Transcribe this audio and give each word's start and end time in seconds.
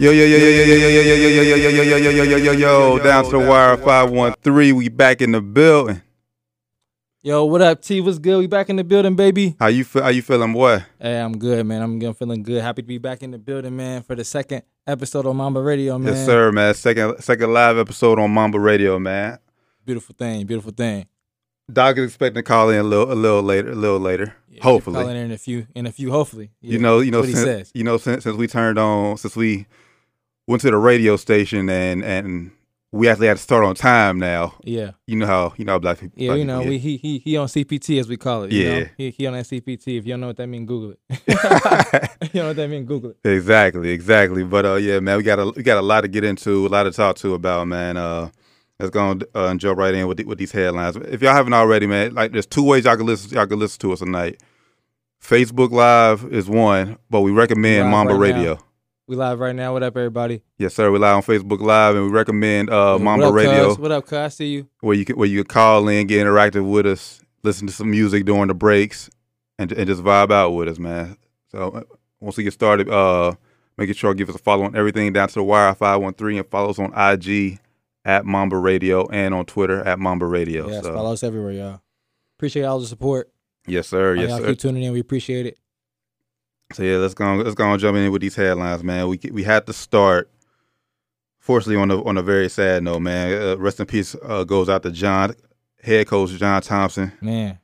Yo, 0.00 0.12
yo, 0.12 0.24
yo, 0.24 0.36
yo, 0.38 0.48
yo, 0.48 0.64
yo, 0.64 0.76
yo, 0.76 0.88
yo, 0.88 1.14
yo, 1.14 1.34
yo, 1.34 1.58
yo, 1.58 1.70
yo, 1.70 1.82
yo, 1.82 1.98
yo, 1.98 1.98
yo, 1.98 2.10
yo, 2.10 2.36
yo, 2.36 2.38
yo, 2.38 2.52
yo, 2.52 2.98
down 3.00 3.24
to 3.24 3.30
the 3.32 3.38
wire 3.40 3.76
513. 3.76 4.76
We 4.76 4.88
back 4.88 5.20
in 5.20 5.32
the 5.32 5.40
building. 5.40 6.02
Yo, 7.20 7.44
what 7.44 7.60
up, 7.62 7.82
T? 7.82 8.00
What's 8.00 8.20
good? 8.20 8.38
We 8.38 8.46
back 8.46 8.70
in 8.70 8.76
the 8.76 8.84
building, 8.84 9.16
baby. 9.16 9.56
How 9.58 9.66
you 9.66 9.82
feel? 9.82 10.04
How 10.04 10.10
you 10.10 10.22
feeling, 10.22 10.52
boy? 10.52 10.84
Hey, 11.00 11.18
I'm 11.20 11.36
good, 11.36 11.66
man. 11.66 11.82
I'm, 11.82 12.00
I'm 12.00 12.14
feeling 12.14 12.44
good. 12.44 12.62
Happy 12.62 12.82
to 12.82 12.86
be 12.86 12.98
back 12.98 13.24
in 13.24 13.32
the 13.32 13.38
building, 13.38 13.76
man, 13.76 14.04
for 14.04 14.14
the 14.14 14.22
second 14.22 14.62
episode 14.86 15.26
on 15.26 15.36
Mamba 15.36 15.60
Radio, 15.60 15.98
man. 15.98 16.14
Yes, 16.14 16.24
sir, 16.24 16.52
man. 16.52 16.74
Second, 16.74 17.20
second 17.20 17.52
live 17.52 17.76
episode 17.76 18.20
on 18.20 18.30
Mamba 18.30 18.60
Radio, 18.60 19.00
man. 19.00 19.40
Beautiful 19.84 20.14
thing, 20.16 20.46
beautiful 20.46 20.70
thing. 20.70 21.06
Doc 21.72 21.98
is 21.98 22.04
expecting 22.04 22.36
to 22.36 22.42
call 22.44 22.70
in 22.70 22.78
a 22.78 22.84
little, 22.84 23.12
a 23.12 23.14
little 23.14 23.42
later, 23.42 23.72
a 23.72 23.74
little 23.74 23.98
later. 23.98 24.36
Yeah, 24.48 24.62
hopefully, 24.62 25.00
calling 25.00 25.16
in 25.16 25.32
a 25.32 25.38
few, 25.38 25.66
in 25.74 25.86
a 25.86 25.92
few, 25.92 26.12
hopefully. 26.12 26.52
Yeah, 26.60 26.74
you 26.74 26.78
know, 26.78 27.00
you 27.00 27.10
know, 27.10 27.24
since, 27.24 27.38
says. 27.40 27.72
you 27.74 27.82
know, 27.82 27.96
since, 27.96 28.22
since 28.22 28.36
we 28.36 28.46
turned 28.46 28.78
on, 28.78 29.16
since 29.16 29.34
we 29.34 29.66
went 30.48 30.62
to 30.62 30.70
the 30.70 30.76
radio 30.76 31.16
station 31.16 31.68
and 31.68 32.02
and 32.02 32.50
we 32.90 33.06
actually 33.06 33.26
had 33.26 33.36
to 33.36 33.42
start 33.42 33.64
on 33.64 33.74
time 33.74 34.18
now. 34.18 34.54
Yeah, 34.64 34.92
You 35.06 35.16
know 35.16 35.26
how 35.26 35.52
you 35.58 35.66
know 35.66 35.72
how 35.72 35.78
black 35.78 36.00
people. 36.00 36.14
yeah. 36.16 36.28
black 36.28 36.38
You 36.38 36.44
know, 36.46 36.58
people 36.60 36.70
we 36.70 36.78
he 36.78 36.96
he 36.96 37.18
he 37.18 37.36
on 37.36 37.46
CPT 37.46 38.00
as 38.00 38.08
we 38.08 38.16
call 38.16 38.44
it. 38.44 38.52
you 38.52 38.64
know? 38.64 38.78
Yeah. 38.78 38.88
he 38.96 39.10
he 39.10 39.26
on 39.26 39.34
that 39.34 39.44
CPT. 39.44 39.98
If 39.98 40.06
you 40.06 40.14
don't 40.14 40.20
know 40.20 40.28
what 40.28 40.38
that 40.38 40.46
means, 40.46 40.66
Google 40.66 40.92
it. 40.92 41.00
you 42.32 42.40
know 42.40 42.48
what 42.48 42.56
that 42.56 42.68
means, 42.68 42.88
Google 42.88 43.10
it. 43.10 43.28
Exactly, 43.28 43.90
exactly. 43.90 44.42
But 44.42 44.64
uh, 44.64 44.74
yeah, 44.76 45.00
man, 45.00 45.18
we 45.18 45.22
got 45.22 45.38
a 45.38 45.50
we 45.50 45.62
got 45.62 45.76
a 45.76 45.82
lot 45.82 46.00
to 46.00 46.08
get 46.08 46.24
into, 46.24 46.66
a 46.66 46.68
lot 46.68 46.84
to 46.84 46.90
talk 46.92 47.16
to 47.16 47.34
about, 47.34 47.68
man. 47.68 47.98
Uh, 47.98 48.30
let's 48.80 48.90
go 48.90 49.10
and 49.10 49.24
uh, 49.34 49.54
jump 49.56 49.78
right 49.78 49.94
in 49.94 50.06
with 50.06 50.16
the, 50.16 50.24
with 50.24 50.38
these 50.38 50.52
headlines. 50.52 50.96
If 50.96 51.20
y'all 51.20 51.34
haven't 51.34 51.52
already, 51.52 51.86
man, 51.86 52.14
like 52.14 52.32
there's 52.32 52.46
two 52.46 52.64
ways 52.64 52.86
y'all 52.86 52.96
can 52.96 53.04
listen 53.04 53.30
y'all 53.36 53.46
can 53.46 53.58
listen 53.58 53.80
to 53.80 53.92
us 53.92 53.98
tonight. 53.98 54.42
Facebook 55.22 55.72
Live 55.72 56.24
is 56.32 56.48
one, 56.48 56.96
but 57.10 57.20
we 57.20 57.32
recommend 57.32 57.82
Live 57.82 57.90
Mamba 57.90 58.14
right 58.14 58.34
now. 58.34 58.58
We 59.08 59.16
live 59.16 59.40
right 59.40 59.54
now. 59.56 59.72
What 59.72 59.82
up, 59.82 59.96
everybody? 59.96 60.42
Yes, 60.58 60.74
sir. 60.74 60.90
We 60.90 60.98
live 60.98 61.16
on 61.16 61.22
Facebook 61.22 61.60
Live, 61.62 61.96
and 61.96 62.04
we 62.04 62.10
recommend 62.10 62.68
uh, 62.68 62.92
What 62.92 63.02
Mamba 63.02 63.26
up, 63.28 63.34
Radio, 63.34 63.68
Cuz? 63.68 63.78
What 63.78 63.90
up, 63.90 64.04
cuz? 64.04 64.18
I 64.18 64.28
see 64.28 64.48
you. 64.48 64.68
where 64.80 64.94
you 64.94 65.06
can, 65.06 65.16
where 65.16 65.26
you 65.26 65.42
can 65.44 65.48
call 65.48 65.88
in, 65.88 66.06
get 66.06 66.26
interactive 66.26 66.70
with 66.70 66.84
us, 66.84 67.22
listen 67.42 67.66
to 67.68 67.72
some 67.72 67.90
music 67.90 68.26
during 68.26 68.48
the 68.48 68.54
breaks, 68.54 69.08
and 69.58 69.72
and 69.72 69.86
just 69.86 70.02
vibe 70.02 70.30
out 70.30 70.50
with 70.50 70.68
us, 70.68 70.78
man. 70.78 71.16
So 71.50 71.70
uh, 71.70 71.82
once 72.20 72.36
we 72.36 72.44
get 72.44 72.52
started, 72.52 72.90
uh, 72.90 73.32
make 73.78 73.96
sure 73.96 74.12
give 74.12 74.28
us 74.28 74.34
a 74.34 74.38
follow 74.38 74.64
on 74.66 74.76
everything 74.76 75.10
down 75.14 75.28
to 75.28 75.34
the 75.36 75.42
wire 75.42 75.74
five 75.74 76.02
one 76.02 76.12
three, 76.12 76.36
and 76.36 76.46
follow 76.46 76.68
us 76.68 76.78
on 76.78 76.92
IG 76.94 77.60
at 78.04 78.26
Mamba 78.26 78.58
Radio 78.58 79.08
and 79.08 79.32
on 79.32 79.46
Twitter 79.46 79.80
at 79.88 79.98
Mamba 79.98 80.26
Radio. 80.26 80.68
Yes, 80.68 80.84
so, 80.84 80.92
follow 80.92 81.14
us 81.14 81.22
everywhere, 81.22 81.52
y'all. 81.52 81.80
Appreciate 82.36 82.64
all 82.64 82.78
the 82.78 82.86
support. 82.86 83.32
yes, 83.66 83.88
sir. 83.88 84.10
All 84.10 84.16
Yes, 84.16 84.28
y'all 84.28 84.38
sir. 84.40 84.46
keep 84.48 84.58
tuning 84.58 84.82
in. 84.82 84.92
We 84.92 85.00
appreciate 85.00 85.46
it. 85.46 85.56
So 86.72 86.82
yeah, 86.82 86.96
let's 86.98 87.14
go. 87.14 87.36
Let's 87.36 87.54
go 87.54 87.70
and 87.70 87.80
jump 87.80 87.96
in 87.96 88.12
with 88.12 88.20
these 88.22 88.36
headlines, 88.36 88.84
man. 88.84 89.08
We 89.08 89.18
we 89.32 89.42
had 89.42 89.66
to 89.66 89.72
start. 89.72 90.30
Fortunately, 91.38 91.76
on 91.80 91.90
a 91.90 92.02
on 92.04 92.18
a 92.18 92.22
very 92.22 92.48
sad 92.50 92.82
note, 92.82 93.00
man. 93.00 93.40
Uh, 93.40 93.56
rest 93.56 93.80
in 93.80 93.86
peace 93.86 94.14
uh, 94.22 94.44
goes 94.44 94.68
out 94.68 94.82
to 94.82 94.90
John, 94.90 95.34
head 95.82 96.06
coach 96.06 96.30
John 96.32 96.60
Thompson, 96.60 97.12
Man, 97.22 97.58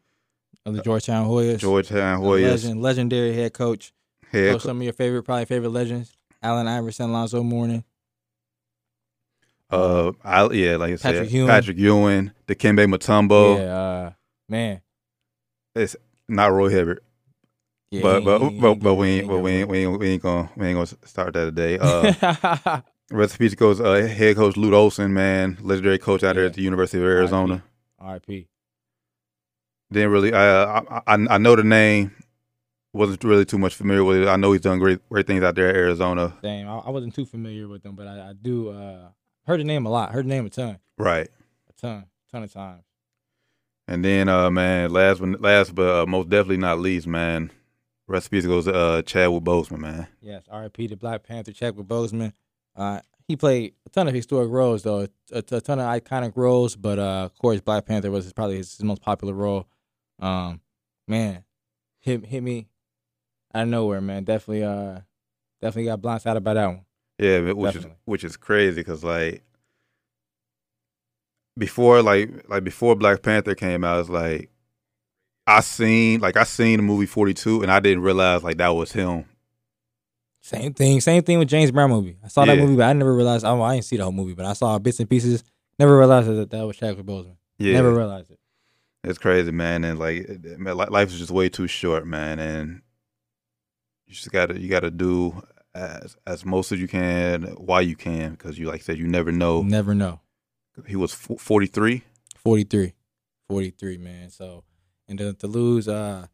of 0.65 0.75
the 0.75 0.83
Georgetown 0.83 1.27
Hoyas. 1.29 1.59
Georgetown 1.59 2.23
Hoyas, 2.23 2.51
Legend, 2.51 2.83
legendary 2.83 3.35
head 3.35 3.53
coach. 3.53 3.93
head 4.33 4.53
Coach 4.53 4.63
some 4.63 4.79
of 4.79 4.83
your 4.83 4.95
favorite, 4.95 5.25
probably 5.25 5.45
favorite 5.45 5.69
legends. 5.71 6.17
Allen 6.43 6.67
Iverson, 6.67 7.13
Lonzo 7.13 7.43
Mourning. 7.43 7.85
Uh, 9.71 10.13
I, 10.23 10.49
yeah, 10.53 10.77
like 10.77 10.93
I 10.93 10.97
said, 10.97 11.15
Patrick 11.15 11.31
Ewing. 11.33 11.49
Patrick 11.49 11.79
Ewing, 11.79 12.31
Dikembe 12.47 12.87
Mutombo. 12.87 13.59
yeah, 13.59 13.77
uh, 13.77 14.13
man. 14.49 14.81
It's 15.75 15.97
not 16.29 16.53
Roy 16.53 16.69
Hibbert, 16.69 17.03
Yeah, 17.95 18.03
but 18.03 18.25
but 18.25 18.51
but, 18.61 18.75
but 18.81 18.95
we 18.95 19.09
ain't 19.09 19.29
but 19.29 19.39
we 19.39 19.51
ain't, 19.53 19.69
we 19.69 19.79
ain't 19.85 19.99
we 19.99 20.09
ain't 20.09 20.23
gonna 20.23 20.51
we 20.57 20.67
ain't 20.67 20.77
gonna 20.77 20.87
start 21.07 21.33
that 21.35 21.45
today. 21.47 21.79
Uh, 21.81 22.81
rest 23.11 23.35
in 23.35 23.39
peace 23.39 23.55
goes 23.55 23.81
uh, 23.81 23.95
head 24.07 24.37
coach 24.37 24.57
Lute 24.57 24.75
Olson, 24.75 25.13
man, 25.15 25.59
legendary 25.61 25.99
coach 25.99 26.23
out 26.25 26.35
there 26.37 26.47
at 26.47 26.55
the 26.55 26.63
University 26.63 26.99
of 26.99 27.05
Arizona. 27.05 27.63
R.I.P. 27.99 28.49
Didn't 29.93 30.11
really 30.11 30.33
I, 30.33 30.79
I 30.79 30.81
I 30.81 31.03
I 31.07 31.39
know 31.39 31.55
the 31.55 31.63
name, 31.63 32.11
wasn't 32.93 33.23
really 33.23 33.45
too 33.45 33.59
much 33.59 33.75
familiar 33.75 34.03
with 34.05 34.23
it. 34.23 34.29
I 34.29 34.37
know 34.37 34.53
he's 34.53 34.63
done 34.63 34.79
great 34.79 35.07
great 35.09 35.27
things 35.27 35.43
out 35.45 35.55
there 35.55 35.69
at 35.69 35.77
Arizona. 35.77 36.37
Same. 36.43 36.67
I, 36.69 36.79
I 36.79 36.91
wasn't 36.91 37.15
too 37.15 37.27
familiar 37.27 37.69
with 37.69 37.85
him, 37.85 37.95
but 37.95 38.07
I, 38.07 38.31
I 38.31 38.33
do 38.33 38.71
uh, 38.71 39.09
heard 39.47 39.61
the 39.61 39.65
name 39.65 39.87
a 39.87 39.91
lot. 39.91 40.13
Heard 40.13 40.25
the 40.25 40.31
name 40.31 40.47
a 40.47 40.51
ton, 40.51 40.79
Right. 40.99 41.29
a 41.69 41.81
ton, 41.81 42.07
ton 42.33 42.43
of 42.43 42.53
times. 42.53 42.83
And 43.87 44.03
then, 44.03 44.29
uh, 44.31 44.51
man, 44.51 44.91
last 44.91 45.21
but 45.21 45.41
last 45.41 45.75
but 45.75 46.03
uh, 46.03 46.07
most 46.07 46.31
definitely 46.31 46.57
not 46.57 46.81
least, 46.81 47.07
man, 47.07 47.51
rest 48.07 48.33
in 48.33 48.39
peace 48.39 48.47
goes 48.47 48.65
to 48.67 48.75
uh, 48.75 49.03
Chadwick 49.03 49.45
Boseman, 49.45 49.79
man. 49.79 50.07
Yes, 50.21 50.45
R.I.P. 50.51 50.89
to 50.89 50.97
Black 50.97 51.23
Panther, 51.23 51.53
Chadwick 51.53 51.87
Boseman. 51.87 52.33
Uh, 52.77 53.01
he 53.27 53.37
played 53.37 53.75
a 53.87 53.91
ton 53.91 54.09
of 54.09 54.15
historic 54.15 54.51
roles, 54.51 54.83
though, 54.83 55.07
a, 55.33 55.39
a 55.39 55.61
ton 55.61 55.79
of 55.79 55.87
iconic 55.87 56.33
roles. 56.37 56.77
But 56.77 56.99
uh, 56.99 57.25
of 57.25 57.37
course, 57.39 57.61
Black 57.61 57.87
Panther 57.87 58.11
was 58.11 58.33
probably 58.33 58.57
his, 58.59 58.83
most 58.83 59.03
popular 59.03 59.33
role. 59.33 59.67
Um, 60.19 60.61
man, 61.09 61.45
hit 62.01 62.27
hit 62.27 62.43
me 62.43 62.69
out 63.55 63.63
of 63.63 63.69
nowhere, 63.69 64.01
man. 64.01 64.25
Definitely, 64.25 64.65
uh, 64.65 65.01
definitely 65.63 65.87
got 65.87 66.03
blindsided 66.03 66.43
by 66.43 66.55
that 66.55 66.67
one. 66.67 66.85
Yeah, 67.19 67.53
which 67.53 67.77
is 67.77 67.87
which 68.05 68.25
is 68.25 68.37
crazy 68.37 68.81
because 68.81 69.05
like 69.05 69.43
before 71.57 72.03
like 72.03 72.49
like 72.49 72.65
before 72.65 72.97
Black 72.97 73.23
Panther 73.23 73.55
came 73.55 73.85
out, 73.85 74.01
it's 74.01 74.09
like 74.09 74.51
I 75.47 75.61
seen 75.61 76.21
like 76.21 76.37
I 76.37 76.45
seen 76.45 76.79
the 76.79 76.83
movie 76.83 77.07
Forty 77.07 77.35
Two 77.35 77.63
and 77.63 77.71
I 77.71 77.81
didn't 77.81 78.03
realize 78.03 78.43
like 78.43 78.57
that 78.59 78.69
was 78.69 78.93
him. 78.93 79.27
Same 80.41 80.75
thing, 80.75 81.01
same 81.01 81.23
thing 81.23 81.39
with 81.39 81.49
James 81.49 81.71
Brown 81.71 81.89
movie. 81.91 82.19
I 82.23 82.29
saw 82.29 82.45
that 82.45 82.59
movie, 82.59 82.77
but 82.77 82.85
I 82.85 82.93
never 82.93 83.15
realized. 83.15 83.45
Oh, 83.47 83.61
I, 83.63 83.71
I 83.71 83.75
didn't 83.77 83.87
see 83.87 83.97
the 83.97 84.03
whole 84.03 84.13
movie, 84.13 84.35
but 84.35 84.45
I 84.45 84.53
saw 84.53 84.79
bits 84.79 85.01
and 85.01 85.09
pieces. 85.09 85.43
Never 85.79 85.97
realized 85.99 86.29
that 86.29 86.51
that 86.51 86.67
was 86.67 86.77
Chadwick 86.77 87.07
Boseman. 87.07 87.37
Yeah, 87.59 87.73
Never 87.75 87.95
realized 87.95 88.31
it. 88.31 88.39
it's 89.05 89.19
crazy, 89.19 89.51
man. 89.53 89.85
And 89.85 89.99
like 89.99 90.29
man, 90.59 90.77
life 90.77 91.09
is 91.09 91.19
just 91.19 91.31
way 91.31 91.49
too 91.49 91.67
short, 91.67 92.07
man. 92.07 92.39
And 92.39 92.83
you 94.07 94.15
just 94.15 94.31
gotta 94.31 94.61
you 94.61 94.69
gotta 94.69 94.91
do 94.91 95.43
as 95.75 96.17
as 96.27 96.45
most 96.45 96.73
as 96.73 96.81
you 96.81 96.89
can 96.89 97.43
while 97.57 97.83
you 97.83 97.97
can 97.97 98.33
because 98.33 98.59
you 98.59 98.67
like 98.67 98.81
I 98.81 98.85
said 98.85 98.99
you 98.99 99.07
never 99.07 99.33
know. 99.33 99.63
Never 99.63 99.95
know. 99.95 100.21
He 100.87 100.97
was 100.97 101.13
forty 101.15 101.67
three. 101.67 102.03
43 102.37 102.93
43 103.49 103.97
man 103.97 104.29
so 104.29 104.65
and 105.09 105.19
to, 105.19 105.33
to 105.35 105.47
lose 105.47 105.89
uh 105.89 106.27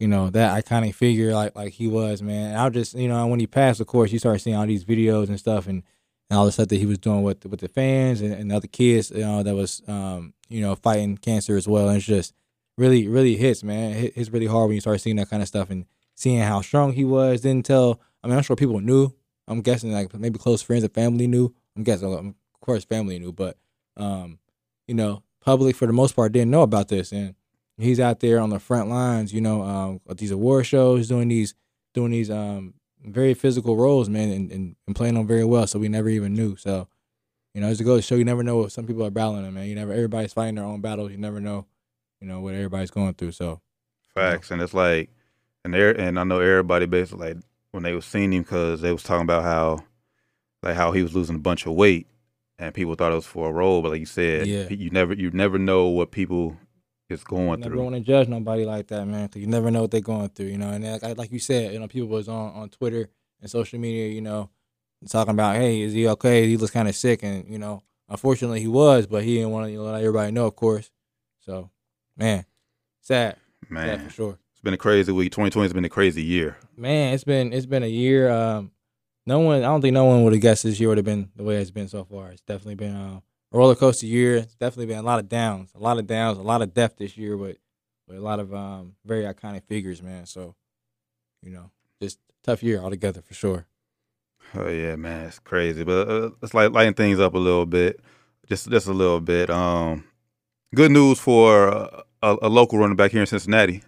you 0.00 0.08
know 0.08 0.30
that 0.30 0.64
iconic 0.64 0.94
figure 0.94 1.32
like 1.34 1.54
like 1.54 1.74
he 1.74 1.86
was 1.86 2.22
man. 2.22 2.56
I'll 2.56 2.70
just 2.70 2.94
you 2.94 3.06
know 3.06 3.26
when 3.26 3.38
he 3.38 3.46
passed 3.46 3.80
of 3.80 3.86
course 3.86 4.10
you 4.10 4.18
start 4.18 4.40
seeing 4.40 4.56
all 4.56 4.66
these 4.66 4.84
videos 4.84 5.28
and 5.28 5.38
stuff 5.38 5.66
and 5.66 5.82
and 6.28 6.38
all 6.38 6.46
the 6.46 6.52
stuff 6.52 6.68
that 6.68 6.76
he 6.76 6.86
was 6.86 6.98
doing 6.98 7.22
with 7.22 7.44
with 7.44 7.60
the 7.60 7.68
fans 7.68 8.22
and, 8.22 8.32
and 8.32 8.50
other 8.50 8.66
kids 8.66 9.10
you 9.10 9.20
know 9.20 9.42
that 9.42 9.54
was 9.54 9.82
um 9.86 10.32
you 10.48 10.62
know 10.62 10.74
fighting 10.74 11.18
cancer 11.18 11.56
as 11.56 11.68
well. 11.68 11.88
And 11.88 11.98
it's 11.98 12.06
just 12.06 12.34
really 12.78 13.06
really 13.08 13.36
hits 13.36 13.62
man. 13.62 13.92
It 13.92 14.14
hits 14.14 14.30
really 14.30 14.46
hard 14.46 14.68
when 14.68 14.76
you 14.76 14.80
start 14.80 15.00
seeing 15.02 15.16
that 15.16 15.28
kind 15.28 15.42
of 15.42 15.48
stuff 15.48 15.68
and 15.68 15.84
seeing 16.14 16.40
how 16.40 16.62
strong 16.62 16.94
he 16.94 17.04
was. 17.04 17.42
Didn't 17.42 17.66
tell 17.66 18.00
i 18.24 18.26
mean 18.26 18.36
i'm 18.36 18.42
sure 18.42 18.56
people 18.56 18.80
knew. 18.80 19.12
I'm 19.46 19.60
guessing 19.60 19.92
like 19.92 20.14
maybe 20.14 20.38
close 20.38 20.62
friends 20.62 20.82
and 20.82 20.94
family 20.94 21.26
knew. 21.26 21.54
I'm 21.76 21.84
guessing 21.84 22.12
of 22.12 22.34
course 22.60 22.84
family 22.84 23.18
knew 23.18 23.32
but 23.32 23.58
um 23.98 24.38
you 24.88 24.94
know 24.94 25.22
public 25.42 25.76
for 25.76 25.86
the 25.86 25.92
most 25.92 26.16
part 26.16 26.32
didn't 26.32 26.50
know 26.50 26.62
about 26.62 26.88
this. 26.88 27.12
And 27.12 27.34
he's 27.82 28.00
out 28.00 28.20
there 28.20 28.38
on 28.40 28.50
the 28.50 28.58
front 28.58 28.88
lines 28.88 29.32
you 29.32 29.40
know 29.40 29.62
um 29.62 30.00
at 30.08 30.18
these 30.18 30.30
award 30.30 30.66
shows 30.66 31.08
doing 31.08 31.28
these 31.28 31.54
doing 31.94 32.10
these 32.12 32.30
um 32.30 32.74
very 33.04 33.34
physical 33.34 33.76
roles 33.76 34.08
man 34.08 34.30
and, 34.30 34.52
and, 34.52 34.76
and 34.86 34.94
playing 34.96 35.14
them 35.14 35.26
very 35.26 35.44
well 35.44 35.66
so 35.66 35.78
we 35.78 35.88
never 35.88 36.08
even 36.10 36.34
knew. 36.34 36.54
So 36.56 36.86
you 37.54 37.60
know 37.60 37.68
it's 37.68 37.78
to 37.78 37.84
go 37.84 37.96
to 37.96 38.02
show. 38.02 38.14
You 38.14 38.24
never 38.24 38.42
know 38.42 38.58
what 38.58 38.72
some 38.72 38.86
people 38.86 39.04
are 39.04 39.10
battling 39.10 39.42
them 39.44 39.54
man. 39.54 39.66
You 39.66 39.74
never 39.74 39.92
everybody's 39.92 40.32
fighting 40.32 40.56
their 40.56 40.64
own 40.64 40.80
battles. 40.80 41.10
You 41.10 41.18
never 41.18 41.40
know 41.40 41.66
you 42.20 42.28
know 42.28 42.40
what 42.40 42.54
everybody's 42.54 42.90
going 42.90 43.14
through 43.14 43.32
so. 43.32 43.60
Facts, 44.14 44.50
and 44.50 44.60
it's 44.60 44.74
like, 44.74 45.08
and 45.64 45.72
there, 45.72 45.98
and 45.98 46.18
I 46.18 46.24
know 46.24 46.40
everybody 46.40 46.84
basically 46.86 47.34
like 47.34 47.42
when 47.70 47.82
they 47.84 47.94
was 47.94 48.04
seeing 48.04 48.32
him 48.32 48.42
because 48.42 48.80
they 48.80 48.92
was 48.92 49.02
talking 49.02 49.22
about 49.22 49.44
how, 49.44 49.78
like 50.62 50.76
how 50.76 50.92
he 50.92 51.02
was 51.02 51.14
losing 51.14 51.36
a 51.36 51.40
bunch 51.40 51.64
of 51.64 51.72
weight, 51.72 52.06
and 52.58 52.74
people 52.74 52.94
thought 52.96 53.12
it 53.12 53.14
was 53.14 53.24
for 53.24 53.48
a 53.48 53.52
role, 53.52 53.80
but 53.80 53.92
like 53.92 54.00
you 54.00 54.06
said, 54.06 54.46
Yeah. 54.46 54.68
you 54.68 54.90
never, 54.90 55.14
you 55.14 55.30
never 55.30 55.58
know 55.58 55.86
what 55.86 56.10
people 56.10 56.56
is 57.10 57.24
going 57.24 57.60
never 57.60 57.74
through. 57.74 57.82
want 57.82 57.94
to 57.96 58.00
judge 58.00 58.28
nobody 58.28 58.64
like 58.64 58.86
that, 58.88 59.06
man, 59.06 59.26
because 59.26 59.40
you 59.40 59.46
never 59.48 59.70
know 59.70 59.82
what 59.82 59.90
they're 59.90 60.00
going 60.00 60.28
through, 60.30 60.46
you 60.46 60.58
know. 60.58 60.70
And 60.70 60.84
like, 61.02 61.18
like 61.18 61.32
you 61.32 61.38
said, 61.38 61.72
you 61.72 61.78
know, 61.78 61.88
people 61.88 62.08
was 62.08 62.28
on 62.28 62.54
on 62.54 62.68
Twitter 62.68 63.08
and 63.40 63.50
social 63.50 63.78
media, 63.78 64.08
you 64.08 64.20
know, 64.20 64.50
talking 65.08 65.32
about, 65.32 65.56
hey, 65.56 65.80
is 65.82 65.92
he 65.92 66.06
okay? 66.08 66.46
He 66.46 66.56
looks 66.56 66.72
kind 66.72 66.88
of 66.88 66.94
sick, 66.94 67.22
and 67.22 67.48
you 67.50 67.58
know, 67.58 67.82
unfortunately, 68.08 68.60
he 68.60 68.68
was, 68.68 69.06
but 69.06 69.24
he 69.24 69.36
didn't 69.36 69.50
want 69.50 69.66
to 69.66 69.72
you 69.72 69.78
know, 69.78 69.84
let 69.84 70.00
everybody 70.00 70.32
know, 70.32 70.46
of 70.46 70.56
course. 70.56 70.90
So, 71.40 71.70
man, 72.16 72.44
sad, 73.00 73.36
sad 73.36 73.70
Man, 73.70 73.98
for 74.06 74.10
sure. 74.12 74.38
it's 74.52 74.60
been 74.60 74.74
a 74.74 74.78
crazy 74.78 75.10
week. 75.12 75.32
2020 75.32 75.64
has 75.64 75.72
been 75.72 75.84
a 75.84 75.88
crazy 75.88 76.22
year. 76.22 76.56
Man, 76.76 77.14
it's 77.14 77.24
been 77.24 77.52
it's 77.52 77.66
been 77.66 77.82
a 77.82 77.86
year. 77.88 78.30
Um, 78.30 78.72
no 79.26 79.40
one, 79.40 79.58
I 79.58 79.66
don't 79.66 79.80
think 79.80 79.94
no 79.94 80.06
one 80.06 80.24
would 80.24 80.32
have 80.32 80.42
guessed 80.42 80.64
this 80.64 80.80
year 80.80 80.88
would 80.88 80.98
have 80.98 81.04
been 81.04 81.30
the 81.36 81.42
way 81.44 81.56
it's 81.56 81.70
been 81.70 81.88
so 81.88 82.04
far. 82.04 82.30
It's 82.30 82.40
definitely 82.42 82.74
been 82.74 82.96
uh, 82.96 83.20
a 83.52 83.58
roller 83.58 83.74
coaster 83.74 84.06
year. 84.06 84.36
It's 84.36 84.54
definitely 84.54 84.86
been 84.86 84.98
a 84.98 85.02
lot 85.02 85.18
of 85.18 85.28
downs, 85.28 85.70
a 85.74 85.78
lot 85.78 85.98
of 85.98 86.06
downs, 86.06 86.38
a 86.38 86.42
lot 86.42 86.62
of 86.62 86.74
depth 86.74 86.98
this 86.98 87.16
year 87.16 87.36
but, 87.36 87.56
with 88.06 88.18
a 88.18 88.20
lot 88.20 88.40
of 88.40 88.54
um 88.54 88.94
very 89.04 89.24
iconic 89.24 89.64
figures, 89.64 90.02
man. 90.02 90.26
So, 90.26 90.54
you 91.42 91.50
know, 91.50 91.70
just 92.00 92.18
tough 92.42 92.62
year 92.62 92.80
altogether 92.80 93.22
for 93.22 93.34
sure. 93.34 93.66
Oh 94.54 94.68
yeah, 94.68 94.96
man, 94.96 95.26
it's 95.26 95.38
crazy, 95.38 95.84
but 95.84 96.08
uh, 96.08 96.30
it's 96.42 96.54
like 96.54 96.72
lighting 96.72 96.94
things 96.94 97.20
up 97.20 97.34
a 97.34 97.38
little 97.38 97.66
bit, 97.66 98.00
just 98.48 98.68
just 98.68 98.88
a 98.88 98.92
little 98.92 99.20
bit. 99.20 99.48
Um, 99.48 100.04
good 100.74 100.90
news 100.90 101.20
for 101.20 101.68
a, 102.22 102.36
a 102.42 102.48
local 102.48 102.78
running 102.78 102.96
back 102.96 103.12
here 103.12 103.20
in 103.20 103.26
Cincinnati, 103.26 103.82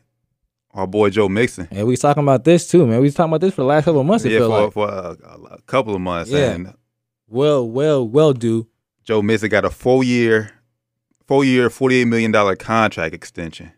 our 0.72 0.86
boy 0.86 1.10
Joe 1.10 1.28
Mixon. 1.28 1.68
Yeah, 1.72 1.82
we 1.82 1.92
was 1.92 2.00
talking 2.00 2.22
about 2.22 2.44
this 2.44 2.68
too, 2.68 2.86
man. 2.86 2.98
We 2.98 3.04
was 3.04 3.14
talking 3.14 3.30
about 3.30 3.40
this 3.40 3.54
for 3.54 3.62
the 3.62 3.66
last 3.66 3.84
couple 3.84 4.00
of 4.00 4.06
months. 4.06 4.24
Yeah, 4.24 4.38
for, 4.38 4.46
like. 4.46 4.72
for 4.72 4.88
a, 4.88 5.16
a 5.50 5.62
couple 5.62 5.94
of 5.94 6.00
months. 6.00 6.30
Yeah. 6.30 6.52
And 6.52 6.74
well, 7.28 7.68
well, 7.68 8.06
well, 8.06 8.32
do. 8.32 8.68
Joe 9.04 9.22
Mixon 9.22 9.48
got 9.50 9.64
a 9.64 9.70
four 9.70 10.04
year, 10.04 10.50
four 11.26 11.44
year, 11.44 11.68
forty 11.70 11.96
eight 11.96 12.04
million 12.06 12.30
dollar 12.32 12.56
contract 12.56 13.14
extension, 13.14 13.72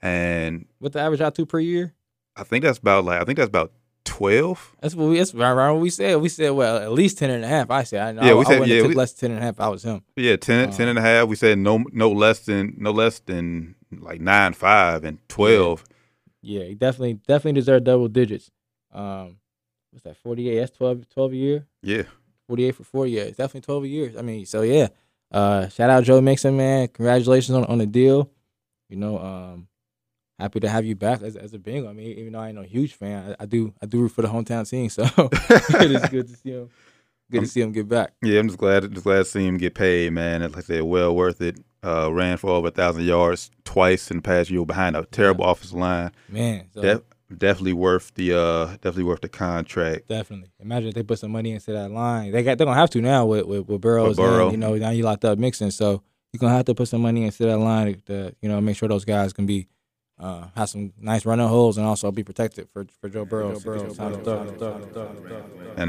and 0.00 0.66
What 0.78 0.92
the 0.92 1.00
average 1.00 1.20
out 1.20 1.34
to 1.36 1.46
per 1.46 1.60
year? 1.60 1.94
I 2.36 2.44
think 2.44 2.64
that's 2.64 2.78
about 2.78 3.04
like 3.04 3.20
I 3.20 3.24
think 3.24 3.36
that's 3.38 3.48
about 3.48 3.72
twelve. 4.04 4.74
That's 4.80 4.94
what 4.94 5.08
we. 5.10 5.18
That's 5.18 5.34
right 5.34 5.50
around 5.50 5.74
what 5.74 5.82
we 5.82 5.90
said. 5.90 6.16
We 6.20 6.28
said 6.28 6.50
well, 6.50 6.78
at 6.78 6.92
least 6.92 7.18
ten 7.18 7.30
and 7.30 7.44
a 7.44 7.48
half. 7.48 7.70
I 7.70 7.82
said. 7.84 8.00
I 8.00 8.12
know. 8.12 8.22
Yeah, 8.22 8.34
we 8.34 8.40
I, 8.40 8.44
said- 8.44 8.60
wouldn't 8.60 8.68
have 8.68 8.76
yeah, 8.76 8.82
took 8.82 8.88
we- 8.88 8.94
less 8.94 9.12
than 9.12 9.28
ten 9.30 9.36
and 9.36 9.42
a 9.42 9.46
half. 9.46 9.60
I 9.60 9.68
was 9.68 9.82
him. 9.84 10.02
Yeah, 10.16 10.36
10, 10.36 10.68
Uh, 10.68 10.72
10 10.72 10.88
and 10.88 10.98
a 10.98 11.02
half. 11.02 11.28
We 11.28 11.36
said 11.36 11.58
no 11.58 11.84
no 11.92 12.10
less 12.10 12.40
than 12.40 12.74
no 12.78 12.90
less 12.90 13.20
than 13.20 13.74
like 14.00 14.20
nine 14.20 14.54
five 14.54 15.04
and 15.04 15.18
twelve. 15.28 15.84
Yeah, 16.40 16.64
he 16.64 16.74
definitely 16.74 17.14
definitely 17.28 17.60
deserved 17.60 17.84
double 17.84 18.08
digits. 18.08 18.50
Um, 18.92 19.36
what's 19.90 20.02
that? 20.04 20.16
Forty 20.16 20.48
eight. 20.48 20.58
That's 20.60 20.76
12, 20.76 21.08
12 21.10 21.32
a 21.32 21.36
year. 21.36 21.66
Yeah. 21.82 22.02
Forty 22.48 22.64
eight 22.64 22.74
for 22.74 22.84
four 22.84 23.06
years. 23.06 23.36
Definitely 23.36 23.62
twelve 23.62 23.86
years. 23.86 24.16
I 24.16 24.22
mean, 24.22 24.46
so 24.46 24.62
yeah. 24.62 24.88
Uh, 25.30 25.68
shout 25.68 25.88
out 25.88 26.04
Joe 26.04 26.20
Mixon, 26.20 26.56
man. 26.56 26.88
Congratulations 26.88 27.56
on 27.56 27.64
on 27.64 27.78
the 27.78 27.86
deal. 27.86 28.30
You 28.88 28.96
know, 28.96 29.18
um, 29.18 29.68
happy 30.38 30.60
to 30.60 30.68
have 30.68 30.84
you 30.84 30.94
back 30.94 31.22
as 31.22 31.36
as 31.36 31.54
a 31.54 31.58
Bengal. 31.58 31.88
I 31.88 31.92
mean, 31.92 32.18
even 32.18 32.32
though 32.32 32.40
I 32.40 32.48
ain't 32.48 32.56
no 32.56 32.62
huge 32.62 32.94
fan, 32.94 33.34
I, 33.38 33.44
I 33.44 33.46
do 33.46 33.72
I 33.80 33.86
do 33.86 34.02
root 34.02 34.10
for 34.10 34.22
the 34.22 34.28
hometown 34.28 34.68
team. 34.68 34.90
So 34.90 35.04
it 35.80 35.90
is 35.90 36.08
good 36.10 36.28
to 36.28 36.36
see 36.36 36.50
him. 36.50 36.70
Good 37.30 37.40
to 37.40 37.46
see 37.46 37.62
him 37.62 37.72
get 37.72 37.88
back. 37.88 38.12
Yeah, 38.22 38.40
I'm 38.40 38.48
just 38.48 38.58
glad 38.58 38.92
just 38.92 39.04
glad 39.04 39.18
to 39.18 39.24
see 39.24 39.46
him 39.46 39.56
get 39.56 39.74
paid, 39.74 40.12
man. 40.12 40.42
And 40.42 40.52
like 40.54 40.64
I 40.64 40.66
said, 40.66 40.82
well 40.82 41.16
worth 41.16 41.40
it. 41.40 41.58
Uh, 41.84 42.12
ran 42.12 42.36
for 42.36 42.50
over 42.50 42.68
a 42.68 42.70
thousand 42.70 43.02
yards 43.04 43.50
twice 43.64 44.10
in 44.10 44.18
the 44.18 44.22
past 44.22 44.50
year 44.50 44.64
behind 44.64 44.94
a 44.94 45.04
terrible 45.06 45.44
offensive 45.44 45.76
line. 45.76 46.12
Man, 46.28 46.66
so 46.72 47.02
definitely 47.38 47.72
worth 47.72 48.12
the 48.14 48.38
uh 48.38 48.66
definitely 48.66 49.04
worth 49.04 49.20
the 49.20 49.28
contract. 49.28 50.08
Definitely. 50.08 50.50
Imagine 50.60 50.88
if 50.88 50.94
they 50.94 51.02
put 51.02 51.18
some 51.18 51.32
money 51.32 51.52
into 51.52 51.72
that 51.72 51.90
line. 51.90 52.32
They 52.32 52.42
got 52.42 52.58
they're 52.58 52.66
gonna 52.66 52.78
have 52.78 52.90
to 52.90 53.00
now 53.00 53.26
with 53.26 53.46
with, 53.46 53.68
with 53.68 53.80
Burrows. 53.80 54.10
With 54.10 54.18
Burrow. 54.18 54.44
And, 54.44 54.52
you 54.52 54.58
know, 54.58 54.74
now 54.74 54.90
you 54.90 55.04
locked 55.04 55.24
up 55.24 55.38
Mixon, 55.38 55.70
so 55.70 56.02
you're 56.32 56.38
gonna 56.38 56.54
have 56.54 56.66
to 56.66 56.74
put 56.74 56.88
some 56.88 57.02
money 57.02 57.24
into 57.24 57.44
that 57.44 57.58
line 57.58 58.00
to 58.06 58.34
you 58.40 58.48
know 58.48 58.60
make 58.60 58.76
sure 58.76 58.88
those 58.88 59.04
guys 59.04 59.32
can 59.32 59.46
be 59.46 59.66
uh, 60.18 60.46
have 60.54 60.68
some 60.68 60.92
nice 61.00 61.26
running 61.26 61.48
holes 61.48 61.78
and 61.78 61.86
also 61.86 62.10
be 62.12 62.22
protected 62.22 62.68
for 62.72 62.86
for 63.00 63.08
Joe 63.08 63.24
Burrow. 63.24 63.50
And 63.50 63.66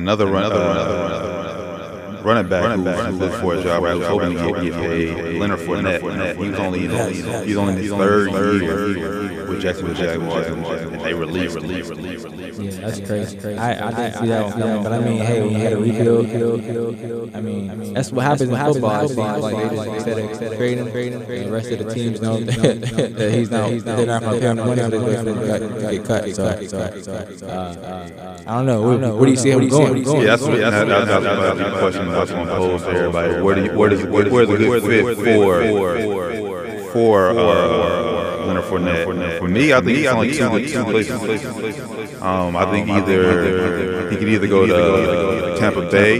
another 0.01 0.25
run, 0.27 0.29
another 0.29 0.31
run, 0.31 0.47
another 0.47 0.55
run, 0.55 1.11
another 1.11 2.15
run. 2.15 2.23
running 2.23 2.49
back, 2.49 2.63
running 2.63 2.83
back 2.83 3.05
who 3.05 3.11
looked 3.17 3.35
for 3.35 3.55
a 3.55 3.63
job. 3.63 3.83
I 3.83 3.93
was 3.93 4.07
hoping 4.07 4.35
to 4.35 4.35
get, 4.35 4.63
get 4.63 4.73
paid. 4.73 5.39
Leonard 5.39 5.59
Fournette. 5.59 6.37
He 6.37 6.49
was 6.49 6.59
only 6.59 6.85
in 6.85 6.91
his, 6.91 7.45
he's 7.45 7.57
only 7.57 7.73
in 7.73 7.79
his 7.79 7.91
third 7.91 8.31
year 8.61 9.42
with 9.53 9.61
Jacksonville 9.61 9.95
Jaguars, 9.95 10.47
and 10.47 11.01
they 11.01 11.13
released, 11.13 11.55
released, 11.55 11.89
released, 11.89 12.25
released. 12.25 12.59
Yeah, 12.59 12.71
that's 12.87 12.99
crazy. 12.99 13.57
I, 13.57 13.87
I 13.87 13.91
didn't 13.91 14.21
see 14.21 14.27
that 14.27 14.43
one 14.43 14.53
coming, 14.53 14.83
but 14.83 14.93
I 14.93 14.99
mean, 14.99 15.21
hey, 15.21 15.41
when 15.41 15.51
you 15.51 15.57
had 15.57 15.73
a 15.73 15.77
rebuild, 15.77 17.35
I 17.35 17.41
mean, 17.41 17.93
that's 17.93 18.11
what 18.11 18.25
happens 18.25 18.49
in 18.49 18.55
football. 18.55 19.05
it 19.05 19.09
seems 19.09 19.17
Like 19.17 19.55
they 19.55 19.75
just 19.75 20.07
instead 20.07 20.19
of 20.19 20.57
trading, 20.57 20.87
him, 20.87 21.19
the 21.27 21.51
rest 21.51 21.71
of 21.71 21.79
the 21.79 21.93
teams 21.93 22.21
know 22.21 22.39
that, 22.39 23.15
that 23.15 23.31
he's 23.33 23.51
not, 23.51 23.69
they're 23.69 24.05
not 24.05 24.21
going 24.21 24.33
to 24.33 24.39
pay 24.39 24.47
him 24.47 24.57
the 24.57 24.65
money, 24.65 24.81
so 24.81 24.89
they 24.89 24.97
let 24.99 25.61
him 25.61 25.73
cut, 25.73 25.91
get 25.91 26.05
cut. 26.05 26.35
So, 26.35 27.47
uh, 27.47 28.43
I 28.45 28.55
don't 28.55 28.65
know. 28.65 28.81
What, 28.81 28.99
what 29.15 29.25
do 29.25 29.31
you 29.31 29.37
see 29.37 29.51
him 29.51 29.67
going? 29.67 29.97
Yeah, 29.97 30.35
that's 30.35 30.41
what 30.43 30.57
that's, 30.57 31.59
the 31.59 31.77
question 31.79 32.09
I 32.09 32.19
was 32.19 32.31
going 32.31 32.47
to 32.47 32.55
pose 32.55 32.81
to 32.83 32.89
everybody. 32.89 33.41
Where 33.41 33.55
do 33.55 33.63
you, 33.65 33.77
where 33.77 33.89
does 33.89 34.03
where, 34.03 34.29
where's 34.29 34.49
a 34.49 34.57
good 34.57 35.17
fit 35.17 35.17
for 35.17 36.63
for 36.93 37.31
uh, 37.31 38.02
Leonard 38.79 39.07
Fournette? 39.07 39.39
For 39.39 39.47
me, 39.47 39.73
I 39.73 39.81
think 39.81 39.97
he's 39.97 40.07
only 40.07 40.31
two, 40.31 40.67
two 40.67 40.83
places. 40.85 42.21
Um, 42.21 42.55
I 42.55 42.65
think 42.71 42.89
either 42.89 44.09
he 44.09 44.15
could 44.17 44.29
either 44.29 44.47
go 44.47 44.65
to 44.65 45.55
Tampa 45.59 45.81
Bay. 45.89 46.19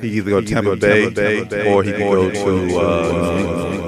could 0.00 0.04
either 0.04 0.30
go 0.30 0.40
to 0.40 0.46
Tampa 0.46 0.76
Bay 0.76 1.06
or 1.68 1.82
he 1.82 1.92
could 1.92 2.00
go 2.00 2.30
to. 2.30 2.78
Uh, 2.78 3.82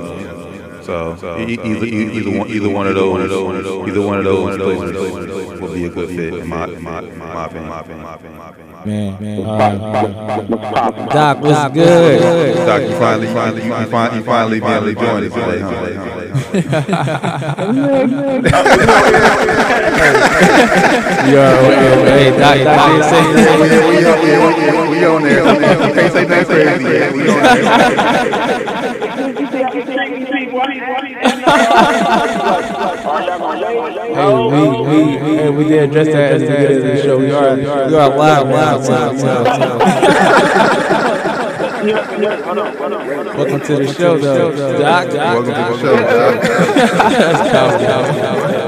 so 0.82 1.38
e- 1.38 1.58
either 1.64 1.86
either 1.86 2.30
one 2.38 2.48
either 2.50 2.68
one 2.68 2.86
of 2.86 2.94
those 2.94 3.88
either 3.88 4.02
one 4.02 4.18
of 4.18 4.24
those 4.24 4.56
places 4.58 5.60
will 5.60 5.72
be 5.72 5.84
a 5.86 5.88
good 5.88 6.08
fit 6.10 6.34
in 6.34 6.46
my 6.48 6.64
in 6.68 6.82
my 6.82 7.48
in 7.48 7.68
my 7.68 7.80
opinion. 7.80 8.73
Man, 8.84 9.16
man. 9.18 9.40
Uh, 9.46 10.42
Doc, 11.08 11.40
what's 11.40 11.72
good? 11.72 12.54
Doc, 12.66 12.82
you 12.82 12.88
finally 12.98 13.26
finally 13.28 13.64
you 13.64 13.72
finally 13.86 14.18
you 14.18 14.24
finally 14.24 14.60
be 14.60 14.66
able 14.66 14.86
to 14.86 14.94
join 14.94 15.22
us 15.22 15.32
today, 15.32 15.62
huh? 15.62 16.14
Yo, 21.24 21.44
hey, 22.04 22.28
Doc, 22.36 22.56
Doc, 22.62 22.88
you 22.92 23.02
say 23.08 23.24
We 24.90 24.98
on 25.06 25.22
there. 25.22 25.40
You 25.88 25.94
can't 25.94 26.12
say 26.12 26.24
nothing 26.26 26.44
crazy 26.44 26.84
yet. 26.84 27.08
We 27.14 27.20
on 27.30 27.40
there. 27.40 27.60
Hey, 34.14 34.32
we, 34.32 34.62
we, 34.86 35.18
hey, 35.18 35.50
we 35.50 35.64
did 35.64 35.90
address 35.90 36.06
that 36.06 36.34
at 36.34 36.40
the 36.40 36.46
beginning 36.46 36.76
of 36.76 36.82
the 36.84 37.02
show. 37.02 37.18
We 37.18 37.32
are, 37.32 37.56
we 37.56 37.66
are 37.66 37.88
live, 37.88 38.14
live, 38.16 38.46
live, 38.46 38.88
live, 38.88 39.20
live. 39.20 39.80
Welcome 43.36 43.60
to 43.62 43.76
the 43.76 43.92
show, 43.92 44.16
though. 44.16 44.52
Doc, 44.78 45.10
Doc, 45.10 45.44
Welcome 45.44 45.54
to 45.54 45.60
the 45.60 45.78
show. 45.80 45.96
That's 46.76 47.50
powerful. 47.50 48.64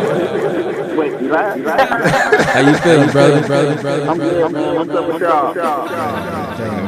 How 1.36 2.60
you 2.68 2.76
feeling, 2.78 3.10
brother, 3.10 3.46
brother, 3.46 3.80
brother, 3.80 4.10
I'm 4.10 4.18
good. 4.18 4.52
What's 4.52 4.90
up 4.90 5.06
with 5.06 5.22
y'all? 5.22 5.54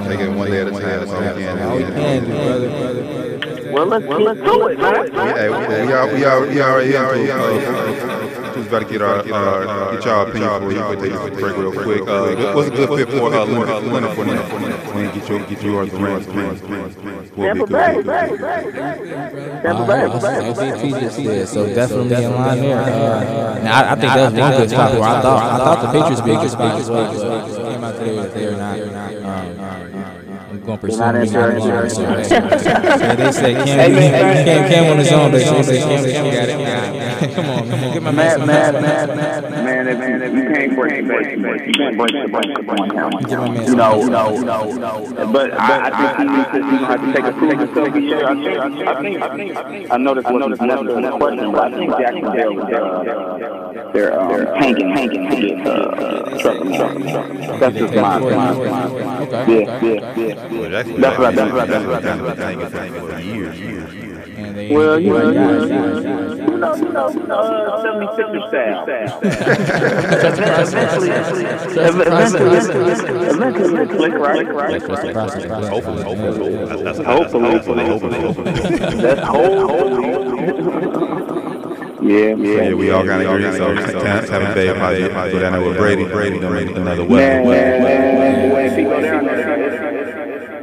Take 0.08 0.20
it 0.20 0.30
one 0.30 0.50
day 0.50 0.62
at 0.62 0.66
a 0.66 0.70
time. 0.72 0.80
That's 0.82 1.10
all 1.12 1.20
we 1.20 1.42
can. 1.42 1.58
How 1.58 1.76
we 1.76 1.82
can 1.84 2.24
do, 2.24 2.30
brother, 2.30 2.68
brother, 2.68 2.98
brother. 2.98 3.72
Well, 3.72 3.86
let's 3.86 4.06
let's 4.06 4.40
do 4.40 4.66
it, 4.68 4.78
man. 4.78 5.12
Hey, 5.12 5.48
we 5.50 5.56
we 5.86 5.92
are 5.92 6.08
we 6.08 6.24
are 6.24 6.40
we 6.46 7.30
are 7.30 8.17
just 8.68 8.82
about 8.82 8.86
to 8.86 8.92
get 8.92 9.02
our 9.02 9.18
uh, 9.20 9.92
get 9.92 10.04
y'all 10.04 10.28
opinion 10.28 10.60
for 10.60 10.72
you. 10.72 10.80
But 10.80 11.00
take 11.00 11.12
this 11.12 11.40
break 11.40 11.56
real 11.56 11.72
quick. 11.72 12.02
Uh, 12.08 12.52
what's 12.54 12.68
a 12.68 12.70
good 12.70 12.88
fit 12.88 13.08
for 13.10 13.34
uh, 13.34 13.44
Leonard 13.44 13.84
Leonard 13.84 14.16
Fournette? 14.16 14.94
When 14.94 15.14
get 15.14 15.28
your 15.28 15.38
get 15.46 15.62
yours 15.62 15.90
the 15.90 15.98
Rams 15.98 16.26
opinion. 16.26 16.58
Tampa 17.36 17.66
Bay, 17.66 18.02
Tampa 18.02 19.86
Bay, 19.86 20.02
All 20.04 20.20
right, 20.20 20.54
that's 20.54 20.58
what 20.58 21.12
said. 21.12 21.48
So 21.48 21.74
definitely 21.74 22.24
in 22.24 22.32
line 22.32 22.60
there. 22.60 22.82
Uh, 22.82 23.56
and 23.58 23.68
I, 23.68 23.92
I 23.92 23.94
think 23.94 24.12
that's 24.12 24.34
one 24.34 24.50
good 24.52 24.70
spot 24.70 24.92
where 24.92 25.02
I 25.02 25.22
thought 25.22 25.42
I 25.42 25.58
thought 25.58 25.80
the 25.82 26.00
Patriots 26.00 26.20
would 26.22 26.28
be 26.28 26.32
a 26.32 26.40
good 26.40 26.50
spot 26.50 26.80
as 26.80 26.90
well. 26.90 27.12
But 27.12 27.56
came 27.56 27.84
out 27.84 27.96
today 27.96 28.16
that 28.16 28.34
they're 28.34 28.56
not. 28.56 28.78
Um, 29.24 29.78
going 30.68 30.78
to 30.78 30.86
pursue 30.86 30.98
not 30.98 31.14
him. 31.14 31.22
interested. 31.22 32.02
Yeah, 32.02 33.14
they 33.14 33.32
said 33.32 33.66
Cam, 33.66 34.44
Cam, 34.44 34.70
Cam 34.70 34.92
on 34.92 34.98
his 34.98 35.12
own. 35.12 35.32
They 35.32 35.44
say 35.62 35.80
Cam, 35.80 36.04
Cam 36.04 36.24
got 36.24 36.48
it. 36.48 36.77
Come 37.18 37.50
on, 37.50 37.68
come 37.68 37.84
on, 37.84 37.92
get 37.92 38.02
my 38.02 38.10
man, 38.12 38.46
man, 38.46 38.46
man, 38.46 38.82
man, 38.82 39.16
man, 39.16 39.84
man. 39.84 39.98
Man, 39.98 40.22
if 40.22 40.32
you 40.34 40.54
can't 40.54 40.76
break, 40.76 41.06
break, 41.06 41.40
break, 41.40 41.66
you 41.66 41.72
can't 41.72 41.96
break 41.96 42.12
the 42.12 42.28
break 42.30 42.54
the 42.54 42.62
one 42.62 42.90
count. 42.90 43.28
Get 43.28 43.68
You 43.68 43.74
know, 43.74 44.02
no, 44.06 44.40
no, 44.40 44.72
no. 44.72 45.32
But 45.32 45.52
I, 45.58 45.88
I 45.88 46.14
think 46.14 46.30
he 46.30 46.36
needs 46.36 46.48
to, 46.48 46.70
he's 46.70 46.80
gonna 46.80 46.86
have 46.86 47.00
to 47.00 47.12
take 47.12 47.24
a 47.24 47.32
prove 47.32 47.58
himself 47.58 47.92
this 47.94 48.02
year. 48.04 48.26
I 48.28 48.34
think, 48.34 48.88
I 48.88 49.02
think, 49.02 49.22
I 49.22 49.36
think, 49.36 49.90
I 49.90 49.96
know 49.96 50.14
this 50.14 50.24
wasn't 50.24 50.50
necessarily 50.60 51.04
a 51.04 51.10
question, 51.10 51.52
but 51.52 51.72
I 51.72 51.76
think 51.76 51.90
Jacksonville 51.98 52.54
was 52.54 52.64
uh, 52.72 53.92
they're 53.92 54.20
um, 54.20 54.46
tanking, 54.60 54.94
tanking 54.94 55.30
to 55.30 55.36
get 55.36 55.66
uh, 55.66 56.38
Trevor 56.38 56.64
Lawrence. 56.64 57.60
That's 57.60 57.76
just 57.76 57.94
my 57.94 58.16
opinion. 58.16 58.38
Okay. 59.28 59.64
Yeah, 59.64 59.82
yeah, 59.82 60.14
yeah. 60.16 60.68
That's 60.68 60.88
That's 60.88 61.18
right, 61.18 61.34
that's 61.34 61.52
right, 61.52 61.68
that's 61.68 61.84
right, 61.84 62.02
That's 62.02 62.22
that's 62.22 62.38
right. 62.38 62.38
right. 62.38 62.58
That's 62.58 62.74
right. 62.74 62.92
For 62.92 63.20
years, 63.20 63.58
years, 63.58 63.94
years. 63.94 64.17
And 64.38 64.56
they, 64.56 64.68
Well, 64.70 65.00
you 65.00 65.10
know, 65.10 65.30
you 65.30 65.34
know, 65.34 65.64
you 65.64 65.68
know, 65.68 65.98
you 65.98 66.58
know, 66.58 66.76
you 66.76 66.92
know, 66.92 67.10
you 67.10 67.26
know, 67.26 67.34
uh, 67.34 67.82
76er 67.82 68.42
style. 68.48 68.86
eventually. 70.70 71.10
Yeah, 82.00 82.36
yeah, 82.36 82.62
Yeah, 82.62 82.74
we 82.74 82.90
all 82.90 83.04
kind 83.04 83.22
of 83.22 83.34
agree. 83.34 83.52
So, 83.58 83.74
Tampa 83.74 84.26
Tampa 84.26 84.54
Bay 84.54 84.72
probably 84.72 85.32
go 85.32 85.38
down 85.40 85.52
there 85.52 85.62
with 85.68 85.76
Brady. 85.76 86.04
Brady 86.04 86.38
done 86.38 86.56
another 86.56 87.04
Man, 87.04 87.44
weapon. 87.44 88.68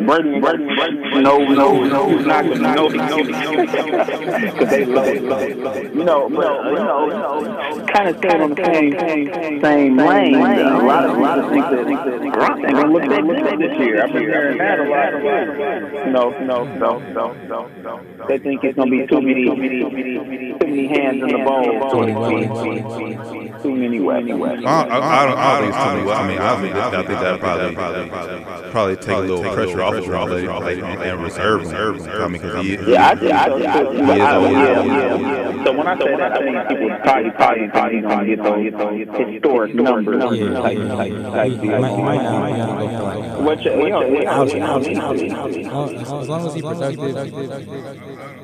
Brady, 0.05 0.39
Brady, 0.39 0.65
Brady, 0.75 1.04
no, 1.21 1.37
no, 1.39 1.83
no, 1.83 2.09
who's 2.09 2.25
not 2.25 2.45
gonna 2.45 2.75
know 2.75 2.89
because 2.89 4.69
they 4.69 4.85
low, 4.85 5.05
you 5.05 6.03
know, 6.03 6.29
but 6.29 6.45
uh, 6.45 6.69
you 6.69 6.75
know, 6.75 7.85
kind 7.87 8.09
of 8.09 8.17
staying 8.17 8.41
on 8.41 8.49
the 8.51 8.65
same 8.65 9.61
same 9.61 9.97
lane. 9.97 10.35
A 10.35 10.83
lot 10.83 11.05
of 11.05 11.17
a 11.17 11.19
lot 11.19 11.39
of 11.39 11.49
think 11.49 11.65
that 11.65 11.85
Gronk 11.85 12.65
ain't 12.65 12.75
gonna 12.75 12.91
look 12.91 13.03
that 13.09 13.21
good 13.21 13.59
this 13.59 13.79
year. 13.79 14.03
I've 14.03 14.13
been 14.13 14.23
hearing 14.23 14.57
that 14.57 14.79
a 14.79 14.83
lot. 14.83 16.05
You 16.05 16.11
know, 16.11 16.29
no, 16.45 16.63
no, 16.77 16.99
no, 16.99 17.33
no, 17.47 17.69
no. 17.81 18.01
They 18.27 18.37
think 18.37 18.63
it's 18.63 18.75
gonna 18.75 18.91
be 18.91 19.05
too 19.07 19.21
many, 19.21 19.45
too 19.45 19.55
many, 19.55 19.81
too 19.81 20.67
many 20.67 20.87
hands 20.87 21.21
in 21.23 21.29
the 21.29 21.37
bowl. 21.43 21.91
Too 21.91 22.01
many 22.01 22.15
weapons. 22.15 23.63
Too 23.63 23.75
many 23.75 23.99
weapons. 24.33 24.65
I, 24.65 24.83
I, 24.83 25.21
I 25.21 25.25
don't, 25.25 25.37
I 25.37 25.59
don't 25.59 25.61
think 25.61 25.75
it's 25.75 25.83
too 25.83 25.95
many. 25.95 26.11
I 26.11 26.27
mean, 26.27 26.37
I 26.39 26.61
think, 26.61 26.75
I 26.75 27.03
think 27.03 27.19
that 27.19 27.39
probably 27.39 27.75
probably, 27.75 28.71
probably 28.71 28.95
take 28.97 29.17
a 29.17 29.19
little 29.19 29.53
pressure 29.53 29.81
off 29.81 29.93
of 29.93 30.07
Raleigh 30.07 30.45
like, 30.47 31.04
and 31.09 31.23
reserve 31.23 31.63
him. 31.65 31.75
I 31.75 32.27
mean, 32.27 32.41
because 32.41 32.65
he, 32.65 32.75
Yeah, 32.91 33.09
I 33.09 33.15
think 33.15 33.31
I 33.33 33.45
think 33.45 33.73
so 33.73 33.91
too. 33.93 33.99
But 34.05 34.21
I, 34.21 34.35
old. 34.35 34.51
yeah, 34.51 34.83
yeah. 34.83 35.63
So 35.63 35.69
when 35.77 35.87
I 35.87 35.97
say 35.97 36.15
that, 36.17 36.31
I 36.31 36.37
think 36.37 36.67
people 36.69 36.89
probably 37.03 37.31
probably 37.31 37.67
think 37.69 37.95
he's 37.95 38.71
gonna 38.73 38.97
get 38.97 39.11
those 39.13 39.33
historic 39.33 39.75
numbers. 39.75 40.23
Yeah, 40.37 40.59
Type, 40.59 40.77
yeah, 40.77 40.87
type, 40.95 41.11
yeah. 41.11 41.29
type 41.29 41.51
He- 41.51 41.57
he 41.57 41.61
deal. 41.67 41.79
might- 41.81 41.95
he 41.95 42.01
might 42.03 42.21
not- 42.23 42.39
might 42.39 42.57
not 42.57 42.79
go 42.79 42.87
for 42.87 43.03
like- 43.03 43.25
Which, 43.45 43.65
you 43.65 43.89
know, 43.89 44.01
you 44.01 44.23
know. 44.25 44.43
As 44.43 46.09
long- 46.09 46.21
as 46.21 46.29
long 46.29 46.47
as 46.47 46.53
he's 46.53 46.63
productive, 46.63 46.99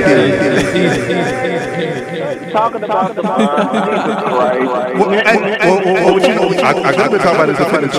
tease. 0.72 2.52
talking 2.52 2.82
about 2.84 3.14
the 3.14 3.22
Jesus 3.22 4.16
Christ. 4.24 4.98
Well, 4.98 5.10
hey, 5.10 5.58
well, 5.60 5.80
well, 5.84 5.94
well, 6.04 6.20
you 6.20 6.34
know, 6.34 6.48
I, 6.58 6.64
I 6.70 6.92
could 6.92 7.10
been 7.10 7.20
talking 7.20 7.38
about 7.38 7.48
this 7.48 7.58
defending 7.58 7.92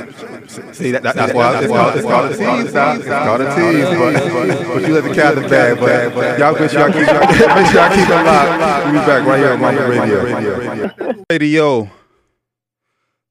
champ. 0.00 0.29
See, 0.50 0.90
that, 0.90 1.02
that, 1.04 1.14
that's 1.14 1.32
why 1.32 1.62
it's 1.62 1.72
called, 1.72 1.94
it's 1.94 2.04
called 2.04 2.26
a 2.26 2.36
tease. 2.36 2.64
It's 2.66 3.06
called 3.06 3.40
a 3.40 3.54
tease, 3.54 3.84
but, 3.84 4.74
but 4.74 4.88
you 4.88 4.94
let 4.94 5.04
the 5.04 5.14
cat 5.14 5.36
in 5.36 5.42
the 5.44 5.48
bag. 5.48 5.78
But 5.78 6.38
y'all 6.38 6.58
make 6.58 6.70
sure 6.70 6.80
y'all 6.80 6.88
keep, 6.90 7.06
make 7.06 7.66
sure 7.66 7.80
y'all 7.80 7.94
keep 7.94 8.08
it 8.08 8.24
locked. 8.24 8.84
We'll 8.84 8.92
be 8.92 8.98
back 9.06 9.26
right 9.26 9.38
here 9.38 9.52
on 9.52 9.60
Mamba 9.60 9.88
Radio. 9.88 11.24
Radio. 11.30 11.90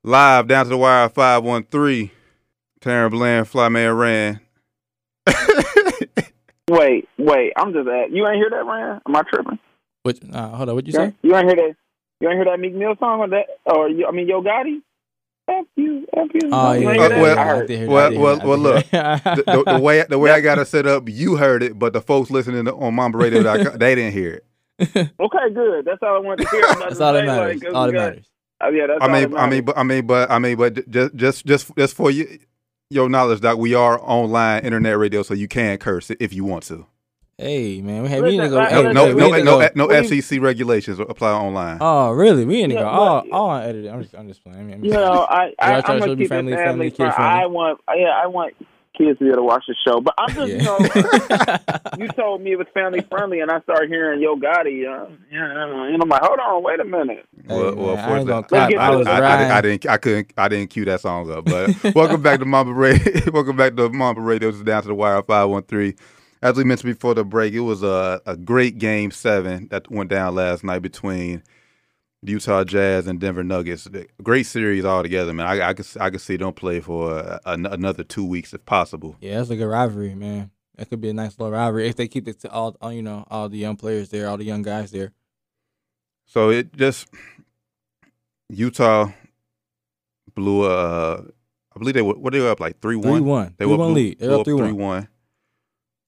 Live 0.04 0.48
down 0.48 0.66
to 0.66 0.70
the 0.70 0.78
wire 0.78 1.10
513. 1.10 2.12
Taryn 2.80 3.12
Bland, 3.12 3.46
Flyman 3.48 3.98
Ran. 4.00 4.40
Wait, 6.70 7.10
wait. 7.18 7.52
I'm 7.58 7.74
just 7.74 7.88
at. 7.90 8.12
You 8.12 8.28
ain't 8.28 8.36
hear 8.38 8.50
that, 8.52 8.64
Ryan? 8.64 9.02
Am 9.08 9.16
I 9.16 9.24
tripping? 9.24 9.58
What? 10.04 10.20
Uh, 10.32 10.50
hold 10.50 10.70
on. 10.70 10.76
What'd 10.76 10.88
you 10.88 10.94
You 11.00 11.08
say? 11.08 11.16
you 11.24 11.36
ain't 11.36 11.48
hear 11.48 11.56
that? 11.56 11.76
You 12.22 12.30
ain't 12.30 12.38
hear 12.38 12.46
that 12.46 12.60
Meek 12.60 12.76
Mill 12.76 12.96
song 13.00 13.22
or 13.22 13.28
that? 13.30 13.48
Or 13.66 13.90
you, 13.90 14.06
I 14.08 14.12
mean, 14.12 14.28
Yo 14.28 14.42
Gotti? 14.44 14.82
F 15.50 15.66
you, 15.76 16.06
F 16.16 16.28
you. 16.34 16.50
Oh 16.52 16.72
yeah, 16.74 16.90
Uh, 16.92 17.10
well- 17.10 17.38
I 17.40 17.42
I 17.42 17.46
heard. 17.46 17.68
did 17.68 17.78
hear 17.80 17.88
that, 17.88 17.92
well, 17.94 18.06
I 18.06 18.10
did 18.12 18.20
well, 18.20 18.40
well, 18.48 18.58
look, 18.58 18.86
the, 18.92 19.44
the, 19.46 19.64
the 19.74 19.80
way 19.80 20.06
the 20.08 20.20
way 20.20 20.32
I 20.32 20.40
got 20.42 20.60
it 20.60 20.66
set 20.70 20.86
up, 20.86 21.10
you 21.10 21.36
heard 21.38 21.64
it, 21.64 21.78
but 21.80 21.94
the 21.94 22.02
folks 22.02 22.30
listening 22.30 22.66
to, 22.66 22.76
on 22.76 22.94
Mamba 22.96 23.18
Radio, 23.18 23.42
they 23.78 23.96
didn't 23.96 24.14
hear 24.14 24.34
it. 24.36 24.46
Okay, 25.20 25.54
good. 25.54 25.86
That's 25.86 26.02
all 26.02 26.16
I 26.16 26.20
wanted 26.20 26.44
to 26.46 26.50
hear. 26.52 26.62
About 26.70 26.80
That's 26.90 27.02
all 27.02 27.14
that 27.14 27.22
say, 27.22 27.26
matters. 27.26 27.54
like, 27.56 27.64
'cause 27.64 27.74
all 27.74 27.86
we 27.88 27.92
that 27.92 27.98
got- 27.98 28.10
matters. 28.12 28.26
Oh, 28.62 28.70
yeah, 28.70 28.88
that's 28.88 29.00
I 29.02 29.08
mean, 29.08 29.32
that 29.32 29.40
I 29.40 29.42
mean, 29.50 29.50
matters. 29.50 29.62
but 29.66 29.78
I 29.78 29.84
mean, 29.84 30.08
but 30.08 30.32
I 30.32 30.40
mean, 30.40 30.58
but 30.58 30.90
just 30.90 31.16
just 31.16 31.46
just 31.46 31.72
just 31.78 31.96
for 31.96 32.12
you, 32.12 32.40
your 32.90 33.08
knowledge, 33.10 33.42
that 33.42 33.58
we 33.58 33.74
are 33.74 34.00
online 34.02 34.64
internet 34.66 34.98
radio, 34.98 35.24
so 35.24 35.34
you 35.34 35.48
can 35.48 35.78
curse 35.78 36.10
it 36.12 36.18
if 36.20 36.34
you 36.34 36.44
want 36.46 36.64
to. 36.64 36.86
Hey 37.40 37.82
man, 37.82 38.04
we, 38.04 38.10
hey, 38.10 38.22
we 38.22 38.32
need 38.32 38.42
to 38.42 38.50
go. 38.50 38.58
Listen, 38.60 38.70
Hey, 38.84 38.86
I- 38.90 38.92
No, 38.92 39.14
no, 39.14 39.30
no, 39.30 39.44
no, 39.74 39.86
what 39.86 39.96
FCC 40.04 40.42
regulations 40.42 41.00
apply 41.00 41.32
online. 41.32 41.78
Oh 41.80 42.12
really? 42.12 42.44
We 42.44 42.56
need 42.64 42.68
to 42.70 42.74
Yeah, 42.74 42.80
go. 42.82 42.86
but- 42.86 43.32
all, 43.32 43.32
all 43.32 43.56
edited. 43.56 43.88
I'm 43.92 44.02
just, 44.02 44.14
I'm 44.14 44.28
just 44.28 44.44
playing. 44.44 44.60
I 44.60 44.64
mean, 44.76 44.84
You 44.84 44.92
know, 44.92 45.26
I, 45.30 45.54
I, 45.58 45.72
Y'all 45.74 45.82
try 45.82 45.94
I'm 45.96 46.02
to 46.02 46.06
gonna 46.08 46.16
be 46.18 46.24
keep 46.24 46.30
family- 46.30 46.52
it 46.54 46.58
family, 46.58 46.90
family 46.90 46.92
kid 46.92 46.98
friendly. 46.98 47.16
friendly. 47.16 47.44
I 47.44 47.46
want, 47.46 47.80
yeah, 47.96 48.10
I 48.22 48.28
want 48.28 48.56
kids 48.98 49.18
to 49.20 49.24
be 49.24 49.28
able 49.28 49.38
to 49.38 49.44
watch 49.44 49.64
the 49.70 49.76
show. 49.88 50.02
But 50.02 50.16
I'm 50.18 50.36
just, 50.36 50.52
you 50.52 50.58
know, 50.64 51.98
you 52.06 52.08
told 52.10 52.42
me 52.42 52.52
it 52.52 52.58
was 52.58 52.68
family 52.74 53.00
friendly, 53.10 53.40
and 53.40 53.50
I 53.50 53.62
started 53.62 53.90
hearing 53.90 54.20
Yo 54.20 54.36
Gotti, 54.36 54.84
uh, 54.86 55.10
yeah, 55.32 55.64
and 55.64 56.04
I'm 56.04 56.10
like, 56.10 56.22
hold 56.22 56.40
on, 56.40 56.62
wait 56.62 56.82
a 56.82 56.84
minute. 56.84 57.26
Well, 57.48 57.58
Hey, 57.70 57.76
well, 57.82 57.96
man, 57.96 58.10
I 58.10 58.18
ain't 58.20 58.28
gonna 58.28 58.42
fortunately, 58.50 58.58
Let's 58.58 58.72
get 58.74 58.80
I 58.82 59.04
to 59.04 59.10
I, 59.10 59.20
I. 59.20 59.44
I, 59.54 59.58
I 59.58 59.62
didn't, 59.62 59.86
I 59.88 59.98
couldn't, 59.98 60.34
I 60.38 60.48
didn't 60.50 60.72
cue 60.72 60.84
that 60.84 61.00
song 61.00 61.32
up. 61.32 61.46
But 61.46 61.82
welcome 61.96 62.22
back 62.22 62.40
to 62.40 62.46
Mamba 62.46 62.74
Radio. 62.74 63.32
welcome 63.32 63.56
back 63.56 63.78
to 63.78 63.88
Mamba 63.90 64.20
Radio. 64.20 64.52
This 64.52 64.58
is 64.60 64.66
down 64.66 64.82
to 64.82 64.90
the 64.90 64.96
wire 64.96 65.24
five 65.24 65.48
one 65.48 65.64
three. 65.64 65.96
As 66.42 66.56
we 66.56 66.64
mentioned 66.64 66.94
before 66.94 67.16
the 67.16 67.26
break, 67.26 67.54
it 67.54 67.60
was 67.62 67.84
a 67.84 68.22
a 68.26 68.38
great 68.38 68.78
game 68.78 69.12
seven 69.12 69.68
that 69.70 69.92
went 69.92 70.10
down 70.10 70.36
last 70.36 70.64
night 70.64 70.80
between 70.80 71.44
the 72.24 72.32
Utah 72.34 72.64
Jazz 72.64 73.08
and 73.08 73.20
Denver 73.20 73.44
Nuggets. 73.44 73.88
Great 74.24 74.46
series 74.46 74.86
altogether, 74.86 75.34
man. 75.34 75.48
I, 75.48 75.70
I 75.70 75.74
could, 75.74 75.88
I 76.00 76.10
could 76.10 76.22
see 76.22 76.38
them 76.38 76.54
play 76.54 76.80
for 76.80 77.18
a, 77.18 77.40
an 77.46 77.66
another 77.66 78.04
two 78.04 78.26
weeks 78.26 78.54
if 78.54 78.66
possible. 78.66 79.18
Yeah, 79.20 79.38
that's 79.38 79.50
a 79.50 79.56
good 79.56 79.68
rivalry, 79.68 80.16
man. 80.16 80.52
That 80.78 80.90
could 80.90 81.02
be 81.02 81.10
a 81.10 81.14
nice 81.14 81.38
little 81.38 81.52
rivalry 81.52 81.90
if 81.90 81.98
they 81.98 82.08
keep 82.08 82.26
it 82.30 82.40
to 82.42 82.52
all, 82.52 82.78
all 82.80 82.94
you 82.94 83.02
know, 83.02 83.26
all 83.30 83.50
the 83.50 83.58
young 83.58 83.76
players 83.76 84.10
there, 84.10 84.30
all 84.30 84.38
the 84.38 84.46
young 84.46 84.62
guys 84.62 84.92
there. 84.92 85.12
So 86.26 86.52
it 86.52 86.74
just 86.74 87.10
Utah 88.50 89.12
blew 90.34 90.66
a. 90.66 91.16
I 91.16 91.80
believe 91.80 91.96
they 91.96 92.02
were. 92.02 92.14
What 92.14 92.32
they 92.32 92.40
were 92.40 92.50
up 92.52 92.62
like 92.62 92.80
3-1? 92.80 93.58
They 93.58 93.66
three 93.66 93.68
were 93.68 93.78
one 93.78 93.88
blew, 93.90 93.94
lead. 93.94 94.20
They're 94.20 94.30
blew 94.30 94.40
up 94.40 94.46
three 94.46 94.72
one. 94.72 95.09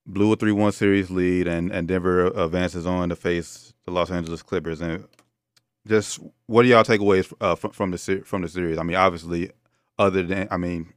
One. 0.05 0.13
Blew 0.13 0.33
a 0.33 0.35
three 0.35 0.51
one 0.51 0.71
series 0.71 1.09
lead, 1.09 1.47
and 1.47 1.71
and 1.71 1.87
Denver 1.87 2.27
advances 2.27 2.85
on 2.85 3.09
to 3.09 3.15
face 3.15 3.73
the 3.85 3.91
Los 3.91 4.11
Angeles 4.11 4.41
Clippers. 4.41 4.81
And 4.81 5.05
just 5.87 6.19
what 6.47 6.63
do 6.63 6.69
y'all 6.69 6.83
take 6.83 7.01
away 7.01 7.23
uh, 7.39 7.55
from 7.55 7.71
from 7.71 7.91
the 7.91 8.23
from 8.25 8.41
the 8.41 8.49
series? 8.49 8.77
I 8.77 8.83
mean, 8.83 8.97
obviously, 8.97 9.51
other 9.97 10.23
than 10.23 10.47
I 10.51 10.57
mean, 10.57 10.93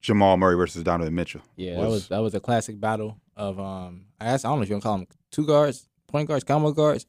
Jamal 0.00 0.36
Murray 0.36 0.56
versus 0.56 0.82
Donovan 0.82 1.14
Mitchell. 1.14 1.42
Yeah, 1.56 1.80
that 1.80 1.88
was 1.88 2.08
that 2.08 2.18
was 2.18 2.34
a 2.34 2.40
classic 2.40 2.80
battle 2.80 3.20
of 3.36 3.58
um. 3.60 4.06
I 4.20 4.26
guess 4.26 4.44
I 4.44 4.48
don't 4.48 4.58
know 4.58 4.62
if 4.62 4.68
you 4.68 4.74
want 4.74 4.82
to 4.82 4.88
call 4.88 4.98
them 4.98 5.06
two 5.30 5.46
guards, 5.46 5.88
point 6.06 6.28
guards, 6.28 6.44
combo 6.44 6.72
guards. 6.72 7.06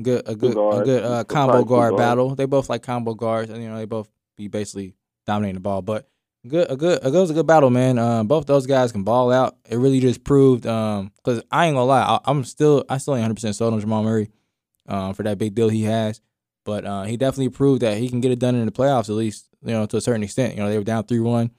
Good, 0.00 0.22
a 0.26 0.34
good, 0.34 0.52
a 0.52 0.82
good 0.82 1.04
uh, 1.04 1.24
combo 1.24 1.52
probably 1.52 1.68
guard 1.68 1.96
battle. 1.96 2.34
They 2.34 2.46
both 2.46 2.70
like 2.70 2.82
combo 2.82 3.12
guards, 3.12 3.50
and 3.50 3.62
you 3.62 3.68
know 3.68 3.76
they 3.76 3.84
both 3.84 4.08
be 4.36 4.48
basically 4.48 4.94
dominating 5.26 5.56
the 5.56 5.60
ball. 5.60 5.82
But 5.82 6.08
good, 6.46 6.70
a 6.70 6.76
good, 6.76 6.98
a 7.02 7.10
good 7.10 7.20
was 7.20 7.30
a 7.30 7.34
good 7.34 7.46
battle, 7.46 7.70
man. 7.70 7.98
Um, 7.98 8.26
both 8.26 8.46
those 8.46 8.66
guys 8.66 8.92
can 8.92 9.04
ball 9.04 9.32
out. 9.32 9.56
It 9.68 9.76
really 9.76 10.00
just 10.00 10.24
proved. 10.24 10.66
Um, 10.66 11.12
because 11.16 11.42
I 11.50 11.66
ain't 11.66 11.74
gonna 11.74 11.84
lie, 11.84 12.02
I, 12.02 12.20
I'm 12.24 12.44
still, 12.44 12.84
I 12.88 12.98
still 12.98 13.14
ain't 13.14 13.22
100 13.22 13.34
percent 13.34 13.56
sold 13.56 13.74
on 13.74 13.80
Jamal 13.80 14.02
Murray, 14.02 14.30
um, 14.88 15.14
for 15.14 15.22
that 15.22 15.38
big 15.38 15.54
deal 15.54 15.68
he 15.68 15.82
has. 15.84 16.20
But 16.64 16.84
uh, 16.84 17.04
he 17.04 17.16
definitely 17.16 17.48
proved 17.48 17.82
that 17.82 17.98
he 17.98 18.08
can 18.08 18.20
get 18.20 18.32
it 18.32 18.38
done 18.38 18.54
in 18.54 18.66
the 18.66 18.72
playoffs, 18.72 19.08
at 19.08 19.14
least 19.16 19.48
you 19.64 19.72
know 19.72 19.86
to 19.86 19.96
a 19.96 20.00
certain 20.00 20.22
extent. 20.22 20.54
You 20.54 20.62
know 20.62 20.68
they 20.68 20.78
were 20.78 20.84
down 20.84 21.04
three 21.04 21.20
one, 21.20 21.50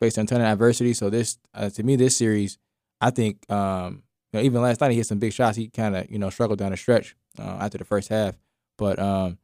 faced 0.00 0.18
a 0.18 0.24
ton 0.24 0.40
of 0.40 0.46
adversity. 0.46 0.94
So 0.94 1.10
this, 1.10 1.38
uh, 1.54 1.70
to 1.70 1.82
me, 1.82 1.96
this 1.96 2.16
series, 2.16 2.58
I 3.00 3.10
think, 3.10 3.50
um, 3.50 4.02
you 4.32 4.38
know, 4.38 4.44
even 4.44 4.62
last 4.62 4.80
night 4.80 4.90
he 4.90 4.96
hit 4.96 5.06
some 5.06 5.18
big 5.18 5.32
shots. 5.32 5.56
He 5.56 5.68
kind 5.68 5.96
of 5.96 6.10
you 6.10 6.18
know 6.18 6.30
struggled 6.30 6.58
down 6.58 6.70
the 6.70 6.76
stretch 6.76 7.16
uh, 7.38 7.58
after 7.60 7.78
the 7.78 7.84
first 7.84 8.08
half, 8.08 8.36
but 8.78 8.98
um, 8.98 9.38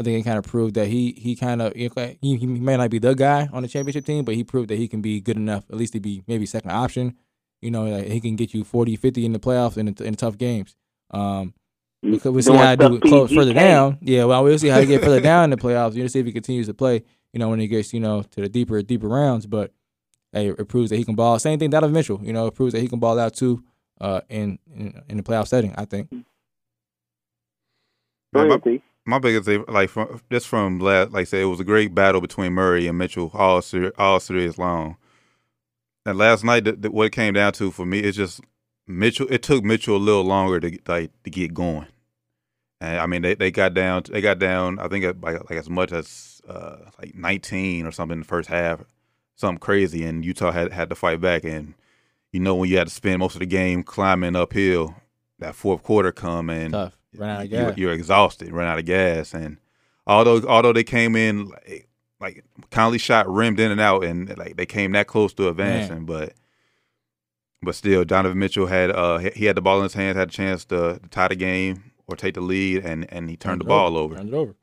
I 0.00 0.02
think 0.02 0.20
it 0.20 0.24
kind 0.24 0.38
of 0.38 0.44
proved 0.44 0.74
that 0.74 0.88
he 0.88 1.12
he 1.12 1.36
kind 1.36 1.60
of 1.60 1.74
he, 1.74 1.88
he 2.20 2.46
may 2.46 2.76
not 2.76 2.90
be 2.90 2.98
the 2.98 3.14
guy 3.14 3.48
on 3.52 3.62
the 3.62 3.68
championship 3.68 4.04
team, 4.04 4.24
but 4.24 4.34
he 4.34 4.42
proved 4.42 4.68
that 4.70 4.76
he 4.76 4.88
can 4.88 5.02
be 5.02 5.20
good 5.20 5.36
enough 5.36 5.64
at 5.70 5.76
least 5.76 5.92
to 5.92 6.00
be 6.00 6.22
maybe 6.26 6.46
second 6.46 6.70
option. 6.70 7.14
You 7.60 7.70
know, 7.70 7.84
like 7.84 8.06
he 8.06 8.20
can 8.20 8.34
get 8.34 8.54
you 8.54 8.64
40, 8.64 8.96
50 8.96 9.24
in 9.24 9.32
the 9.32 9.38
playoffs 9.38 9.76
in 9.76 9.88
in 9.88 10.14
tough 10.14 10.38
games. 10.38 10.74
Um, 11.10 11.54
because 12.02 12.32
we 12.32 12.42
see 12.42 12.48
Doing 12.48 12.58
how 12.58 12.70
I 12.70 12.76
do 12.76 12.96
it 12.96 13.02
close 13.02 13.28
PG 13.28 13.38
further 13.38 13.54
down. 13.54 13.98
Yeah, 14.00 14.24
well, 14.24 14.42
we'll 14.42 14.58
see 14.58 14.68
how 14.68 14.80
he 14.80 14.86
get 14.86 15.02
further 15.02 15.20
down 15.30 15.44
in 15.44 15.50
the 15.50 15.56
playoffs. 15.56 15.94
You 15.94 16.02
know, 16.02 16.08
see 16.08 16.18
if 16.18 16.26
he 16.26 16.32
continues 16.32 16.66
to 16.66 16.74
play. 16.74 17.04
You 17.32 17.38
know, 17.38 17.48
when 17.48 17.60
he 17.60 17.68
gets 17.68 17.94
you 17.94 18.00
know 18.00 18.22
to 18.22 18.40
the 18.40 18.48
deeper 18.48 18.82
deeper 18.82 19.08
rounds. 19.08 19.46
But 19.46 19.72
hey, 20.32 20.48
it 20.48 20.68
proves 20.68 20.90
that 20.90 20.96
he 20.96 21.04
can 21.04 21.14
ball. 21.14 21.38
Same 21.38 21.58
thing, 21.58 21.70
Donovan 21.70 21.94
Mitchell. 21.94 22.20
You 22.22 22.32
know, 22.32 22.46
it 22.46 22.54
proves 22.54 22.72
that 22.72 22.80
he 22.80 22.88
can 22.88 22.98
ball 22.98 23.18
out 23.18 23.34
too. 23.34 23.62
Uh, 24.00 24.20
in 24.28 24.58
in, 24.74 25.00
in 25.08 25.16
the 25.18 25.22
playoff 25.22 25.46
setting, 25.46 25.72
I 25.76 25.84
think. 25.84 26.10
Man, 26.10 26.24
my, 28.32 28.42
Loyalty. 28.42 28.82
My 29.04 29.18
biggest 29.18 29.48
like 29.68 29.90
from 29.90 30.20
just 30.30 30.46
from 30.46 30.78
last, 30.78 31.12
like 31.12 31.22
I 31.22 31.24
said, 31.24 31.42
it 31.42 31.46
was 31.46 31.60
a 31.60 31.64
great 31.64 31.94
battle 31.94 32.20
between 32.20 32.52
Murray 32.52 32.86
and 32.86 32.98
Mitchell 32.98 33.30
all 33.34 33.62
all 33.98 34.20
series 34.20 34.58
long. 34.58 34.96
and 36.06 36.18
last 36.18 36.44
night, 36.44 36.66
what 36.90 37.06
it 37.06 37.12
came 37.12 37.34
down 37.34 37.52
to 37.54 37.70
for 37.70 37.84
me 37.84 38.00
is 38.00 38.16
just 38.16 38.40
Mitchell. 38.86 39.26
It 39.30 39.42
took 39.42 39.64
Mitchell 39.64 39.96
a 39.96 39.98
little 39.98 40.24
longer 40.24 40.60
to 40.60 40.78
like 40.86 41.10
to 41.24 41.30
get 41.30 41.54
going. 41.54 41.86
And 42.80 42.98
I 42.98 43.06
mean, 43.06 43.22
they, 43.22 43.34
they 43.34 43.50
got 43.50 43.74
down. 43.74 44.04
They 44.10 44.20
got 44.20 44.38
down. 44.38 44.78
I 44.78 44.88
think 44.88 45.04
like, 45.22 45.48
like 45.50 45.58
as 45.58 45.70
much 45.70 45.92
as 45.92 46.40
uh, 46.48 46.76
like 46.98 47.14
19 47.14 47.86
or 47.86 47.92
something 47.92 48.14
in 48.14 48.20
the 48.20 48.26
first 48.26 48.48
half, 48.48 48.84
something 49.36 49.58
crazy. 49.58 50.04
And 50.04 50.24
Utah 50.24 50.52
had 50.52 50.72
had 50.72 50.90
to 50.90 50.96
fight 50.96 51.20
back. 51.20 51.44
And 51.44 51.74
you 52.32 52.40
know, 52.40 52.54
when 52.54 52.68
you 52.68 52.78
had 52.78 52.88
to 52.88 52.94
spend 52.94 53.18
most 53.18 53.34
of 53.34 53.40
the 53.40 53.46
game 53.46 53.82
climbing 53.82 54.36
uphill, 54.36 54.94
that 55.38 55.54
fourth 55.54 55.82
quarter 55.82 56.12
come 56.12 56.50
and 56.50 56.72
Tough. 56.72 56.96
Run 57.14 57.28
out 57.30 57.42
of 57.44 57.50
you're, 57.50 57.68
gas. 57.70 57.78
you're 57.78 57.92
exhausted, 57.92 58.52
run 58.52 58.66
out 58.66 58.78
of 58.78 58.84
gas. 58.84 59.34
And 59.34 59.58
although 60.06 60.42
although 60.46 60.72
they 60.72 60.84
came 60.84 61.14
in 61.16 61.46
like, 61.48 61.88
like 62.20 62.44
Conley 62.70 62.98
shot 62.98 63.28
rimmed 63.32 63.60
in 63.60 63.70
and 63.70 63.80
out, 63.80 64.04
and 64.04 64.36
like 64.38 64.56
they 64.56 64.66
came 64.66 64.92
that 64.92 65.06
close 65.06 65.32
to 65.34 65.48
advancing, 65.48 66.06
but 66.06 66.32
but 67.62 67.74
still, 67.74 68.04
Donovan 68.04 68.38
Mitchell 68.38 68.66
had 68.66 68.90
uh 68.90 69.18
he- 69.18 69.44
had 69.46 69.56
the 69.56 69.62
ball 69.62 69.78
in 69.78 69.84
his 69.84 69.94
hands, 69.94 70.16
had 70.16 70.28
a 70.28 70.32
chance 70.32 70.64
to, 70.66 70.98
to 71.00 71.08
tie 71.10 71.28
the 71.28 71.36
game 71.36 71.92
or 72.06 72.16
take 72.16 72.34
the 72.34 72.40
lead, 72.40 72.84
and 72.84 73.10
and 73.12 73.28
he 73.30 73.36
turned 73.36 73.60
the 73.60 73.64
ball 73.64 73.96
over. 73.96 74.16
Turned 74.16 74.28
it 74.28 74.34
over. 74.34 74.54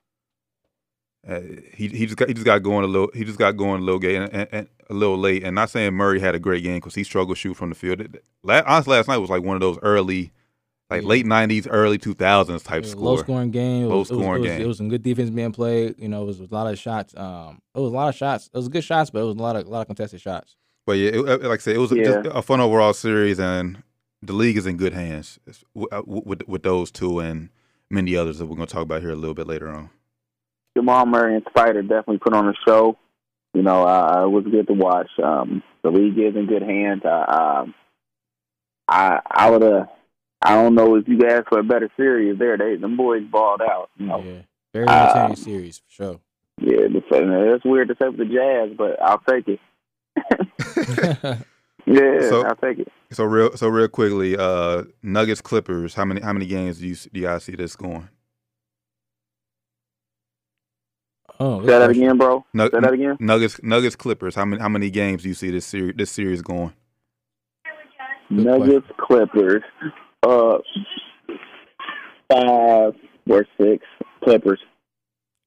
Uh, 1.28 1.42
he 1.74 1.90
he 1.90 2.06
just 2.06 2.18
got 2.18 2.28
he 2.30 2.34
just 2.34 2.46
got 2.46 2.60
going 2.64 2.84
a 2.86 2.88
little 2.88 3.12
he 3.14 3.24
just 3.26 3.38
got 3.38 3.52
going 3.58 3.82
a 3.82 3.86
little 3.86 4.00
gay 4.00 4.16
and, 4.16 4.34
and, 4.34 4.48
and 4.52 4.68
a 4.90 4.94
little 4.94 5.18
late. 5.18 5.44
And 5.44 5.54
not 5.54 5.70
saying 5.70 5.94
Murray 5.94 6.20
had 6.20 6.34
a 6.34 6.40
great 6.40 6.64
game 6.64 6.78
because 6.78 6.96
he 6.96 7.04
struggled 7.04 7.38
shoot 7.38 7.56
from 7.56 7.70
the 7.70 7.76
field. 7.76 8.02
It- 8.02 8.24
La 8.42 8.64
honestly, 8.66 8.96
last 8.96 9.10
night 9.10 9.18
was 9.18 9.30
like 9.30 9.44
one 9.44 9.58
of 9.58 9.62
those 9.62 9.78
early, 9.82 10.32
like 10.90 11.02
Yeah. 11.04 11.08
late 11.08 11.26
'90s, 11.26 11.68
early 11.70 11.98
2000s 11.98 12.64
type 12.64 12.78
It 12.78 12.82
was 12.82 12.88
a 12.90 12.92
score. 12.92 13.04
Low 13.06 13.18
scoring 13.18 13.52
game. 13.52 13.86
It 13.86 13.88
Low 13.90 14.00
was, 14.00 14.10
it 14.10 14.16
was- 14.16 14.24
scoring 14.24 14.44
it 14.44 14.48
was, 14.48 14.52
game. 14.58 14.62
It 14.62 14.68
was 14.68 14.78
some 14.78 14.90
good 14.90 15.04
defense 15.04 15.30
being 15.30 15.52
played. 15.52 15.96
You 16.00 16.08
know, 16.10 16.24
it 16.24 16.26
was 16.26 16.40
a 16.40 16.48
lot 16.50 16.72
of 16.72 16.78
shots. 16.80 17.14
Um, 17.16 17.62
it 17.76 17.80
was 17.80 17.92
a 17.92 17.96
lot 17.96 18.10
of 18.10 18.16
shots. 18.16 18.50
It 18.54 18.58
was 18.58 18.68
good 18.70 18.84
shots, 18.84 19.10
but 19.10 19.20
it 19.20 19.26
was 19.26 19.36
a 19.36 19.40
lot 19.42 19.56
of 19.56 19.66
a 19.68 19.70
lot 19.70 19.82
of 19.82 19.88
contested 19.88 20.22
shots. 20.22 20.56
But 20.86 20.94
yeah, 20.94 21.12
it, 21.12 21.44
like 21.44 21.60
I 21.60 21.62
said, 21.62 21.76
it 21.76 21.80
was 21.80 21.92
Yeah. 21.92 22.04
just 22.04 22.30
a 22.32 22.42
fun 22.42 22.60
overall 22.60 22.94
series, 22.94 23.40
and 23.40 23.84
the 24.22 24.34
league 24.34 24.58
is 24.58 24.66
in 24.66 24.78
good 24.78 24.94
hands 24.94 25.40
It's- 25.48 25.64
w- 25.76 25.88
uh, 25.92 26.02
w- 26.02 26.24
with 26.26 26.48
with 26.48 26.64
those 26.64 26.92
two 26.92 27.20
and 27.20 27.50
many 27.92 28.16
others 28.16 28.40
that 28.40 28.46
we're 28.48 28.56
going 28.56 28.68
to 28.68 28.74
talk 28.74 28.84
about 28.84 29.02
here 29.02 29.12
a 29.12 29.16
little 29.16 29.34
bit 29.36 29.48
later 29.48 29.70
on. 29.70 29.90
Jamal 30.78 31.06
Murray 31.06 31.36
and 31.36 31.46
Spider 31.50 31.82
definitely 31.82 32.20
put 32.20 32.34
on 32.34 32.48
a 32.48 32.54
show. 32.68 32.98
You 33.54 33.64
know, 33.64 33.84
uh, 33.84 34.24
it 34.26 34.30
was 34.30 34.46
good 34.46 34.68
to 34.68 34.74
watch. 34.74 35.10
Um, 35.24 35.64
the 35.84 35.90
league 35.90 36.18
is 36.20 36.36
in 36.36 36.46
good 36.46 36.62
hands. 36.62 37.02
Uh, 37.04 37.26
um, 37.64 37.74
I 38.88 39.20
I 39.30 39.50
would 39.50 39.62
have. 39.62 39.88
I 40.42 40.54
don't 40.56 40.76
know 40.76 40.96
if 40.96 41.08
you 41.08 41.20
asked 41.28 41.50
for 41.50 41.60
a 41.60 41.64
better 41.64 41.90
series 41.98 42.38
there. 42.40 42.58
They 42.58 42.76
them 42.78 42.96
boys 42.96 43.24
balled 43.30 43.62
out. 43.62 43.90
You 43.98 44.06
know? 44.08 44.20
Yeah, 44.24 44.42
very 44.74 44.88
Uh, 44.88 45.04
entertaining 45.04 45.36
series 45.36 45.80
for 45.80 45.90
sure. 45.92 46.20
Yeah, 46.62 46.88
that's 46.92 47.66
weird 47.66 47.88
to 47.90 47.96
say 47.96 48.06
for 48.12 48.18
the 48.18 48.26
Jazz, 48.26 48.76
but 48.78 49.02
I'll 49.02 49.20
take 49.28 49.48
it. 49.48 49.60
Yeah, 51.86 52.30
So- 52.30 52.44
I'll 52.46 52.56
take 52.58 52.78
it. 52.80 52.88
So 53.12 53.24
real, 53.24 53.58
so 53.58 53.68
real 53.68 53.88
quickly, 53.88 54.38
uh, 54.38 54.84
Nuggets 55.02 55.42
Clippers. 55.42 55.96
How 55.96 56.06
many 56.06 56.22
how 56.22 56.34
many 56.34 56.46
games 56.46 56.78
do 56.78 56.88
you 56.88 56.94
do 56.96 57.20
you 57.20 57.26
guys 57.26 57.46
see 57.46 57.56
this 57.56 57.76
going? 57.76 58.08
oh, 61.40 61.62
Say 61.62 61.68
that 61.68 61.90
again, 61.90 62.18
bro. 62.20 62.46
Nu- 62.54 62.70
Say 62.70 62.80
that 62.80 62.94
again. 62.94 63.18
Nuggets 63.20 63.60
Nuggets 63.64 63.96
Clippers. 63.96 64.36
How 64.36 64.46
many 64.46 64.62
how 64.62 64.70
many 64.70 64.92
games 64.92 65.24
do 65.24 65.30
you 65.30 65.34
see 65.34 65.50
this 65.50 65.66
series 65.66 65.96
this 65.96 66.12
series 66.12 66.44
going? 66.44 66.74
Good 68.30 68.46
Nuggets, 68.46 68.88
Clippers. 68.98 69.64
Uh, 70.24 70.58
five 72.32 72.94
or 73.30 73.46
six 73.60 73.86
Clippers. 74.24 74.60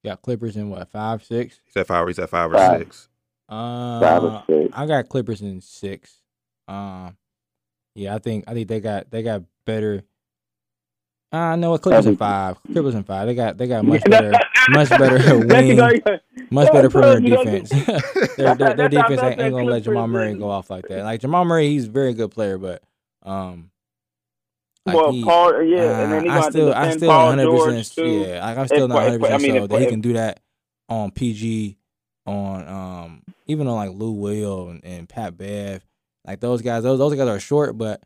Got 0.05 0.23
Clippers 0.23 0.57
in 0.57 0.71
what 0.71 0.89
five, 0.91 1.23
six? 1.23 1.61
Is 1.67 1.75
that 1.75 1.87
five? 1.87 2.09
Is 2.09 2.17
that 2.17 2.31
five 2.31 2.51
or 2.51 2.55
Five. 2.55 2.81
six? 2.81 3.09
Five 3.49 4.25
Uh, 4.25 4.27
or 4.27 4.45
six. 4.49 4.73
I 4.77 4.87
got 4.87 5.09
Clippers 5.09 5.43
in 5.43 5.61
six. 5.61 6.23
Um, 6.67 7.17
yeah, 7.95 8.15
I 8.15 8.19
think 8.19 8.45
I 8.49 8.55
think 8.55 8.69
they 8.69 8.81
got 8.81 9.11
they 9.11 9.23
got 9.23 9.43
better. 9.67 10.03
I 11.31 11.53
uh, 11.53 11.57
know 11.57 11.71
what 11.71 11.83
Clippers 11.83 12.07
in 12.07 12.17
five. 12.17 12.57
Clippers 12.73 12.95
in 12.95 13.05
five. 13.05 13.27
They 13.27 13.35
got 13.35 13.59
they 13.59 13.67
got 13.67 13.85
much 13.85 14.05
better, 14.05 14.33
much 14.71 14.89
better 14.91 15.39
wing, 15.47 16.01
much 16.51 16.73
better 16.73 16.91
perimeter 16.91 17.37
defense. 17.37 17.71
their, 18.37 18.55
their, 18.55 18.75
their 18.75 18.89
defense 18.89 19.23
ain't, 19.23 19.41
ain't 19.41 19.53
gonna 19.53 19.65
let 19.65 19.83
Clippers 19.83 19.85
Jamal 19.85 20.09
Murray 20.09 20.35
go 20.35 20.51
off 20.51 20.69
like 20.71 20.89
that. 20.89 21.05
Like 21.05 21.21
Jamal 21.21 21.45
Murray, 21.45 21.69
he's 21.69 21.87
a 21.87 21.91
very 21.91 22.15
good 22.15 22.31
player, 22.31 22.59
but 22.59 22.83
um, 23.23 23.71
like 24.85 24.97
well, 24.97 25.13
he, 25.13 25.23
Paul, 25.25 25.63
yeah, 25.63 26.01
and 26.01 26.13
then 26.13 26.25
he 26.25 26.29
uh, 26.29 26.33
I 26.33 26.41
got 26.41 26.51
still, 26.53 26.69
to 26.71 26.79
I 26.79 26.91
still 26.97 27.09
Paul 27.09 27.27
100 27.29 27.45
George 27.45 27.75
percent, 27.75 27.95
too. 27.95 28.21
yeah, 28.21 28.45
like 28.45 28.59
I'm 28.59 28.67
still 28.67 28.85
If- 28.85 28.89
not 28.89 28.97
if- 28.97 29.03
100 29.03 29.21
percent 29.21 29.35
I 29.35 29.39
mean, 29.47 29.57
so 29.57 29.65
if- 29.65 29.71
that 29.71 29.81
he 29.81 29.87
can 29.87 30.01
do 30.01 30.13
that 30.15 30.41
on 30.89 31.11
PG, 31.13 31.77
on 32.27 32.69
um, 32.69 33.23
even 33.47 33.67
on 33.69 33.77
like 33.77 33.91
Lou 33.91 34.13
Will 34.13 34.69
and, 34.69 34.85
and 34.85 35.09
Pat 35.09 35.37
Bev, 35.37 35.85
like 36.27 36.41
those 36.41 36.63
guys. 36.63 36.83
Those 36.83 36.99
those 36.99 37.15
guys 37.15 37.29
are 37.29 37.41
short, 37.41 37.77
but 37.79 38.03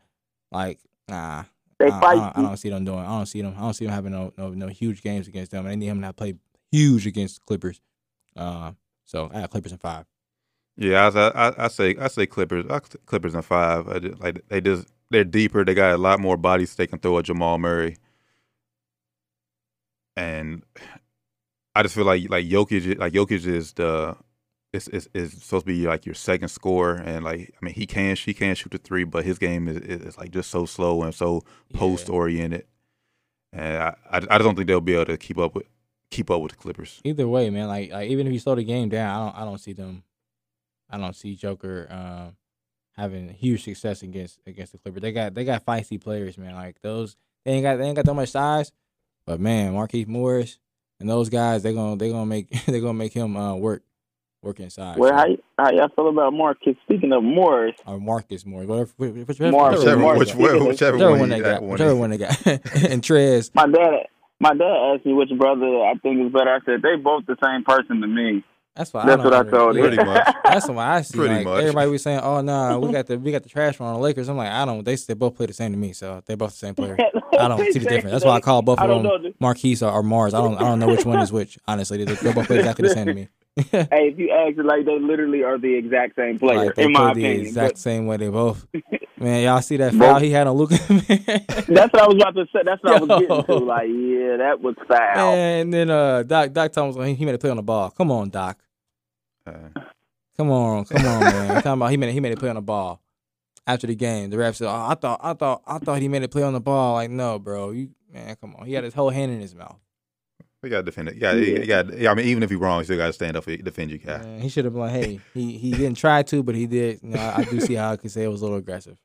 like 0.51 0.79
nah, 1.07 1.43
They 1.79 1.87
I, 1.89 1.97
I, 1.97 1.99
fight. 1.99 2.15
don't, 2.15 2.37
I 2.37 2.41
don't 2.49 2.57
see 2.57 2.69
them 2.69 2.85
doing. 2.85 2.99
I 2.99 3.17
don't 3.17 3.25
see 3.25 3.41
them. 3.41 3.53
I 3.57 3.61
don't 3.61 3.73
see 3.73 3.85
them 3.85 3.93
having 3.93 4.11
no 4.11 4.33
no 4.37 4.49
no 4.49 4.67
huge 4.67 5.01
games 5.01 5.27
against 5.27 5.51
them. 5.51 5.65
And 5.65 5.71
they 5.73 5.75
need 5.75 5.87
him 5.87 6.01
to 6.01 6.13
play 6.13 6.35
huge 6.71 7.05
against 7.07 7.35
the 7.39 7.45
Clippers. 7.45 7.81
Uh, 8.35 8.73
so 9.05 9.29
I 9.33 9.41
got 9.41 9.49
Clippers 9.49 9.71
in 9.71 9.77
five. 9.79 10.05
Yeah, 10.77 11.09
I, 11.13 11.47
I, 11.49 11.65
I 11.65 11.67
say 11.69 11.95
I 11.99 12.07
say 12.07 12.25
Clippers. 12.27 12.65
I, 12.69 12.79
Clippers 13.05 13.33
in 13.35 13.41
five. 13.41 13.87
I 13.87 13.99
just, 13.99 14.19
like 14.21 14.47
they 14.47 14.61
just 14.61 14.87
they're 15.09 15.23
deeper. 15.23 15.63
They 15.65 15.73
got 15.73 15.93
a 15.93 15.97
lot 15.97 16.19
more 16.19 16.37
bodies 16.37 16.75
they 16.75 16.87
can 16.87 16.99
throw 16.99 17.17
at 17.19 17.25
Jamal 17.25 17.57
Murray, 17.57 17.97
and 20.15 20.63
I 21.75 21.83
just 21.83 21.95
feel 21.95 22.05
like 22.05 22.29
like 22.29 22.45
Jokic 22.45 22.97
like 22.99 23.13
Jokic 23.13 23.45
is 23.45 23.73
the 23.73 24.15
is 24.73 24.87
is, 24.89 25.09
is 25.13 25.31
supposed 25.33 25.65
to 25.65 25.71
be 25.73 25.87
like 25.87 26.05
your 26.05 26.15
second 26.15 26.49
scorer, 26.49 26.95
and 26.95 27.23
like 27.23 27.53
I 27.61 27.65
mean 27.65 27.73
he 27.73 27.85
can 27.85 28.15
she 28.15 28.33
can 28.33 28.55
shoot 28.55 28.71
the 28.71 28.77
three, 28.77 29.03
but 29.03 29.25
his 29.25 29.37
game 29.37 29.67
is 29.67 29.77
is 29.77 30.17
like 30.17 30.31
just 30.31 30.49
so 30.49 30.65
slow 30.65 31.03
and 31.03 31.13
so 31.13 31.43
Yeah. 31.69 31.77
post 31.79 32.09
oriented, 32.09 32.65
and 33.53 33.77
I, 33.77 33.95
I 34.11 34.17
I 34.17 34.19
just 34.19 34.39
don't 34.39 34.55
think 34.55 34.67
they'll 34.67 34.81
be 34.81 34.95
able 34.95 35.05
to 35.05 35.17
keep 35.17 35.37
up 35.37 35.55
with 35.55 35.67
keep 36.09 36.31
up 36.31 36.41
with 36.41 36.51
the 36.53 36.57
Clippers. 36.57 37.01
Either 37.03 37.27
way, 37.27 37.49
man. 37.49 37.67
Like 37.67 37.91
like 37.91 38.09
even 38.09 38.27
if 38.27 38.33
you 38.33 38.39
slow 38.39 38.55
the 38.55 38.63
game 38.63 38.89
down, 38.89 39.09
I 39.15 39.25
don't 39.25 39.41
I 39.41 39.45
don't 39.45 39.59
see 39.59 39.73
them. 39.73 40.03
I 40.89 40.97
don't 40.97 41.15
see 41.15 41.35
Joker 41.35 41.87
um, 41.91 42.35
having 42.97 43.29
huge 43.29 43.63
success 43.63 44.01
against 44.01 44.39
against 44.47 44.71
the 44.71 44.77
Clippers. 44.79 45.01
They 45.01 45.11
got 45.11 45.33
they 45.33 45.45
got 45.45 45.65
feisty 45.65 46.01
players, 46.01 46.37
man. 46.37 46.55
Like 46.55 46.81
those 46.81 47.15
they 47.45 47.53
ain't 47.53 47.63
got 47.63 47.77
they 47.77 47.85
ain't 47.85 47.95
got 47.95 48.05
that 48.05 48.13
much 48.13 48.29
size, 48.29 48.71
but 49.25 49.39
man, 49.39 49.73
Marquise 49.73 50.07
Morris 50.07 50.59
and 50.99 51.09
those 51.09 51.29
guys 51.29 51.63
they 51.63 51.73
gonna 51.73 51.95
they 51.95 52.09
gonna 52.09 52.25
make 52.25 52.49
they 52.65 52.79
gonna 52.79 52.93
make 52.93 53.13
him 53.13 53.37
uh, 53.37 53.55
work 53.55 53.83
work 54.41 54.59
inside. 54.59 54.97
Well, 54.97 55.09
So- 55.09 55.15
how, 55.15 55.27
y- 55.27 55.37
how 55.57 55.71
y'all 55.71 55.89
feel 55.95 56.09
about 56.09 56.31
Marcus? 56.33 56.75
Speaking 56.83 57.11
of 57.11 57.23
Morris, 57.23 57.75
or 57.85 57.99
Marcus 57.99 58.45
Morris, 58.45 58.67
whatever, 58.67 58.91
which, 58.97 59.27
whichever, 59.27 59.51
Morris, 59.51 59.79
Whichever, 59.79 60.01
Morris, 60.01 60.19
which, 60.19 60.29
speaking 60.29 60.45
of- 60.61 60.67
whichever, 60.67 60.97
whichever 60.97 61.11
one, 61.11 61.19
one 61.21 61.29
they 61.29 61.39
got, 61.39 61.61
one 61.61 61.71
whichever 61.71 61.93
he- 61.93 61.99
one 61.99 62.09
they 62.11 62.17
got, 62.17 62.45
and 62.47 63.01
Trez. 63.01 63.51
my 63.55 63.65
dad, 63.67 64.07
my 64.39 64.53
dad 64.53 64.93
asked 64.95 65.05
me 65.05 65.13
which 65.13 65.29
brother 65.37 65.65
I 65.65 65.93
think 66.03 66.25
is 66.25 66.31
better. 66.31 66.51
I 66.53 66.59
said 66.65 66.81
they 66.83 66.95
both 66.95 67.25
the 67.25 67.35
same 67.43 67.63
person 67.63 67.99
to 68.01 68.07
me. 68.07 68.43
That's 68.77 68.93
what 68.93 69.05
That's 69.07 69.21
I 69.21 69.23
what 69.23 69.33
I 69.33 69.43
don't 69.43 69.51
told 69.51 69.75
him. 69.75 69.81
Pretty 69.83 70.03
much. 70.03 70.35
That's 70.43 70.67
what 70.67 70.77
I 70.77 71.01
see. 71.01 71.17
Pretty 71.17 71.33
like 71.35 71.45
much. 71.45 71.61
everybody 71.61 71.89
was 71.89 72.03
saying, 72.03 72.19
"Oh 72.19 72.41
no, 72.41 72.79
we 72.79 72.91
got 72.91 73.05
the 73.07 73.17
we 73.17 73.31
got 73.31 73.43
the 73.43 73.49
trash 73.49 73.79
on 73.81 73.93
the 73.93 73.99
Lakers." 73.99 74.29
I'm 74.29 74.37
like, 74.37 74.49
I 74.51 74.65
don't. 74.65 74.83
They 74.83 74.95
they 74.95 75.13
both 75.15 75.35
play 75.35 75.47
the 75.47 75.53
same 75.53 75.71
to 75.71 75.77
me, 75.77 75.93
so 75.93 76.21
they're 76.25 76.37
both 76.37 76.51
the 76.51 76.57
same 76.57 76.75
player. 76.79 76.95
I 77.39 77.47
don't 77.47 77.59
see 77.73 77.79
the 77.79 77.89
difference. 77.89 78.11
That's 78.11 78.25
why 78.25 78.35
I 78.35 78.39
call 78.39 78.61
both 78.61 78.79
I 78.79 78.85
of 78.85 78.89
them 78.89 79.03
know. 79.03 79.31
Marquise 79.39 79.81
or, 79.81 79.91
or 79.91 80.03
Mars. 80.03 80.33
I 80.33 80.39
don't 80.41 80.55
I 80.57 80.61
don't 80.61 80.79
know 80.79 80.87
which 80.87 81.05
one 81.05 81.19
is 81.19 81.31
which. 81.31 81.57
Honestly, 81.67 82.03
they, 82.03 82.13
they 82.13 82.33
both 82.33 82.47
play 82.47 82.59
exactly 82.59 82.87
the 82.87 82.93
same 82.93 83.07
to 83.07 83.13
me. 83.13 83.27
Hey, 83.71 83.87
if 83.91 84.19
you 84.19 84.29
ask 84.29 84.55
it 84.55 84.63
like 84.65 84.85
they 84.85 84.99
literally 84.99 85.43
are 85.43 85.57
the 85.57 85.73
exact 85.73 86.15
same 86.15 86.37
player, 86.37 86.67
like 86.67 86.75
they 86.75 86.83
in 86.83 86.93
play 86.93 87.01
my 87.03 87.13
the 87.15 87.21
opinion. 87.21 87.41
exact 87.47 87.79
same 87.79 88.05
way. 88.05 88.17
They 88.17 88.29
both. 88.29 88.67
Man, 89.19 89.43
y'all 89.43 89.63
see 89.63 89.77
that 89.77 89.95
foul 89.95 90.19
he 90.19 90.29
had 90.29 90.45
on 90.45 90.55
Luka? 90.55 90.77
But 90.87 91.65
that's 91.65 91.91
what 91.91 92.03
I 92.03 92.07
was 92.07 92.15
about 92.17 92.35
to 92.35 92.45
say. 92.53 92.59
That's 92.63 92.83
what 92.83 92.93
I 92.93 92.99
was 92.99 93.19
getting 93.21 93.43
to. 93.45 93.55
Like, 93.55 93.87
yeah, 93.87 94.37
that 94.37 94.61
was 94.61 94.75
foul. 94.87 95.33
and 95.33 95.73
then 95.73 95.89
uh, 95.89 96.21
Doc 96.21 96.53
Doc 96.53 96.71
Thomas 96.71 96.95
he 96.97 97.15
he 97.15 97.25
made 97.25 97.33
a 97.33 97.39
play 97.39 97.49
on 97.49 97.55
the 97.57 97.63
ball. 97.63 97.89
Come 97.89 98.11
on, 98.11 98.29
Doc. 98.29 98.59
Come 100.37 100.51
on, 100.51 100.85
come 100.85 101.05
on, 101.05 101.19
man. 101.21 101.47
Talking 101.63 101.71
about 101.71 101.91
he 101.91 101.97
made 101.97 102.13
he 102.13 102.19
made 102.19 102.33
a 102.33 102.37
play 102.37 102.49
on 102.49 102.55
the 102.55 102.61
ball 102.61 103.01
after 103.65 103.87
the 103.87 103.95
game. 103.95 104.29
The 104.29 104.37
ref 104.37 104.55
said, 104.55 104.67
"Oh, 104.67 104.87
I 104.89 104.95
thought, 104.95 105.19
I 105.23 105.33
thought, 105.33 105.63
I 105.65 105.79
thought 105.79 105.99
he 105.99 106.07
made 106.07 106.23
a 106.23 106.27
play 106.27 106.43
on 106.43 106.53
the 106.53 106.59
ball." 106.59 106.93
Like, 106.93 107.09
no, 107.09 107.39
bro, 107.39 107.71
you 107.71 107.89
man, 108.11 108.35
come 108.39 108.55
on. 108.55 108.65
He 108.65 108.73
had 108.73 108.83
his 108.83 108.93
whole 108.93 109.09
hand 109.09 109.31
in 109.31 109.39
his 109.39 109.55
mouth. 109.55 109.77
We 110.61 110.69
got 110.69 110.77
to 110.77 110.83
defend 110.83 111.09
it. 111.09 111.17
Yeah, 111.17 111.33
Yeah. 111.33 111.83
Yeah, 111.95 112.11
I 112.11 112.15
mean, 112.15 112.25
even 112.27 112.43
if 112.43 112.49
you're 112.49 112.59
wrong, 112.59 112.79
you 112.79 112.83
still 112.85 112.97
got 112.97 113.07
to 113.07 113.13
stand 113.13 113.37
up 113.37 113.45
and 113.47 113.63
defend 113.63 113.91
your 113.91 113.99
guy. 113.99 114.17
Man, 114.19 114.39
he 114.39 114.49
should 114.49 114.65
have 114.65 114.73
been 114.73 114.81
like, 114.81 114.91
"Hey, 114.91 115.19
he 115.33 115.57
he 115.57 115.71
didn't 115.71 115.97
try 115.97 116.23
to, 116.23 116.43
but 116.43 116.55
he 116.55 116.67
did." 116.67 116.99
You 117.03 117.09
know, 117.09 117.19
I, 117.19 117.37
I 117.37 117.43
do 117.43 117.59
see 117.59 117.75
how 117.75 117.91
I 117.91 117.97
could 117.97 118.11
say 118.11 118.23
it 118.23 118.27
was 118.27 118.41
a 118.41 118.45
little 118.45 118.57
aggressive. 118.57 118.97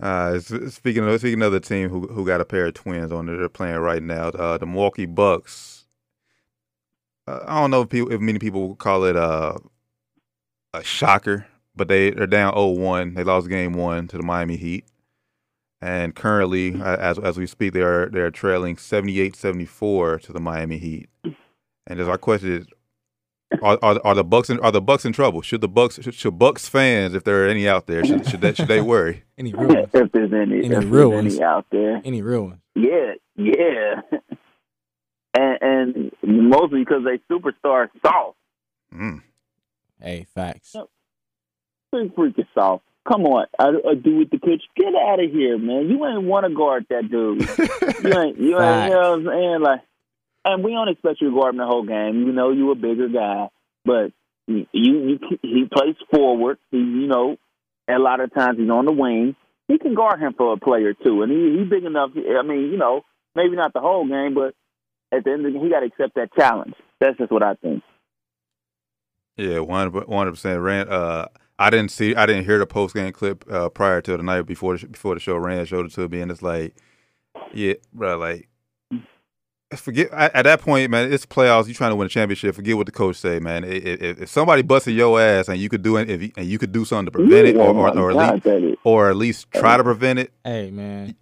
Uh, 0.00 0.38
speaking 0.38 1.04
of 1.04 1.18
speaking 1.20 1.42
of 1.42 1.52
the 1.52 1.60
team 1.60 1.88
who 1.88 2.06
who 2.06 2.24
got 2.24 2.40
a 2.40 2.44
pair 2.44 2.66
of 2.66 2.74
twins 2.74 3.10
on 3.10 3.26
there, 3.26 3.36
they're 3.36 3.48
playing 3.48 3.78
right 3.78 4.02
now. 4.02 4.28
Uh, 4.28 4.56
the 4.58 4.66
Milwaukee 4.66 5.06
Bucks. 5.06 5.77
Uh, 7.28 7.44
I 7.46 7.60
don't 7.60 7.70
know 7.70 7.82
if 7.82 7.90
people, 7.90 8.10
if 8.10 8.20
many 8.20 8.38
people 8.38 8.74
call 8.76 9.04
it 9.04 9.16
uh, 9.16 9.58
a 10.72 10.82
shocker, 10.82 11.46
but 11.76 11.88
they 11.88 12.10
they're 12.10 12.26
down 12.26 12.54
0-1. 12.54 13.14
They 13.14 13.24
lost 13.24 13.48
game 13.48 13.74
one 13.74 14.08
to 14.08 14.16
the 14.16 14.22
Miami 14.22 14.56
Heat, 14.56 14.86
and 15.82 16.14
currently, 16.14 16.80
as 16.82 17.18
as 17.18 17.36
we 17.36 17.46
speak, 17.46 17.74
they 17.74 17.82
are 17.82 18.08
they're 18.08 18.30
trailing 18.30 18.76
78-74 18.76 20.22
to 20.22 20.32
the 20.32 20.40
Miami 20.40 20.78
Heat. 20.78 21.08
And 21.86 22.00
as 22.00 22.08
our 22.08 22.18
question 22.18 22.52
is, 22.52 22.66
are, 23.62 23.78
are 23.82 24.00
are 24.04 24.14
the 24.14 24.24
Bucks 24.24 24.48
in, 24.48 24.58
are 24.60 24.72
the 24.72 24.80
Bucks 24.80 25.04
in 25.04 25.12
trouble? 25.12 25.42
Should 25.42 25.60
the 25.60 25.68
Bucks 25.68 26.00
should, 26.02 26.14
should 26.14 26.38
Bucks 26.38 26.66
fans, 26.66 27.14
if 27.14 27.24
there 27.24 27.44
are 27.44 27.48
any 27.48 27.68
out 27.68 27.86
there, 27.86 28.04
should 28.04 28.26
should 28.26 28.40
they, 28.40 28.54
should 28.54 28.68
they 28.68 28.80
worry? 28.80 29.24
Any 29.38 29.52
real 29.52 29.68
ones? 29.68 29.88
if 29.94 30.12
there's 30.12 30.32
any, 30.32 30.64
Any 30.64 30.74
if 30.74 30.90
real 30.90 31.10
there's 31.10 31.22
ones? 31.22 31.34
any 31.36 31.44
out 31.44 31.66
there. 31.70 32.02
Any 32.04 32.22
real 32.22 32.44
ones? 32.46 32.60
Yeah, 32.74 33.12
yeah. 33.36 34.00
and, 35.38 36.12
and 36.22 36.48
mostly 36.50 36.80
because 36.80 37.04
they 37.04 37.18
superstar 37.32 37.88
soft. 38.04 38.36
Mm. 38.94 39.22
Hey, 40.00 40.26
facts. 40.34 40.74
Pretty 41.90 42.10
freaking 42.10 42.46
soft. 42.54 42.84
Come 43.06 43.24
on, 43.24 43.46
I, 43.58 43.68
I 43.68 43.94
do 43.94 44.18
with 44.18 44.30
the 44.30 44.38
coach. 44.38 44.62
Get 44.76 44.94
out 44.94 45.22
of 45.22 45.30
here, 45.30 45.56
man. 45.56 45.88
You 45.88 46.04
ain't 46.06 46.24
want 46.24 46.46
to 46.46 46.54
guard 46.54 46.86
that 46.90 47.10
dude. 47.10 47.40
you 48.04 48.20
ain't. 48.20 48.38
You 48.38 48.60
ain't. 48.60 48.88
You 48.88 48.94
know 48.94 49.16
what 49.16 49.18
I'm 49.18 49.26
saying? 49.26 49.60
Like, 49.62 49.80
and 50.44 50.64
we 50.64 50.72
don't 50.72 50.88
expect 50.88 51.22
you 51.22 51.30
to 51.30 51.34
guard 51.34 51.54
him 51.54 51.58
the 51.58 51.66
whole 51.66 51.84
game. 51.84 52.26
You 52.26 52.32
know, 52.32 52.50
you 52.50 52.70
a 52.70 52.74
bigger 52.74 53.08
guy, 53.08 53.48
but 53.84 54.12
you, 54.46 54.66
you, 54.72 55.18
he 55.40 55.64
plays 55.72 55.96
forward. 56.10 56.58
He, 56.70 56.76
you 56.76 57.06
know, 57.06 57.38
a 57.88 57.98
lot 57.98 58.20
of 58.20 58.34
times 58.34 58.58
he's 58.58 58.68
on 58.68 58.84
the 58.84 58.92
wing. 58.92 59.36
He 59.68 59.78
can 59.78 59.94
guard 59.94 60.20
him 60.20 60.34
for 60.36 60.52
a 60.52 60.58
player 60.58 60.92
too, 60.92 61.22
and 61.22 61.32
he 61.32 61.58
he's 61.58 61.70
big 61.70 61.84
enough. 61.84 62.10
I 62.14 62.42
mean, 62.42 62.70
you 62.70 62.76
know, 62.76 63.02
maybe 63.34 63.56
not 63.56 63.72
the 63.72 63.80
whole 63.80 64.06
game, 64.06 64.34
but 64.34 64.54
at 65.12 65.24
the 65.24 65.30
end 65.30 65.46
of 65.46 65.52
the 65.52 65.58
he 65.58 65.68
got 65.68 65.80
to 65.80 65.86
accept 65.86 66.14
that 66.16 66.32
challenge. 66.34 66.74
That's 67.00 67.16
just 67.18 67.30
what 67.30 67.42
I 67.42 67.54
think. 67.54 67.82
Yeah, 69.36 69.60
one 69.60 69.92
hundred 69.92 70.32
percent. 70.32 70.60
Rand, 70.60 70.88
uh, 70.90 71.28
I 71.58 71.70
didn't 71.70 71.92
see, 71.92 72.14
I 72.14 72.26
didn't 72.26 72.44
hear 72.44 72.58
the 72.58 72.66
post 72.66 72.94
game 72.94 73.12
clip 73.12 73.44
uh, 73.50 73.68
prior 73.68 74.00
to 74.00 74.16
the 74.16 74.22
night 74.22 74.42
before 74.42 74.76
the, 74.76 74.86
before 74.86 75.14
the 75.14 75.20
show. 75.20 75.36
Rand 75.36 75.68
showed 75.68 75.86
it 75.86 75.92
to 75.92 76.08
me, 76.08 76.20
and 76.20 76.30
it's 76.30 76.42
like, 76.42 76.74
yeah, 77.52 77.74
bro, 77.92 78.18
like, 78.18 78.48
forget 79.76 80.10
at, 80.12 80.34
at 80.34 80.42
that 80.42 80.60
point, 80.60 80.90
man. 80.90 81.12
It's 81.12 81.26
playoffs. 81.26 81.68
You 81.68 81.74
trying 81.74 81.90
to 81.90 81.96
win 81.96 82.06
a 82.06 82.08
championship. 82.08 82.54
Forget 82.54 82.76
what 82.76 82.86
the 82.86 82.92
coach 82.92 83.16
say, 83.16 83.38
man. 83.38 83.64
If, 83.64 83.84
if, 83.84 84.22
if 84.22 84.28
somebody 84.28 84.62
busted 84.62 84.94
your 84.94 85.20
ass 85.20 85.48
and 85.48 85.58
you 85.58 85.68
could 85.68 85.82
do 85.82 85.98
it, 85.98 86.10
if 86.10 86.22
you, 86.22 86.32
and 86.36 86.46
you 86.46 86.58
could 86.58 86.72
do 86.72 86.84
something 86.84 87.06
to 87.06 87.10
prevent 87.12 87.48
it, 87.48 87.56
or 87.56 87.68
or, 87.68 87.96
or, 87.96 88.10
at 88.10 88.42
least, 88.42 88.78
or 88.82 89.10
at 89.10 89.16
least 89.16 89.50
try 89.52 89.76
to 89.76 89.84
prevent 89.84 90.18
it. 90.18 90.32
Hey, 90.42 90.70
man. 90.70 91.14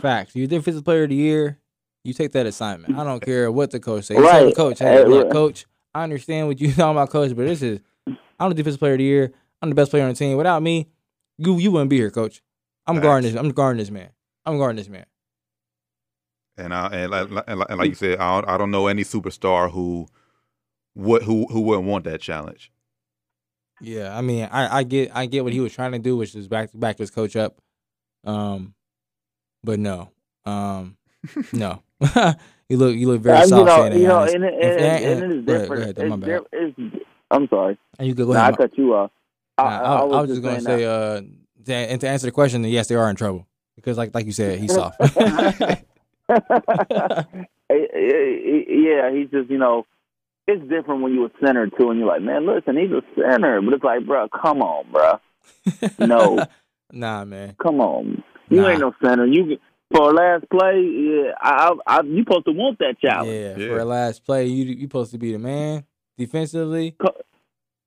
Facts. 0.00 0.34
You 0.34 0.46
defensive 0.46 0.84
player 0.84 1.04
of 1.04 1.08
the 1.08 1.14
year. 1.14 1.59
You 2.04 2.14
take 2.14 2.32
that 2.32 2.46
assignment. 2.46 2.94
I 2.96 3.04
don't 3.04 3.20
care 3.22 3.52
what 3.52 3.70
the 3.70 3.80
coach 3.80 4.04
says. 4.04 4.16
You 4.16 4.22
the 4.22 4.28
Right. 4.28 4.56
coach, 4.56 4.78
hey, 4.78 5.04
look, 5.04 5.30
coach, 5.32 5.66
I 5.94 6.02
understand 6.02 6.48
what 6.48 6.60
you 6.60 6.68
talking 6.72 6.92
about, 6.96 7.10
coach, 7.10 7.36
but 7.36 7.46
this 7.46 7.62
is 7.62 7.80
I'm 8.38 8.48
the 8.48 8.54
defensive 8.54 8.78
player 8.78 8.92
of 8.92 8.98
the 8.98 9.04
year. 9.04 9.32
I'm 9.60 9.68
the 9.68 9.74
best 9.74 9.90
player 9.90 10.04
on 10.04 10.08
the 10.10 10.14
team. 10.14 10.36
Without 10.38 10.62
me, 10.62 10.88
you 11.36 11.58
you 11.58 11.70
wouldn't 11.70 11.90
be 11.90 11.96
here, 11.98 12.10
coach. 12.10 12.42
I'm 12.86 12.96
Facts. 12.96 13.04
guarding 13.04 13.30
this. 13.32 13.38
I'm 13.38 13.50
guarding 13.50 13.78
this 13.78 13.90
man. 13.90 14.10
I'm 14.46 14.56
guarding 14.56 14.76
this 14.76 14.88
man. 14.88 15.04
And 16.56 16.72
I 16.74 16.86
and 16.88 17.10
like, 17.10 17.28
and 17.46 17.58
like, 17.58 17.70
and 17.70 17.78
like 17.78 17.88
you 17.90 17.94
said, 17.94 18.18
I 18.18 18.40
don't, 18.40 18.50
I 18.50 18.56
don't 18.58 18.70
know 18.70 18.86
any 18.86 19.02
superstar 19.04 19.70
who 19.70 20.06
would 20.94 21.22
who 21.22 21.46
who 21.50 21.60
wouldn't 21.60 21.86
want 21.86 22.04
that 22.04 22.20
challenge. 22.22 22.72
Yeah, 23.82 24.16
I 24.16 24.20
mean, 24.20 24.48
I, 24.50 24.78
I 24.78 24.82
get 24.82 25.10
I 25.14 25.26
get 25.26 25.44
what 25.44 25.52
he 25.52 25.60
was 25.60 25.72
trying 25.72 25.92
to 25.92 25.98
do, 25.98 26.16
which 26.16 26.34
is 26.34 26.48
back 26.48 26.70
back 26.74 26.98
his 26.98 27.10
coach 27.10 27.36
up. 27.36 27.60
Um, 28.24 28.74
but 29.64 29.78
no, 29.78 30.10
um, 30.44 30.96
no. 31.52 31.82
you 32.68 32.76
look 32.76 32.94
you 32.96 33.06
look 33.08 33.20
very 33.22 33.38
Uh, 33.38 33.46
soft 33.46 33.60
you 33.60 33.66
know, 33.66 33.86
you 33.96 34.08
know, 34.08 34.22
and, 34.22 34.44
and, 34.44 34.44
and, 34.44 35.22
and- 35.22 35.32
it 35.32 35.38
is 35.38 35.44
go 35.44 35.52
ahead, 35.54 35.56
different. 35.68 35.68
go 35.68 35.74
ahead, 35.82 35.98
it's, 35.98 36.16
bad. 36.16 36.26
diff- 36.26 36.46
it's, 36.52 36.76
I'm 37.30 37.48
sorry. 37.48 37.78
And 37.98 38.08
you 38.08 38.14
could 38.14 38.26
go 38.26 38.32
ahead. 38.32 38.54
I 38.54 38.56
cut 38.56 38.76
you 38.78 38.94
off. 38.94 39.10
I, 39.58 39.62
I, 39.62 40.04
was 40.04 40.28
just 40.30 40.42
gonna 40.42 40.60
say, 40.60 40.84
uh, 40.84 41.20
to, 41.66 41.74
and 41.74 42.00
to 42.00 42.08
answer 42.08 42.26
the 42.26 42.32
question, 42.32 42.64
yes, 42.64 42.86
they 42.88 42.94
are 42.94 43.10
in 43.10 43.16
trouble 43.16 43.46
because, 43.76 43.98
like, 43.98 44.14
like 44.14 44.24
you 44.24 44.32
said, 44.32 44.58
he's 44.58 44.72
soft. 44.74 44.98
yeah, 46.30 47.24
he's 49.12 49.30
just 49.30 49.50
you 49.50 49.58
know, 49.58 49.86
it's 50.46 50.62
different 50.68 51.02
when 51.02 51.14
you're 51.14 51.26
a 51.26 51.30
center 51.44 51.66
too, 51.68 51.90
and 51.90 51.98
you're 51.98 52.08
like, 52.08 52.22
man, 52.22 52.46
listen, 52.46 52.76
he's 52.76 52.90
a 52.90 53.02
center, 53.20 53.60
but 53.60 53.74
it's 53.74 53.84
like, 53.84 54.06
bro, 54.06 54.28
come 54.28 54.62
on, 54.62 54.84
bro, 54.90 55.20
No. 55.98 56.44
nah, 56.92 57.24
man. 57.24 57.54
come 57.62 57.80
on, 57.80 58.22
you 58.48 58.62
Nah. 58.62 58.68
ain't 58.70 58.80
no 58.80 58.94
center. 59.04 59.26
You 59.26 59.58
for 59.92 60.10
a 60.10 60.12
last 60.12 60.44
play, 60.50 60.80
yeah, 60.82 61.32
I, 61.40 61.72
I, 61.86 61.96
I, 61.98 62.02
you 62.02 62.20
supposed 62.20 62.46
to 62.46 62.52
want 62.52 62.78
that 62.78 62.96
challenge. 63.00 63.30
Yeah, 63.30 63.56
Yeah. 63.56 63.68
for 63.68 63.78
a 63.80 63.84
last 63.84 64.24
play, 64.24 64.46
you 64.46 64.64
you 64.66 64.82
supposed 64.82 65.12
to 65.12 65.18
be 65.18 65.32
the 65.32 65.38
man 65.38 65.84
defensively. 66.16 66.96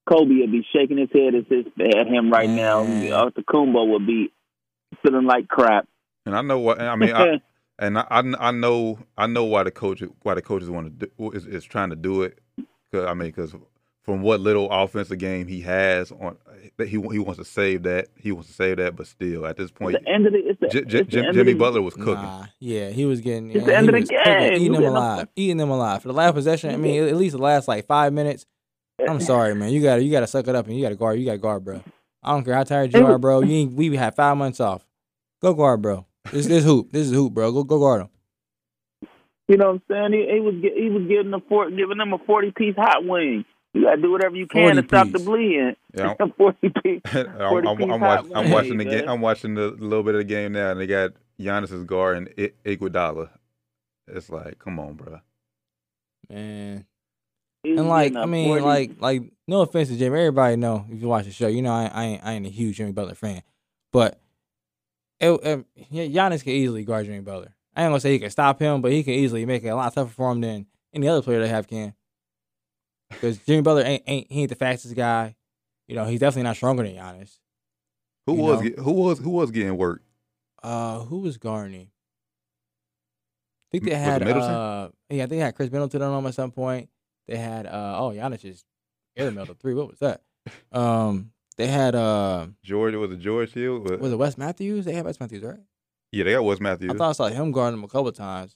Kobe 0.09 0.35
would 0.41 0.51
be 0.51 0.65
shaking 0.75 0.97
his 0.97 1.09
head 1.13 1.33
at, 1.33 1.47
his, 1.47 1.65
at 1.97 2.07
him 2.07 2.29
right 2.29 2.49
now. 2.49 2.83
Man. 2.83 3.11
Uh, 3.13 3.29
Kumbo 3.49 3.85
would 3.85 4.05
be 4.05 4.31
feeling 5.01 5.25
like 5.25 5.47
crap. 5.47 5.87
And 6.25 6.35
I 6.35 6.41
know 6.41 6.59
what 6.59 6.81
I 6.81 6.95
mean. 6.95 7.13
I, 7.13 7.41
and 7.79 7.97
I, 7.97 8.05
I 8.09 8.23
I 8.47 8.51
know 8.51 8.99
I 9.17 9.27
know 9.27 9.45
why 9.45 9.63
the 9.63 9.71
coach 9.71 10.03
why 10.23 10.33
the 10.33 10.41
coaches 10.41 10.69
want 10.69 10.99
to 10.99 11.07
do 11.17 11.31
is, 11.31 11.45
is 11.45 11.63
trying 11.63 11.89
to 11.91 11.95
do 11.95 12.23
it. 12.23 12.39
'Cause, 12.91 13.05
I 13.05 13.13
mean, 13.13 13.29
because 13.29 13.55
from 14.03 14.21
what 14.21 14.39
little 14.41 14.69
offensive 14.69 15.17
game 15.17 15.47
he 15.47 15.61
has 15.61 16.11
on, 16.11 16.37
that 16.77 16.87
he 16.87 16.99
he 16.99 17.19
wants 17.19 17.37
to 17.37 17.45
save 17.45 17.83
that. 17.83 18.07
He 18.15 18.31
wants 18.31 18.49
to 18.49 18.53
save 18.53 18.77
that, 18.77 18.95
but 18.95 19.07
still, 19.07 19.45
at 19.45 19.55
this 19.57 19.71
point, 19.71 19.97
the 20.03 20.09
end 20.11 20.27
of 20.27 20.33
the, 20.33 20.39
it's 20.39 20.59
the, 20.59 20.67
J- 20.67 20.83
J- 20.85 20.99
it's 20.99 21.05
the 21.07 21.11
Jim, 21.11 21.25
end 21.25 21.33
Jimmy 21.35 21.51
of 21.53 21.57
the, 21.57 21.63
Butler 21.63 21.81
was 21.81 21.93
cooking. 21.93 22.13
Nah, 22.15 22.45
yeah, 22.59 22.89
he 22.89 23.05
was 23.05 23.21
getting. 23.21 23.49
It's 23.51 23.59
yeah, 23.61 23.65
the 23.65 23.77
end 23.77 23.89
of 23.89 23.93
the 23.95 24.01
was 24.01 24.09
cooking, 24.09 24.23
game. 24.25 24.53
eating 24.53 24.71
them 24.73 24.81
getting 24.81 24.95
up- 24.97 25.03
alive, 25.03 25.27
eating 25.35 25.57
them 25.57 25.69
alive 25.69 26.01
for 26.01 26.07
the 26.09 26.13
last 26.13 26.33
possession. 26.33 26.71
I 26.73 26.77
mean, 26.77 27.03
at 27.03 27.15
least 27.15 27.35
the 27.35 27.41
last 27.41 27.67
like 27.67 27.85
five 27.87 28.11
minutes. 28.13 28.45
I'm 29.07 29.19
sorry, 29.31 29.55
man. 29.55 29.71
You 29.71 29.81
got 29.81 29.95
to 29.97 30.03
you 30.03 30.11
got 30.11 30.19
to 30.21 30.27
suck 30.27 30.47
it 30.47 30.55
up 30.55 30.67
and 30.67 30.75
you 30.75 30.81
got 30.83 30.89
to 30.89 30.95
guard. 30.95 31.19
You 31.19 31.25
got 31.25 31.31
to 31.33 31.37
guard, 31.39 31.63
bro. 31.63 31.81
I 32.21 32.31
don't 32.31 32.43
care 32.43 32.55
how 32.55 32.63
tired 32.63 32.93
you 32.93 33.05
are, 33.05 33.17
bro. 33.17 33.41
You 33.41 33.53
ain't, 33.55 33.73
we 33.73 33.95
had 33.95 34.15
five 34.15 34.37
months 34.37 34.59
off. 34.59 34.85
Go 35.41 35.53
guard, 35.53 35.81
bro. 35.81 36.05
This 36.31 36.45
this 36.45 36.63
hoop. 36.63 36.91
This 36.91 37.07
is 37.07 37.13
hoop, 37.13 37.33
bro. 37.33 37.51
Go 37.51 37.63
go 37.63 37.79
guard 37.79 38.01
him. 38.01 38.09
You 39.47 39.57
know 39.57 39.73
what 39.73 39.95
I'm 39.97 40.11
saying? 40.11 40.13
He, 40.27 40.33
he 40.35 40.39
was 40.39 40.55
get- 40.61 40.73
he 40.77 40.89
was 40.89 41.03
giving 41.07 41.33
a 41.33 41.39
four, 41.41 41.69
giving 41.69 41.97
them 41.97 42.13
a 42.13 42.17
forty 42.19 42.51
piece 42.51 42.75
hot 42.77 43.05
wing. 43.05 43.43
You 43.73 43.85
got 43.85 43.95
to 43.95 44.01
do 44.01 44.11
whatever 44.11 44.35
you 44.35 44.45
can 44.45 44.75
40 44.75 44.81
to 44.81 44.87
stop 44.87 45.11
the 45.11 45.19
bleeding. 45.19 45.75
Yeah, 45.95 46.13
forty 46.37 46.69
piece. 46.83 47.01
I'm, 47.13 47.27
I'm, 47.27 47.49
40 47.49 47.67
I'm, 47.67 47.77
piece 47.77 47.87
I'm, 47.91 48.01
watch, 48.01 48.25
I'm 48.35 48.43
wing, 48.45 48.51
watching 48.51 48.77
the 48.77 48.85
game. 48.85 49.09
I'm 49.09 49.21
watching 49.21 49.55
the 49.55 49.69
little 49.69 50.03
bit 50.03 50.15
of 50.15 50.19
the 50.19 50.25
game 50.25 50.51
now, 50.53 50.71
and 50.71 50.79
they 50.79 50.85
got 50.87 51.13
Giannis's 51.39 51.83
guard 51.83 52.17
and 52.17 52.29
I- 52.37 52.69
Iguodala. 52.69 53.29
It's 54.07 54.29
like, 54.29 54.59
come 54.59 54.79
on, 54.79 54.93
bro. 54.93 55.19
Man. 56.29 56.85
He 57.63 57.71
And 57.71 57.87
like, 57.87 58.15
I 58.15 58.25
mean, 58.25 58.49
40 58.49 58.63
like, 58.63 58.91
like, 58.99 59.23
no 59.47 59.61
offense 59.61 59.87
to 59.89 59.97
Jimmy. 59.97 60.19
Everybody 60.19 60.57
know 60.57 60.85
if 60.91 61.01
you 61.01 61.07
watch 61.07 61.25
the 61.25 61.31
show, 61.31 61.47
you 61.47 61.61
know 61.61 61.73
I, 61.73 61.85
I 61.85 62.03
ain't, 62.03 62.23
I 62.25 62.33
ain't 62.33 62.45
a 62.45 62.49
huge 62.49 62.77
Jimmy 62.77 62.91
Butler 62.91 63.15
fan, 63.15 63.41
but 63.91 64.19
it, 65.19 65.31
it, 65.31 65.65
yeah, 65.89 66.03
Giannis 66.05 66.43
can 66.43 66.51
easily 66.51 66.83
guard 66.83 67.05
Jimmy 67.05 67.21
Butler. 67.21 67.55
I 67.75 67.83
ain't 67.83 67.89
gonna 67.89 68.01
say 68.01 68.11
he 68.11 68.19
can 68.19 68.29
stop 68.29 68.59
him, 68.59 68.81
but 68.81 68.91
he 68.91 69.01
can 69.01 69.13
easily 69.13 69.45
make 69.45 69.63
it 69.63 69.69
a 69.69 69.75
lot 69.75 69.93
tougher 69.93 70.11
for 70.11 70.31
him 70.31 70.41
than 70.41 70.67
any 70.93 71.07
other 71.07 71.21
player 71.21 71.39
they 71.39 71.47
have 71.47 71.67
can. 71.67 71.93
Because 73.13 73.37
Jimmy 73.39 73.61
Butler 73.61 73.83
ain't, 73.83 74.03
ain't 74.07 74.31
he 74.31 74.41
ain't 74.41 74.49
the 74.49 74.55
fastest 74.55 74.95
guy. 74.95 75.35
You 75.87 75.95
know, 75.95 76.05
he's 76.05 76.19
definitely 76.19 76.43
not 76.43 76.55
stronger 76.55 76.83
than 76.83 76.95
Giannis. 76.95 77.37
Who 78.25 78.33
was 78.33 78.61
get- 78.61 78.79
who 78.79 78.91
was 78.93 79.19
who 79.19 79.31
was 79.31 79.51
getting 79.51 79.77
work? 79.77 80.01
Uh, 80.61 80.99
who 80.99 81.19
was 81.19 81.37
guarding? 81.37 81.87
I 81.87 83.67
think 83.71 83.83
they 83.85 83.95
had 83.95 84.23
uh, 84.23 84.89
yeah, 85.09 85.25
they 85.25 85.37
had 85.37 85.55
Khris 85.55 85.71
Middleton 85.71 86.01
on 86.01 86.15
them 86.23 86.27
at 86.27 86.35
some 86.35 86.51
point. 86.51 86.89
They 87.27 87.37
had 87.37 87.65
uh, 87.65 87.95
oh, 87.99 88.11
Giannis 88.11 88.41
just 88.41 88.65
air 89.15 89.29
the 89.31 89.45
three. 89.59 89.73
What 89.73 89.89
was 89.89 89.99
that? 89.99 90.21
Um, 90.73 91.31
they 91.57 91.67
had 91.67 91.95
uh, 91.95 92.47
George 92.63 92.95
was 92.95 93.11
it 93.11 93.19
George 93.19 93.53
Hill? 93.53 93.79
Was- 93.79 93.99
was 93.99 94.11
it 94.11 94.17
Wes 94.17 94.37
Matthews? 94.37 94.85
They 94.85 94.93
had 94.93 95.05
Wes 95.05 95.19
Matthews, 95.19 95.43
right? 95.43 95.59
yeah, 96.11 96.23
they 96.25 96.33
got 96.33 96.43
Wes 96.43 96.59
Matthews. 96.59 96.91
I 96.91 96.97
thought 96.97 97.09
I 97.09 97.13
saw 97.13 97.27
him 97.27 97.51
guarding 97.51 97.79
him 97.79 97.83
a 97.85 97.87
couple 97.87 98.11
times. 98.11 98.55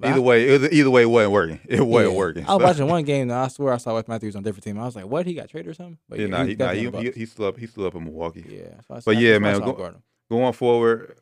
But 0.00 0.08
I- 0.08 0.10
either 0.12 0.20
way, 0.22 0.48
it 0.48 0.60
was, 0.60 0.72
either 0.72 0.90
way, 0.90 1.02
it 1.02 1.06
wasn't 1.10 1.32
working. 1.32 1.60
It 1.68 1.80
wasn't 1.80 2.12
yeah. 2.12 2.18
working. 2.18 2.46
I 2.46 2.54
was 2.54 2.62
watching 2.64 2.86
one 2.86 3.04
game. 3.04 3.28
Though, 3.28 3.38
I 3.38 3.48
swear 3.48 3.72
I 3.72 3.78
saw 3.78 3.94
Wes 3.94 4.06
Matthews 4.06 4.36
on 4.36 4.42
a 4.42 4.44
different 4.44 4.64
team. 4.64 4.78
I 4.78 4.84
was 4.84 4.94
like, 4.96 5.06
"What? 5.06 5.26
He 5.26 5.34
got 5.34 5.48
traded 5.48 5.70
or 5.70 5.74
something?" 5.74 5.98
But 6.08 6.18
Yeah, 6.20 6.26
nah, 6.28 6.38
was 6.40 6.48
he, 6.48 6.54
nah, 6.54 6.66
definitely 6.66 6.80
he, 6.80 6.86
on 6.86 6.92
the 6.92 6.98
he, 7.00 7.04
Bucks. 7.06 7.16
he 7.16 7.26
still 7.26 7.44
up. 7.46 7.56
He 7.58 7.66
still 7.66 7.86
up 7.86 7.94
in 7.96 8.04
Milwaukee. 8.04 8.44
yeah. 8.48 8.80
So 8.86 8.94
I, 8.94 9.00
But 9.04 9.16
I- 9.16 9.20
yeah, 9.20 9.34
I 9.36 9.38
man, 9.40 9.54
saw 9.56 9.60
him 9.62 9.66
go- 9.66 9.72
guard 9.76 9.94
him. 9.94 10.02
Going 10.30 10.52
forward, 10.52 11.16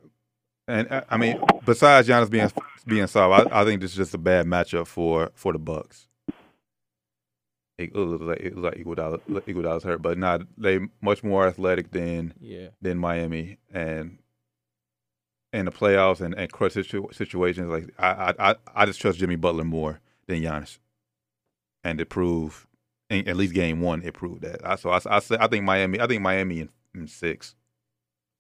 and 0.69 0.91
uh, 0.91 1.05
I 1.09 1.17
mean, 1.17 1.41
besides 1.65 2.09
Giannis 2.09 2.29
being 2.31 2.51
being 2.87 3.07
soft, 3.07 3.51
I, 3.53 3.63
I 3.63 3.65
think 3.65 3.81
this 3.81 3.93
is 3.93 3.97
just 3.97 4.15
a 4.15 4.19
bad 4.19 4.47
matchup 4.47 4.87
for 4.89 5.31
for 5.35 5.53
the 5.53 5.59
Bucks. 5.61 6.09
It, 7.79 7.91
it 7.95 7.97
looks 7.97 8.25
like 8.25 8.41
it 8.41 8.57
looks 8.57 8.77
like 8.77 8.85
Iguodala, 8.87 9.21
Iguodala's 9.47 9.85
hurt, 9.85 10.03
but 10.03 10.17
not 10.19 10.43
they 10.59 10.81
much 11.01 11.23
more 11.23 11.47
athletic 11.47 11.91
than 11.93 12.35
Yeah, 12.41 12.69
than 12.83 12.99
Miami, 12.99 13.59
and 13.73 14.19
in 15.57 15.65
the 15.65 15.73
playoffs 15.73 16.21
and, 16.21 16.35
and 16.35 16.51
clutch 16.53 16.73
situ- 16.73 17.09
situations, 17.13 17.69
like 17.69 17.89
I, 17.99 18.09
I 18.39 18.51
I 18.51 18.55
I 18.75 18.87
just 18.87 19.01
trust 19.01 19.19
Jimmy 19.19 19.37
Butler 19.37 19.65
more 19.65 20.01
than 20.27 20.43
Giannis, 20.43 20.79
and 21.85 22.01
it 22.01 22.09
proved 22.09 22.67
in, 23.11 23.27
at 23.29 23.37
least 23.37 23.55
game 23.55 23.81
one 23.81 24.03
it 24.03 24.15
proved 24.15 24.43
that. 24.43 24.65
I, 24.67 24.77
so 24.77 24.91
I 24.91 25.01
I, 25.07 25.19
say, 25.21 25.37
I 25.41 25.47
think 25.49 25.65
Miami 25.65 26.01
I 26.01 26.07
think 26.07 26.23
Miami 26.23 26.61
in, 26.61 26.69
in 26.95 27.07
six. 27.09 27.55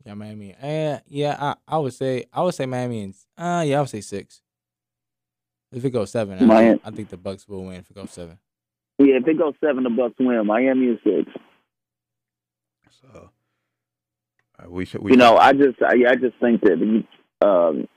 yeah, 0.04 0.14
Miami. 0.14 0.54
Uh, 0.54 0.98
yeah, 1.08 1.36
I, 1.40 1.54
I 1.66 1.78
would 1.78 1.94
say 1.94 2.24
I 2.32 2.42
would 2.42 2.54
say 2.54 2.66
Miami 2.66 3.02
and 3.02 3.14
uh, 3.38 3.62
yeah, 3.66 3.78
I 3.78 3.80
would 3.80 3.90
say 3.90 4.00
six. 4.02 4.42
If 5.72 5.84
it 5.84 5.90
goes 5.90 6.10
seven, 6.12 6.38
I, 6.40 6.44
Miami- 6.46 6.80
I 6.84 6.90
think 6.90 7.08
the 7.08 7.16
Bucks 7.16 7.48
will 7.48 7.64
win. 7.64 7.80
If 7.80 7.90
it 7.90 7.94
goes 7.94 8.10
seven, 8.10 8.38
Yeah, 8.98 9.16
if 9.16 9.26
it 9.26 9.36
goes 9.38 9.54
seven, 9.60 9.82
the 9.84 9.90
Bucks 9.90 10.14
win. 10.20 10.46
Miami 10.46 10.86
is 10.86 10.98
six. 11.02 11.30
So 13.02 13.30
we 14.68 14.84
should 14.84 15.02
we 15.02 15.12
You 15.12 15.16
know, 15.16 15.36
I 15.36 15.52
just 15.52 15.80
I, 15.82 15.94
I 16.08 16.16
just 16.16 16.36
think 16.40 16.60
that 16.62 16.78
he, 16.78 17.06
um, 17.46 17.88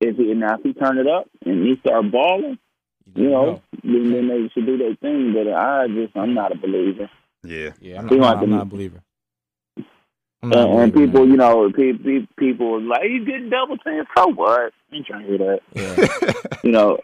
if 0.00 0.16
he 0.16 0.32
now 0.34 0.56
if 0.56 0.62
he 0.62 0.72
turn 0.72 0.98
it 0.98 1.06
up 1.06 1.28
and 1.44 1.66
he 1.66 1.76
start 1.80 2.10
balling, 2.10 2.58
you 3.14 3.30
know, 3.30 3.60
then, 3.82 4.12
then 4.12 4.28
they 4.28 4.48
should 4.54 4.66
do 4.66 4.78
their 4.78 4.94
thing. 4.96 5.34
But 5.34 5.52
I 5.52 5.86
just, 5.88 6.16
I'm 6.16 6.34
not 6.34 6.52
a 6.52 6.56
believer. 6.58 7.10
Yeah. 7.42 7.70
Yeah, 7.80 7.98
I'm 8.00 8.08
He 8.08 8.16
not, 8.16 8.36
want 8.36 8.42
I'm 8.44 8.50
not 8.50 8.62
a 8.62 8.66
believer. 8.66 9.02
I'm 10.42 10.48
not 10.48 10.58
a 10.58 10.70
And, 10.70 10.80
and 10.80 10.94
people, 10.94 11.20
man. 11.26 11.30
you 11.30 11.36
know, 11.36 11.70
pe- 11.72 11.92
pe- 11.92 12.26
people 12.38 12.80
like 12.82 13.02
you 13.04 13.24
getting 13.26 13.50
double 13.50 13.76
teamed. 13.78 14.06
So 14.16 14.28
what? 14.28 14.72
I 14.92 14.96
ain't 14.96 15.06
trying 15.06 15.22
to 15.22 15.28
hear 15.28 15.38
that. 15.38 15.60
Yeah. 15.74 16.32
You 16.62 16.72
know, 16.72 16.98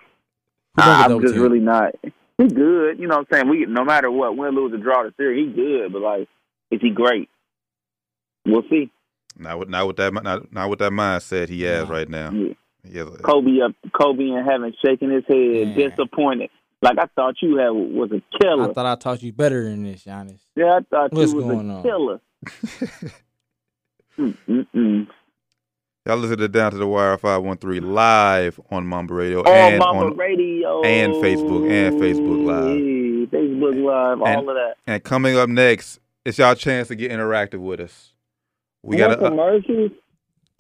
Who 0.77 0.83
I'm 0.83 1.21
just 1.21 1.35
teamed? 1.35 1.43
really 1.43 1.61
not. 1.61 1.95
He 2.39 2.49
good. 2.49 2.99
You 2.99 3.09
know 3.09 3.17
what 3.19 3.27
I'm 3.33 3.39
saying? 3.47 3.49
We 3.49 3.67
no 3.67 3.85
matter 3.85 4.11
what, 4.11 4.37
win, 4.37 4.55
lose, 4.55 4.73
or 4.73 4.79
draw 4.79 5.03
the 5.03 5.13
series, 5.17 5.49
he 5.49 5.55
good. 5.55 5.93
But 5.93 6.03
like, 6.03 6.29
is 6.71 6.81
he 6.81 6.91
great? 6.91 7.29
We'll 8.47 8.63
see. 8.71 8.91
Not 9.39 9.59
with 9.59 9.69
not 9.69 9.87
with 9.87 9.97
that 9.97 10.13
not, 10.15 10.53
not 10.53 10.71
with 10.71 10.79
that 10.79 10.93
mindset 10.93 11.49
he 11.49 11.63
has 11.63 11.89
Nah. 11.89 11.95
right 11.95 12.09
now. 12.09 12.31
Yeah. 12.31 12.53
He 12.91 12.97
has 12.99 13.09
a- 13.09 13.19
Kobe 13.19 13.61
up, 13.61 13.73
Kobe 13.93 14.23
in 14.29 14.45
heaven, 14.45 14.73
shaking 14.85 15.11
his 15.11 15.25
head, 15.29 15.75
Yeah. 15.77 15.89
disappointed. 15.89 16.51
Like 16.83 16.99
I 16.99 17.07
thought 17.17 17.35
you 17.43 17.57
had 17.57 17.71
was 17.71 18.11
a 18.13 18.23
killer. 18.39 18.71
I 18.71 18.73
thought 18.73 18.87
I 18.87 18.95
taught 18.95 19.23
you 19.23 19.33
better 19.33 19.65
than 19.65 19.83
this, 19.85 20.05
Giannis. 20.05 20.41
yeah, 20.55 20.77
I 20.77 20.81
thought 20.89 21.13
What's 21.13 21.33
you 21.33 21.37
was 21.39 21.45
going 21.47 21.71
a 21.71 21.77
on? 21.77 21.83
killer. 21.83 22.21
Y'all 26.07 26.19
listen 26.19 26.39
to 26.39 26.49
Down 26.49 26.71
to 26.71 26.77
the 26.79 26.87
Wire 26.87 27.19
513 27.19 27.93
live 27.93 28.61
on 28.71 28.87
Mamba 28.87 29.13
Radio 29.15 29.41
On 29.41 29.47
and 29.49 29.79
Mama 29.81 30.07
on 30.07 30.17
Radio 30.17 30.83
and 30.85 31.13
Facebook, 31.15 31.69
and 31.69 32.01
Facebook 32.01 32.45
Live. 32.47 33.31
Facebook 33.31 33.85
Live, 33.85 34.21
And- 34.23 34.37
all 34.37 34.49
of 34.51 34.55
that. 34.55 34.75
and 34.87 35.03
coming 35.03 35.37
up 35.37 35.49
next, 35.49 35.99
it's 36.25 36.39
y'all 36.39 36.55
chance 36.55 36.87
to 36.89 36.95
get 36.95 37.11
interactive 37.11 37.59
with 37.59 37.81
us. 37.81 38.13
We 38.87 38.97
got 38.97 39.13
a, 39.13 39.17
commercials. 39.17 39.91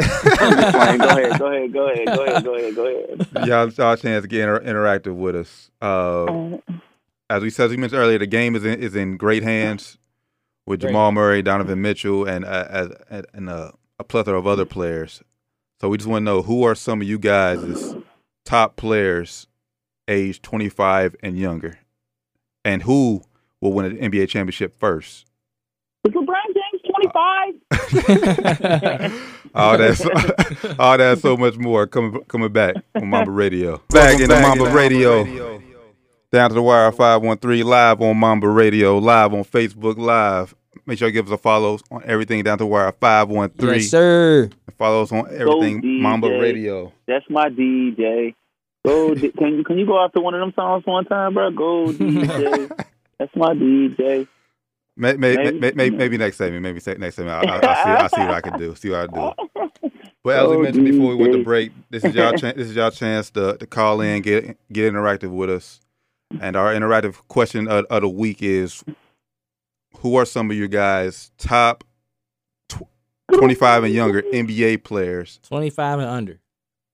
I'm 0.00 0.56
just 0.56 0.76
playing. 0.76 0.98
Go 0.98 1.08
ahead, 1.08 1.38
go 1.38 1.46
ahead, 1.46 1.72
go 1.72 1.86
ahead, 1.88 2.06
go 2.06 2.24
ahead, 2.24 2.44
go 2.44 2.54
ahead, 2.56 2.74
go 2.74 2.86
ahead. 2.86 3.46
y'all 3.48 3.68
y'all 3.68 3.96
chance 3.96 4.22
to 4.22 4.28
get 4.28 4.40
inter- 4.40 4.60
interactive 4.60 5.14
with 5.14 5.36
us. 5.36 5.70
Uh, 5.80 6.58
as 7.30 7.42
we 7.42 7.50
said, 7.50 7.66
as 7.66 7.70
we 7.70 7.76
mentioned 7.76 8.00
earlier, 8.00 8.18
the 8.18 8.26
game 8.26 8.56
is 8.56 8.64
in, 8.64 8.80
is 8.80 8.96
in 8.96 9.16
great 9.16 9.42
hands 9.42 9.96
with 10.66 10.80
Great. 10.80 10.90
Jamal 10.90 11.12
Murray, 11.12 11.40
Donovan 11.40 11.80
Mitchell, 11.80 12.26
and 12.26 12.44
uh, 12.44 12.66
as, 12.68 12.90
and, 13.08 13.26
and 13.32 13.48
uh, 13.48 13.70
a 13.98 14.04
plethora 14.04 14.38
of 14.38 14.46
other 14.46 14.64
players. 14.66 15.22
So 15.80 15.88
we 15.88 15.96
just 15.96 16.08
want 16.08 16.22
to 16.22 16.24
know 16.24 16.42
who 16.42 16.64
are 16.64 16.74
some 16.74 17.00
of 17.00 17.06
you 17.06 17.18
guys' 17.18 17.94
top 18.44 18.76
players, 18.76 19.46
age 20.08 20.42
25 20.42 21.14
and 21.22 21.38
younger, 21.38 21.78
and 22.64 22.82
who 22.82 23.22
will 23.60 23.72
win 23.72 23.86
an 23.86 23.96
NBA 23.98 24.28
championship 24.28 24.78
first. 24.78 25.26
Is 27.16 27.92
LeBron 27.92 28.80
James 28.80 29.08
25? 29.08 29.48
all 29.54 29.78
that, 29.78 30.76
all 30.78 30.98
that, 30.98 31.18
so 31.18 31.36
much 31.36 31.56
more 31.56 31.86
coming 31.86 32.22
coming 32.24 32.52
back 32.52 32.74
on 32.94 33.08
Mamba 33.08 33.30
Radio. 33.30 33.82
Back 33.90 34.20
in 34.20 34.28
the 34.28 34.40
Mamba 34.40 34.70
Radio. 34.70 35.24
Down 36.32 36.50
to 36.50 36.54
the 36.54 36.62
wire, 36.62 36.90
five 36.92 37.22
one 37.22 37.38
three 37.38 37.62
live 37.62 38.00
on 38.02 38.16
Mamba 38.16 38.48
Radio, 38.48 38.98
live 38.98 39.32
on 39.32 39.44
Facebook 39.44 39.96
Live. 39.96 40.54
Make 40.84 40.98
sure 40.98 41.08
you 41.08 41.12
give 41.12 41.26
us 41.26 41.32
a 41.32 41.38
follow 41.38 41.78
on 41.90 42.02
everything 42.04 42.42
down 42.42 42.58
to 42.58 42.64
the 42.64 42.68
wire, 42.68 42.92
five 42.92 43.28
one 43.28 43.48
three. 43.50 43.76
Yes, 43.76 43.90
sir. 43.90 44.50
Follow 44.76 45.02
us 45.02 45.12
on 45.12 45.26
everything 45.32 45.80
DJ. 45.82 46.00
Mamba 46.00 46.28
Radio. 46.28 46.92
That's 47.06 47.24
my 47.30 47.48
DJ. 47.48 48.34
Go, 48.84 49.14
D- 49.14 49.30
can 49.30 49.56
you 49.56 49.64
can 49.64 49.78
you 49.78 49.86
go 49.86 50.04
after 50.04 50.20
one 50.20 50.34
of 50.34 50.40
them 50.40 50.52
songs 50.54 50.84
one 50.84 51.04
time, 51.06 51.34
bro? 51.34 51.50
Go 51.50 51.86
DJ. 51.92 52.68
That's 53.18 53.34
my 53.34 53.54
DJ. 53.54 54.28
May, 54.98 55.14
may, 55.16 55.36
Maybe- 55.36 55.58
may, 55.60 55.72
may, 55.72 55.90
maybe 55.90 56.16
next 56.16 56.36
segment, 56.38 56.62
maybe 56.62 56.80
se- 56.80 56.96
next 56.98 57.16
segment, 57.16 57.36
I'll, 57.36 57.54
I'll, 57.54 57.68
I'll 57.68 57.84
see, 57.84 57.90
I'll 57.90 58.08
see 58.08 58.20
what 58.20 58.30
I 58.34 58.40
can 58.40 58.58
do. 58.58 58.74
See 58.74 58.90
what 58.90 59.10
I 59.10 59.34
do. 59.34 59.90
But 60.24 60.40
as 60.40 60.48
we 60.48 60.56
Oh, 60.56 60.62
mentioned 60.62 60.84
before 60.86 61.06
we 61.10 61.14
went 61.14 61.34
to 61.34 61.44
break, 61.44 61.70
this 61.88 62.02
is 62.04 62.12
y'all 62.12 62.32
chan 62.32 62.54
this 62.56 62.66
is 62.68 62.74
y'all 62.74 62.90
chance 62.90 63.30
to, 63.30 63.56
to 63.58 63.64
call 63.66 64.00
in, 64.00 64.22
get 64.22 64.56
get 64.72 64.92
interactive 64.92 65.30
with 65.30 65.48
us. 65.50 65.80
And 66.40 66.56
our 66.56 66.74
interactive 66.74 67.14
question 67.28 67.68
of, 67.68 67.84
of 67.90 68.00
the 68.02 68.08
week 68.08 68.42
is: 68.42 68.82
Who 69.98 70.16
are 70.16 70.24
some 70.24 70.50
of 70.50 70.56
your 70.56 70.66
guys' 70.66 71.30
top 71.38 71.84
tw- 72.68 72.88
twenty 73.32 73.54
five 73.54 73.84
and 73.84 73.94
younger 73.94 74.22
NBA 74.22 74.82
players, 74.82 75.38
25 75.44 76.00
and 76.00 76.08
under. 76.08 76.40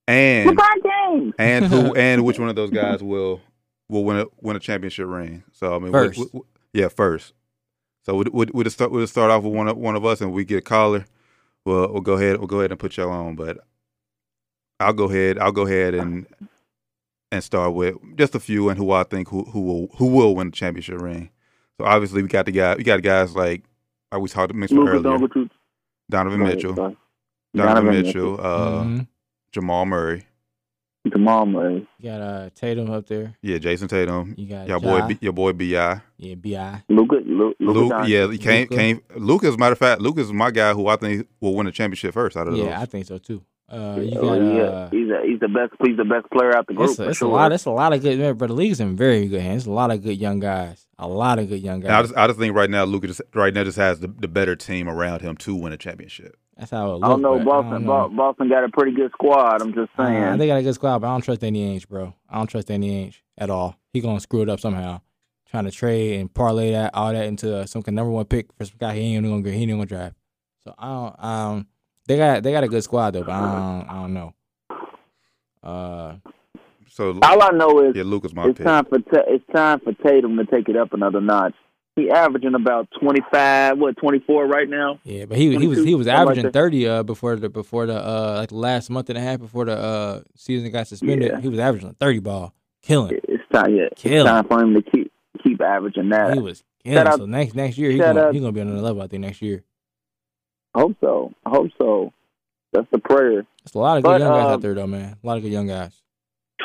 and 0.07 0.51
LeBron 0.51 0.83
James. 0.83 1.33
and 1.39 1.65
who 1.65 1.93
and 1.95 2.23
which 2.23 2.37
one 2.37 2.49
of 2.49 2.55
those 2.55 2.69
guys 2.69 3.01
will 3.01 3.41
will 3.89 4.03
win 4.05 4.17
a 4.19 4.25
win 4.41 4.55
a 4.55 4.59
championship 4.59 5.07
ring? 5.07 5.43
So 5.53 5.75
I 5.75 5.79
mean, 5.79 5.91
First. 5.91 6.19
we- 6.19 6.25
we- 6.33 6.41
yeah, 6.73 6.87
first. 6.89 7.33
So 8.05 8.15
we'll, 8.15 8.25
we'll, 8.31 8.47
we'll, 8.53 8.63
just 8.63 8.75
start, 8.75 8.91
we'll 8.91 9.01
just 9.03 9.13
start 9.13 9.31
off 9.31 9.43
with 9.43 9.53
one 9.53 9.67
of, 9.67 9.77
one 9.77 9.95
of 9.95 10.05
us, 10.05 10.21
and 10.21 10.33
we 10.33 10.43
get 10.45 10.57
a 10.57 10.61
caller. 10.61 11.05
We'll, 11.65 11.91
we'll 11.91 12.01
go 12.01 12.13
ahead. 12.13 12.37
We'll 12.37 12.47
go 12.47 12.59
ahead 12.59 12.71
and 12.71 12.79
put 12.79 12.97
y'all 12.97 13.09
on, 13.11 13.35
but 13.35 13.59
I'll 14.79 14.93
go 14.93 15.05
ahead. 15.09 15.39
I'll 15.39 15.51
go 15.51 15.65
ahead 15.65 15.93
and 15.93 16.25
and 17.31 17.43
start 17.43 17.73
with 17.73 17.95
just 18.15 18.35
a 18.35 18.39
few 18.39 18.69
and 18.69 18.77
who 18.77 18.91
I 18.91 19.03
think 19.03 19.29
who 19.29 19.43
who 19.45 19.61
will 19.61 19.87
who 19.97 20.07
will 20.07 20.35
win 20.35 20.47
the 20.51 20.55
championship 20.55 21.01
ring. 21.01 21.29
So 21.79 21.85
obviously 21.85 22.21
we 22.21 22.27
got 22.27 22.45
the 22.45 22.51
guy. 22.51 22.75
We 22.75 22.83
got 22.83 23.01
guys 23.01 23.35
like 23.35 23.63
I 24.11 24.17
was 24.17 24.31
talked 24.33 24.53
mentioned 24.53 24.79
Luka 24.79 24.91
earlier, 24.91 25.17
Doncic. 25.19 25.49
Donovan 26.11 26.39
Go 26.39 26.45
ahead, 26.45 26.55
Mitchell, 26.57 26.75
sorry. 26.75 26.97
Donovan, 27.55 27.85
Donovan 27.85 28.03
Mitchell, 28.03 28.41
uh, 28.41 28.83
Mhm. 28.83 29.07
Jamal 29.51 29.85
Murray, 29.85 30.25
Jamal 31.11 31.45
Murray. 31.45 31.87
You 31.99 32.09
got 32.09 32.21
uh, 32.21 32.49
Tatum 32.55 32.89
up 32.91 33.07
there. 33.07 33.35
yeah, 33.41 33.57
Jayson 33.57 33.87
Tatum, 33.89 34.35
You 34.37 34.47
got 34.47 34.67
your 34.67 34.77
Ja. 34.81 35.01
boy, 35.01 35.07
B, 35.07 35.17
your 35.21 35.33
boy 35.33 35.51
Bi. 35.53 35.65
Yeah, 35.65 36.35
Bi. 36.35 36.81
Luka, 36.89 37.15
Luka, 37.25 37.55
Luke, 37.59 37.93
yeah, 38.07 38.31
he 38.31 38.37
came, 38.37 38.61
Luka. 38.63 38.75
came. 38.75 39.01
Luke, 39.17 39.43
as 39.43 39.55
a 39.55 39.57
matter 39.57 39.73
of 39.73 39.79
fact, 39.79 40.01
Luke 40.01 40.17
is 40.17 40.31
my 40.31 40.49
guy 40.51 40.73
who 40.73 40.87
I 40.87 40.95
think 40.95 41.27
will 41.41 41.55
win 41.55 41.67
a 41.67 41.71
championship 41.71 42.13
first 42.13 42.37
out 42.37 42.47
of 42.47 42.55
Yeah, 42.55 42.79
I 42.79 42.85
think 42.85 43.05
so 43.05 43.17
too. 43.17 43.43
Uh, 43.69 43.95
you 43.99 44.09
Yeah, 44.11 44.19
got 44.21 44.33
yeah, 44.35 44.61
uh, 44.63 44.89
he's 44.91 45.09
a, 45.09 45.21
he's 45.25 45.39
the 45.39 45.47
best. 45.47 45.73
He's 45.85 45.97
the 45.97 46.05
best 46.05 46.29
player 46.31 46.55
out 46.55 46.67
the 46.67 46.73
group 46.73 46.91
it's, 46.91 46.99
a, 46.99 47.09
it's 47.09 47.17
sure. 47.17 47.29
a 47.29 47.31
lot. 47.31 47.51
It's 47.51 47.65
a 47.65 47.71
lot 47.71 47.91
of 47.93 48.01
good. 48.01 48.37
But 48.37 48.47
the 48.47 48.53
league's 48.53 48.79
in 48.79 48.95
very 48.95 49.27
good 49.27 49.41
hands. 49.41 49.63
It's 49.63 49.67
a 49.67 49.71
lot 49.71 49.89
of 49.91 50.01
good 50.03 50.17
young 50.17 50.39
guys. 50.39 50.85
A 50.99 51.07
lot 51.07 51.39
of 51.39 51.49
good 51.49 51.61
young 51.61 51.83
And 51.83 51.91
I 51.91 52.01
guys. 52.01 52.09
just, 52.09 52.17
I 52.19 52.27
just 52.27 52.39
think 52.39 52.55
right 52.55 52.69
now, 52.69 52.83
Luke 52.85 53.03
just 53.03 53.21
right 53.33 53.53
now 53.53 53.63
just 53.63 53.77
has 53.77 53.99
the, 53.99 54.07
the 54.07 54.27
better 54.27 54.55
team 54.55 54.87
around 54.87 55.21
him 55.21 55.35
to 55.37 55.55
win 55.55 55.73
a 55.73 55.77
championship. 55.77 56.37
That's 56.57 56.71
how 56.71 56.85
it 56.85 56.93
looks. 56.99 57.05
I 57.05 57.09
don't 57.09 57.21
know. 57.21 57.43
Boston, 57.43 57.71
don't 57.71 57.85
know. 57.85 58.09
Boston 58.09 58.49
got 58.49 58.63
a 58.63 58.69
pretty 58.69 58.91
good 58.91 59.11
squad. 59.11 59.61
I'm 59.61 59.73
just 59.73 59.89
saying. 59.97 60.23
Uh, 60.23 60.37
they 60.37 60.47
got 60.47 60.57
a 60.59 60.63
good 60.63 60.75
squad, 60.75 60.99
but 60.99 61.07
I 61.07 61.11
don't 61.11 61.21
trust 61.21 61.41
Danny 61.41 61.75
Ainge, 61.75 61.87
bro. 61.87 62.13
I 62.29 62.37
don't 62.37 62.47
trust 62.47 62.67
Danny 62.67 63.05
Ainge 63.07 63.15
at 63.37 63.49
all. 63.49 63.75
He 63.91 64.01
gonna 64.01 64.19
screw 64.19 64.41
it 64.43 64.49
up 64.49 64.59
somehow. 64.59 65.01
Trying 65.49 65.65
to 65.65 65.71
trade 65.71 66.19
and 66.19 66.33
parlay 66.33 66.71
that 66.71 66.91
all 66.95 67.11
that 67.13 67.25
into 67.25 67.55
uh, 67.55 67.65
some 67.65 67.81
kind 67.83 67.93
of 67.93 68.03
number 68.05 68.11
one 68.11 68.25
pick 68.25 68.51
for 68.53 68.65
some 68.65 68.77
guy 68.79 68.95
he 68.95 69.15
ain't 69.15 69.25
gonna 69.25 69.41
get. 69.41 69.53
He 69.53 69.61
ain't 69.63 69.71
gonna 69.71 69.85
draft. 69.85 70.15
So 70.63 70.73
I 70.77 70.87
don't. 70.87 71.23
Um, 71.23 71.67
they 72.07 72.17
got 72.17 72.43
they 72.43 72.51
got 72.51 72.63
a 72.63 72.67
good 72.67 72.83
squad 72.83 73.11
though, 73.11 73.23
but 73.23 73.31
I 73.31 73.39
don't. 73.39 73.89
I 73.89 73.93
don't 74.01 74.13
know. 74.13 74.33
Uh, 75.63 76.15
So 76.89 77.17
All 77.23 77.41
I 77.43 77.49
know 77.49 77.79
is 77.87 77.95
yeah, 77.95 78.03
Luke 78.03 78.25
is 78.25 78.33
my 78.35 78.47
it's 78.47 78.57
pick. 78.57 78.65
time 78.67 78.85
for 78.85 78.99
Ta- 78.99 79.23
it's 79.27 79.45
time 79.53 79.79
for 79.79 79.93
Tatum 79.93 80.37
to 80.37 80.45
take 80.45 80.69
it 80.69 80.75
up 80.75 80.93
another 80.93 81.21
notch. 81.21 81.55
He 81.95 82.09
averaging 82.09 82.55
about 82.55 82.87
25, 82.99 83.77
what 83.77 83.95
24 83.97 84.47
right 84.47 84.67
now. 84.67 84.99
yeah, 85.03 85.25
but 85.25 85.37
he 85.37 85.55
he 85.57 85.67
was 85.67 85.83
he 85.83 85.93
was 85.93 86.07
something 86.07 86.25
like 86.25 86.37
averaging 86.37 86.51
thirty 86.51 86.87
uh 86.87 87.03
before 87.03 87.35
the 87.35 87.49
before 87.49 87.85
the 87.85 87.95
uh 87.95 88.35
like 88.37 88.49
the 88.49 88.55
last 88.55 88.89
month 88.89 89.09
and 89.09 89.17
a 89.17 89.21
half 89.21 89.39
before 89.39 89.65
the 89.65 89.77
uh 89.77 90.21
season 90.35 90.71
got 90.71 90.87
suspended. 90.87 91.31
Yeah. 91.33 91.39
He 91.39 91.47
was 91.49 91.59
averaging 91.59 91.93
thirty 91.99 92.17
ball, 92.19 92.55
killing. 92.81 93.19
It's 93.27 93.43
time. 93.53 93.75
Yeah, 93.75 93.89
Kill. 93.95 94.25
it's 94.25 94.31
time 94.31 94.47
for 94.47 94.59
him 94.59 94.73
to 94.73 94.81
keep 94.81 95.11
keep 95.43 95.61
averaging 95.61 96.09
that. 96.09 96.33
He 96.33 96.39
was 96.39 96.63
killing. 96.83 97.05
out- 97.07 97.17
So 97.19 97.25
next 97.27 97.53
next 97.53 97.77
year 97.77 97.91
he's 97.91 98.01
gonna 98.01 98.21
out- 98.21 98.33
he 98.33 98.39
gonna 98.39 98.51
be 98.51 98.61
on 98.61 98.69
another 98.69 98.81
level. 98.81 99.01
I 99.03 99.07
think 99.07 99.21
next 99.21 99.43
year. 99.43 99.63
I 100.73 100.79
hope 100.79 100.95
so. 100.99 101.31
I 101.45 101.49
hope 101.51 101.69
so. 101.77 102.11
That's 102.71 102.87
the 102.91 102.97
prayer. 102.97 103.45
It's 103.63 103.75
a 103.75 103.77
lot 103.77 103.97
of 103.97 104.03
good 104.03 104.09
But, 104.09 104.21
young 104.21 104.31
guys 104.31 104.45
um, 104.45 104.51
out 104.53 104.61
there 104.61 104.73
though, 104.73 104.87
man. 104.87 105.15
A 105.23 105.27
lot 105.27 105.37
of 105.37 105.43
good 105.43 105.51
young 105.51 105.67
guys. 105.67 106.01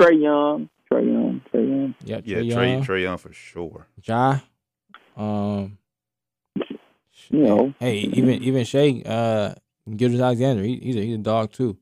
Trae 0.01 0.23
Young, 0.23 0.71
Trae 0.91 1.05
Young, 1.05 1.43
Trae 1.53 1.69
Young. 1.69 1.95
Yep, 2.05 2.23
yeah, 2.25 2.37
Trae 2.39 2.55
Trey 2.55 2.73
Young, 2.73 2.83
Trae 2.85 3.03
Young 3.03 3.19
for 3.19 3.33
sure. 3.35 3.87
Ja. 4.03 4.39
Um, 5.19 5.77
You 7.31 7.43
know. 7.43 7.75
hey, 7.81 7.99
even 7.99 8.43
even 8.43 8.65
Shai, 8.65 9.03
uh, 9.05 9.55
Gilgeous-Alexander, 9.95 10.63
he, 10.63 10.77
he's 10.77 10.97
a 10.97 11.01
he's 11.05 11.15
a 11.17 11.19
dog 11.19 11.53
too. 11.53 11.77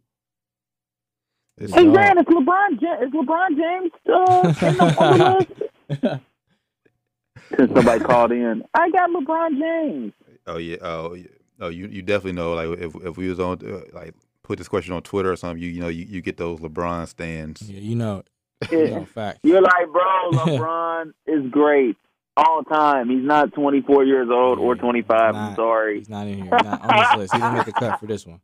It's, 1.59 1.72
Hey, 1.72 1.81
Hey 1.81 1.85
dog. 1.87 1.94
man, 1.94 2.18
is 2.18 2.25
LeBron 2.25 2.81
Ja- 2.81 3.01
is 3.03 3.11
LeBron 3.12 3.57
James 3.57 3.92
uh, 4.09 4.66
in 4.66 4.77
the 4.77 4.94
on 4.99 5.37
list? 6.01 6.12
Since 7.57 7.72
somebody 7.75 8.01
called 8.05 8.33
in, 8.33 8.64
I 8.75 8.90
got 8.90 9.11
LeBron 9.11 9.59
James. 9.59 10.12
oh 10.46 10.57
yeah, 10.59 10.77
oh 10.81 11.14
yeah. 11.14 11.27
oh 11.61 11.68
you 11.68 11.87
you 11.87 12.03
definitely 12.03 12.33
know 12.33 12.55
like 12.55 12.79
if 12.81 12.94
if 13.05 13.16
we 13.16 13.29
was 13.29 13.38
on 13.38 13.59
uh, 13.64 13.83
like 13.92 14.14
put 14.42 14.59
this 14.59 14.68
question 14.68 14.94
on 14.94 15.03
Twitter 15.03 15.31
or 15.31 15.37
something, 15.37 15.62
you 15.62 15.68
you 15.70 15.81
know 15.81 15.88
you, 15.88 16.05
you 16.07 16.20
get 16.22 16.38
those 16.38 16.59
LeBron 16.61 17.07
stands. 17.07 17.62
Yeah, 17.62 17.79
you 17.81 17.94
know, 17.94 18.22
it. 18.62 18.70
you 18.72 18.90
know, 18.90 19.05
fact. 19.05 19.40
You're 19.44 19.61
like, 19.62 19.87
bro, 19.92 20.31
LeBron 20.33 21.12
is 21.27 21.51
great 21.51 21.96
all 22.37 22.62
time. 22.62 23.09
He's 23.09 23.25
not 23.25 23.53
24 23.55 24.05
years 24.05 24.29
old 24.31 24.59
or 24.59 24.75
Yeah, 24.75 24.83
25. 24.83 25.35
I'm 25.35 25.55
sorry. 25.55 25.99
He's 25.99 26.09
not 26.09 26.27
in 26.27 26.42
here. 26.42 26.51
Not 26.51 26.83
on 26.83 26.99
this 26.99 27.16
list. 27.16 27.35
He 27.35 27.40
didn't 27.40 27.55
make 27.55 27.66
the 27.66 27.72
cut 27.72 28.01
for 28.01 28.07
this 28.07 28.27
one. 28.27 28.40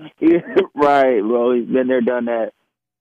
right, 0.74 1.20
bro. 1.20 1.54
He's 1.54 1.68
been 1.68 1.86
there, 1.88 2.00
done 2.00 2.24
that. 2.26 2.52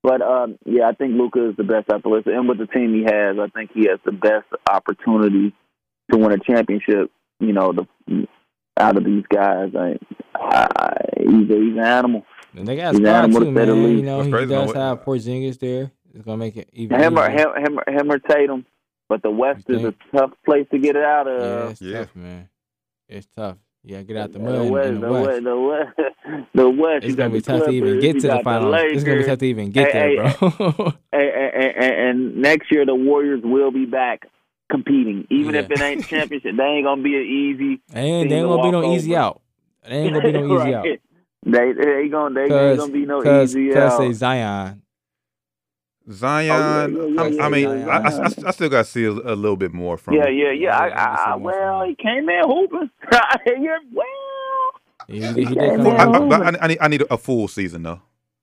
But 0.03 0.21
um, 0.21 0.57
yeah, 0.65 0.87
I 0.87 0.93
think 0.93 1.13
Luka 1.15 1.49
is 1.49 1.55
the 1.57 1.63
best 1.63 1.89
out 1.91 2.01
the 2.03 2.09
list, 2.09 2.27
and 2.27 2.49
with 2.49 2.57
the 2.57 2.65
team 2.65 2.93
he 2.93 3.03
has, 3.03 3.37
I 3.39 3.47
think 3.55 3.71
he 3.73 3.87
has 3.87 3.99
the 4.03 4.11
best 4.11 4.47
opportunity 4.69 5.53
to 6.11 6.17
win 6.17 6.31
a 6.31 6.39
championship. 6.39 7.11
You 7.39 7.53
know, 7.53 7.71
the 7.71 8.27
out 8.77 8.97
of 8.97 9.03
these 9.03 9.23
guys, 9.33 9.69
I, 9.77 9.97
I, 10.35 10.93
he's 11.19 11.49
a, 11.49 11.55
he's 11.55 11.77
an 11.77 11.79
animal. 11.79 12.25
And 12.55 12.67
they 12.67 12.75
got 12.75 12.95
a 12.95 12.97
He's 12.97 12.97
squad 12.97 13.15
animal 13.15 13.41
too, 13.41 13.53
to 13.53 13.59
say 13.59 13.65
the 13.65 13.75
man. 13.75 13.97
You 13.97 14.01
know, 14.01 14.17
What's 14.17 14.39
he 14.39 14.45
does 14.47 14.73
have 14.73 15.03
Porzingis 15.03 15.59
there. 15.59 15.91
It's 16.13 16.25
gonna 16.25 16.37
make 16.37 16.57
it 16.57 16.69
even. 16.73 16.99
Him 16.99 17.17
or 17.17 17.31
easier. 17.31 17.55
him, 17.55 17.65
him, 17.65 17.79
or- 17.79 17.93
him 17.93 18.11
or 18.11 18.19
Tatum. 18.19 18.65
But 19.11 19.23
the 19.23 19.29
West 19.29 19.65
is 19.67 19.83
a 19.83 19.93
tough 20.15 20.31
place 20.45 20.65
to 20.71 20.79
get 20.79 20.95
it 20.95 21.03
out 21.03 21.27
Yeah, 21.27 21.33
of. 21.33 21.71
it's 21.71 21.81
Yeah. 21.81 21.97
tough, 21.99 22.15
man. 22.15 22.47
It's 23.09 23.27
tough. 23.35 23.57
Yeah, 23.83 24.03
get 24.03 24.15
out 24.15 24.31
the 24.31 24.39
The 24.39 24.45
mud 24.45 24.55
in- 24.61 24.71
West, 24.71 24.87
in 24.87 24.93
the 24.93 25.01
the 25.01 25.11
West. 25.11 25.27
West, 25.27 25.43
the 25.43 25.59
West, 25.59 26.47
the 26.55 26.69
West. 26.69 27.03
It's 27.05 27.15
gonna 27.15 27.29
be 27.31 27.39
the 27.39 27.45
tough 27.45 27.65
to 27.65 27.71
even 27.71 27.99
get 27.99 28.15
you 28.15 28.21
to 28.21 28.27
the 28.27 28.27
got 28.29 28.37
the 28.37 28.43
finals. 28.45 28.75
It's 28.93 29.03
gonna 29.03 29.17
be 29.17 29.23
tough 29.25 29.39
to 29.39 29.45
even 29.47 29.69
get 29.71 29.91
Hey, 29.91 30.15
there, 30.15 30.33
bro. 30.39 30.93
and, 31.11 31.21
and, 31.21 31.75
and, 31.75 31.93
and 32.09 32.35
next 32.37 32.71
year 32.71 32.85
the 32.85 32.95
Warriors 32.95 33.41
will 33.43 33.71
be 33.71 33.83
back 33.85 34.29
competing, 34.71 35.27
even 35.29 35.55
if 35.55 35.69
it 35.69 35.81
ain't 35.81 36.07
championship. 36.07 36.55
They 36.55 36.63
ain't 36.63 36.85
gonna 36.85 37.01
be 37.01 37.15
an 37.17 37.23
easy. 37.23 37.81
They 37.93 37.99
ain't, 37.99 38.21
Team 38.23 38.29
they 38.29 38.35
ain't 38.37 38.43
to 38.45 38.47
gonna 38.47 38.61
be 38.63 38.71
walk 38.77 38.83
no 38.85 38.93
easy 38.95 39.13
out. 39.17 39.41
They 39.83 39.97
ain't 39.97 40.13
gonna 40.13 40.25
be 40.25 40.31
no 40.31 40.45
easy 40.57 40.73
out. 40.73 40.85
They 40.85 41.73
they 41.73 41.91
ain't 42.03 42.11
gonna 42.11 42.33
they 42.33 42.43
ain't 42.43 42.77
gonna 42.79 42.93
be 42.93 43.05
no 43.05 43.21
cause, 43.21 43.49
easy 43.53 43.73
'cause 43.73 43.91
out. 43.93 43.97
say 43.97 44.13
Zion. 44.13 44.81
Zion. 46.09 46.97
Oh, 46.97 47.07
yeah, 47.07 47.07
yeah, 47.07 47.21
I, 47.21 47.27
yeah, 47.27 47.43
I 47.43 47.49
mean, 47.49 47.67
I, 47.67 47.97
I. 47.97 48.09
I, 48.09 48.25
I 48.47 48.51
still 48.51 48.69
got 48.69 48.85
to 48.85 48.91
see 48.91 49.05
a, 49.05 49.11
a 49.11 49.35
little 49.35 49.57
bit 49.57 49.73
more 49.73 49.97
from. 49.97 50.15
yeah, 50.15 50.27
him. 50.27 50.35
yeah, 50.35 50.51
yeah. 50.51 50.77
I, 50.77 50.87
Yeah, 50.87 50.95
I, 50.95 51.31
I, 51.31 51.35
well, 51.35 51.83
he 51.83 51.95
came 51.95 52.27
in 52.29 52.41
hooping. 52.43 52.89
yeah, 53.11 53.77
well, 53.93 54.05
He, 55.07 55.21
he 55.21 55.45
did 55.45 55.77
come 55.77 55.87
I, 55.87 56.05
I, 56.05 56.49
I, 56.49 56.63
I 56.63 56.67
need, 56.67 56.77
I 56.81 56.87
need 56.87 57.03
a 57.09 57.17
full 57.17 57.47
season 57.47 57.83
though. 57.83 58.01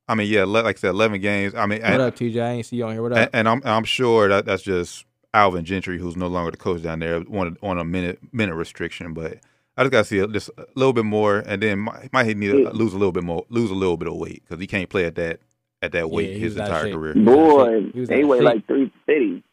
I 0.08 0.14
mean, 0.14 0.28
yeah, 0.28 0.44
le- 0.44 0.62
like 0.62 0.76
I 0.76 0.80
said, 0.80 0.90
eleven 0.90 1.20
games. 1.20 1.54
I 1.54 1.66
mean, 1.66 1.82
and, 1.82 2.00
up, 2.00 2.16
TJ? 2.16 2.42
I 2.42 2.50
ain't 2.52 2.66
see 2.66 2.76
you 2.76 2.86
on 2.86 2.92
here. 2.92 3.02
What 3.02 3.12
and, 3.12 3.20
up? 3.20 3.30
and 3.32 3.48
I'm 3.48 3.62
I'm 3.64 3.84
sure 3.84 4.28
that 4.28 4.46
that's 4.46 4.62
just 4.62 5.04
Alvin 5.34 5.64
Gentry, 5.64 5.98
who's 5.98 6.16
no 6.16 6.28
longer 6.28 6.50
the 6.50 6.56
coach 6.56 6.82
down 6.82 7.00
there, 7.00 7.16
on 7.16 7.56
a, 7.60 7.66
on 7.66 7.78
a 7.78 7.84
minute 7.84 8.18
minute 8.32 8.54
restriction. 8.54 9.12
But 9.12 9.38
I 9.76 9.82
just 9.82 9.92
got 9.92 9.98
to 9.98 10.04
see 10.04 10.18
a, 10.20 10.26
just 10.26 10.48
a 10.56 10.66
little 10.76 10.94
bit 10.94 11.04
more, 11.04 11.38
and 11.40 11.62
then 11.62 11.80
might, 11.80 12.12
might 12.12 12.36
need 12.36 12.50
to 12.50 12.70
lose 12.70 12.94
a 12.94 12.98
little 12.98 13.12
bit 13.12 13.24
more, 13.24 13.44
lose 13.50 13.70
a 13.70 13.74
little 13.74 13.96
bit 13.96 14.08
of 14.08 14.14
weight 14.14 14.42
because 14.44 14.60
he 14.60 14.66
can't 14.66 14.88
play 14.88 15.04
at 15.04 15.14
that 15.16 15.40
at 15.82 15.92
that 15.92 16.10
weight 16.10 16.32
Yeah, 16.32 16.38
his 16.38 16.54
was 16.54 16.60
out 16.60 16.70
of 16.70 16.76
entire 16.86 16.92
career. 16.92 17.14
He 17.14 17.20
was 17.20 17.28
out 17.28 17.38
of 17.38 17.46
boy, 17.48 17.80
shape. 17.80 17.94
He 17.94 18.00
was 18.00 18.08
they 18.08 18.24
weigh 18.24 18.38
shape. 18.38 18.44
like 18.44 18.66
three 18.66 18.92
fifty. 19.06 19.44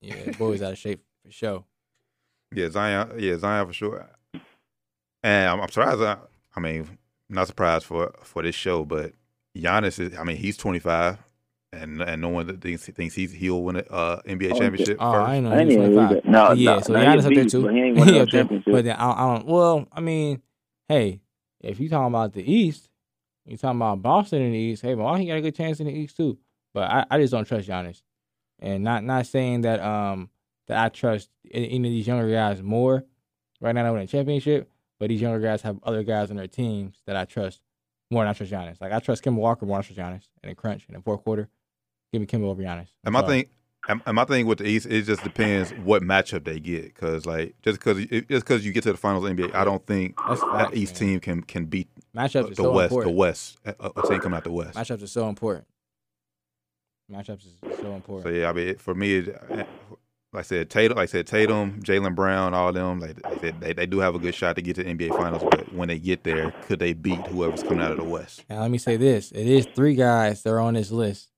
Yeah, 0.00 0.30
boy 0.38 0.48
was 0.50 0.62
out 0.62 0.72
of 0.72 0.78
shape 0.78 1.02
for 1.24 1.32
sure. 1.32 1.64
Yeah, 2.54 2.70
Zion. 2.70 3.12
Yeah, 3.18 3.36
Zion 3.38 3.66
for 3.66 3.72
sure. 3.72 4.08
And 5.22 5.48
I'm, 5.50 5.60
I'm 5.60 5.68
surprised. 5.68 6.00
I, 6.00 6.16
I 6.56 6.60
mean, 6.60 6.98
not 7.28 7.46
surprised 7.46 7.84
for 7.84 8.12
for 8.22 8.42
this 8.42 8.54
show, 8.54 8.84
but 8.84 9.12
Giannis 9.56 9.98
is. 9.98 10.16
I 10.16 10.24
mean, 10.24 10.36
he's 10.36 10.56
25, 10.56 11.18
and 11.72 12.00
and 12.00 12.22
no 12.22 12.28
one 12.28 12.58
thinks 12.58 12.86
thinks 12.86 13.14
he's 13.14 13.32
he'll 13.32 13.62
win 13.62 13.76
an 13.76 13.84
uh, 13.90 14.20
NBA 14.26 14.52
Oh, 14.52 14.58
championship 14.58 14.96
Oh, 15.00 15.12
first. 15.12 15.28
I 15.28 15.40
know 15.40 15.50
I 15.52 15.58
he 15.60 15.64
was 15.66 15.74
didn't 15.74 15.92
even 15.92 16.08
25. 16.22 16.24
No, 16.24 16.52
yeah, 16.52 16.74
no, 16.74 16.80
so 16.80 16.92
no, 16.92 16.98
Giannis 17.00 17.26
up 17.26 17.34
there 17.34 17.44
too. 17.44 17.62
but 17.62 17.72
he 17.74 17.80
ain't 17.82 17.96
win 17.98 18.08
no 18.14 18.26
championship. 18.26 18.72
But 18.72 18.84
then 18.84 18.96
I, 18.96 19.10
I 19.10 19.34
don't. 19.34 19.46
Well, 19.46 19.88
I 19.92 20.00
mean, 20.00 20.42
hey, 20.88 21.20
if 21.60 21.80
you 21.80 21.88
talking 21.88 22.06
about 22.06 22.32
the 22.32 22.50
East, 22.50 22.87
you 23.50 23.56
talking 23.56 23.78
about 23.78 24.02
Boston 24.02 24.42
in 24.42 24.52
the 24.52 24.58
East. 24.58 24.82
Hey, 24.82 24.94
Milwaukee 24.94 25.26
got 25.26 25.38
a 25.38 25.40
good 25.40 25.54
chance 25.54 25.80
in 25.80 25.86
the 25.86 25.92
East 25.92 26.16
too. 26.16 26.38
But 26.74 26.90
I, 26.90 27.06
I 27.10 27.18
just 27.18 27.32
don't 27.32 27.46
trust 27.46 27.68
Giannis, 27.68 28.02
and 28.58 28.84
not 28.84 29.04
not 29.04 29.26
saying 29.26 29.62
that 29.62 29.80
um 29.80 30.30
that 30.66 30.84
I 30.84 30.88
trust 30.90 31.30
any 31.50 31.76
of 31.76 31.82
these 31.82 32.06
younger 32.06 32.30
guys 32.30 32.62
more 32.62 33.04
right 33.60 33.74
now 33.74 33.84
to 33.84 33.92
win 33.92 34.02
a 34.02 34.06
championship. 34.06 34.70
But 35.00 35.08
these 35.08 35.20
younger 35.20 35.40
guys 35.40 35.62
have 35.62 35.78
other 35.84 36.02
guys 36.02 36.30
on 36.30 36.36
their 36.36 36.48
teams 36.48 37.02
that 37.06 37.16
I 37.16 37.24
trust 37.24 37.62
more 38.10 38.24
than 38.24 38.30
I 38.30 38.32
trust 38.32 38.52
Giannis. 38.52 38.80
Like 38.80 38.92
I 38.92 38.98
trust 38.98 39.22
Kemba 39.22 39.36
Walker 39.36 39.64
more 39.64 39.80
than 39.80 39.84
I 39.84 39.86
trust 39.86 39.98
Giannis. 39.98 40.28
And 40.42 40.50
in 40.50 40.56
crunch 40.56 40.86
in 40.88 40.94
the 40.94 41.00
fourth 41.00 41.22
quarter, 41.22 41.48
give 42.12 42.20
me 42.20 42.26
Kemba 42.26 42.44
over 42.44 42.62
Giannis. 42.62 42.88
And 43.04 43.12
my 43.12 43.20
Sorry. 43.20 43.42
thing, 43.42 43.50
and 44.06 44.14
my 44.14 44.24
thing 44.24 44.46
with 44.46 44.58
the 44.58 44.66
East, 44.66 44.86
it 44.86 45.02
just 45.02 45.22
depends 45.22 45.70
what 45.70 46.02
matchup 46.02 46.44
they 46.44 46.60
get. 46.60 46.84
Because 46.84 47.24
like 47.26 47.54
just 47.62 47.78
because 47.78 48.04
just 48.06 48.26
because 48.28 48.66
you 48.66 48.72
get 48.72 48.82
to 48.82 48.92
the 48.92 48.98
finals 48.98 49.24
of 49.24 49.34
the 49.36 49.42
NBA, 49.42 49.54
I 49.54 49.64
don't 49.64 49.86
think 49.86 50.16
that 50.16 50.70
East 50.74 51.00
man. 51.00 51.10
team 51.10 51.20
can 51.20 51.42
can 51.42 51.64
beat 51.66 51.88
matchups 52.18 52.44
uh, 52.44 52.48
the 52.48 52.54
so 52.56 52.72
West. 52.72 52.90
important. 52.90 53.14
The 53.14 53.18
West, 53.18 53.58
a, 53.64 53.74
a 53.96 54.08
team 54.08 54.20
coming 54.20 54.36
out 54.36 54.44
the 54.44 54.52
West. 54.52 54.76
Matchups 54.76 55.02
are 55.02 55.06
so 55.06 55.28
important. 55.28 55.66
Matchups 57.10 57.46
is 57.46 57.78
so 57.80 57.94
important. 57.94 58.24
So 58.24 58.28
yeah, 58.28 58.50
I 58.50 58.52
mean, 58.52 58.74
for 58.76 58.94
me, 58.94 59.30
uh, 59.30 59.64
like 60.32 60.40
I 60.40 60.42
said, 60.42 60.68
Tatum, 60.68 60.96
like 60.96 61.04
I 61.04 61.06
said, 61.06 61.26
Tatum, 61.26 61.80
Jaylen 61.82 62.14
Brown, 62.14 62.52
all 62.52 62.70
them, 62.70 63.00
like 63.00 63.16
I 63.24 63.38
said, 63.38 63.60
they, 63.60 63.72
they 63.72 63.86
do 63.86 63.98
have 64.00 64.14
a 64.14 64.18
good 64.18 64.34
shot 64.34 64.56
to 64.56 64.62
get 64.62 64.76
to 64.76 64.84
the 64.84 64.94
NBA 64.94 65.16
Finals. 65.16 65.42
But 65.50 65.72
when 65.72 65.88
they 65.88 65.98
get 65.98 66.24
there, 66.24 66.52
could 66.66 66.80
they 66.80 66.92
beat 66.92 67.26
whoever's 67.28 67.62
coming 67.62 67.80
out 67.80 67.92
of 67.92 67.96
the 67.98 68.04
West? 68.04 68.44
Now 68.50 68.60
let 68.60 68.70
me 68.70 68.78
say 68.78 68.96
this: 68.96 69.32
it 69.32 69.46
is 69.46 69.66
three 69.74 69.94
guys 69.94 70.42
that 70.42 70.50
are 70.50 70.60
on 70.60 70.74
this 70.74 70.90
list 70.90 71.30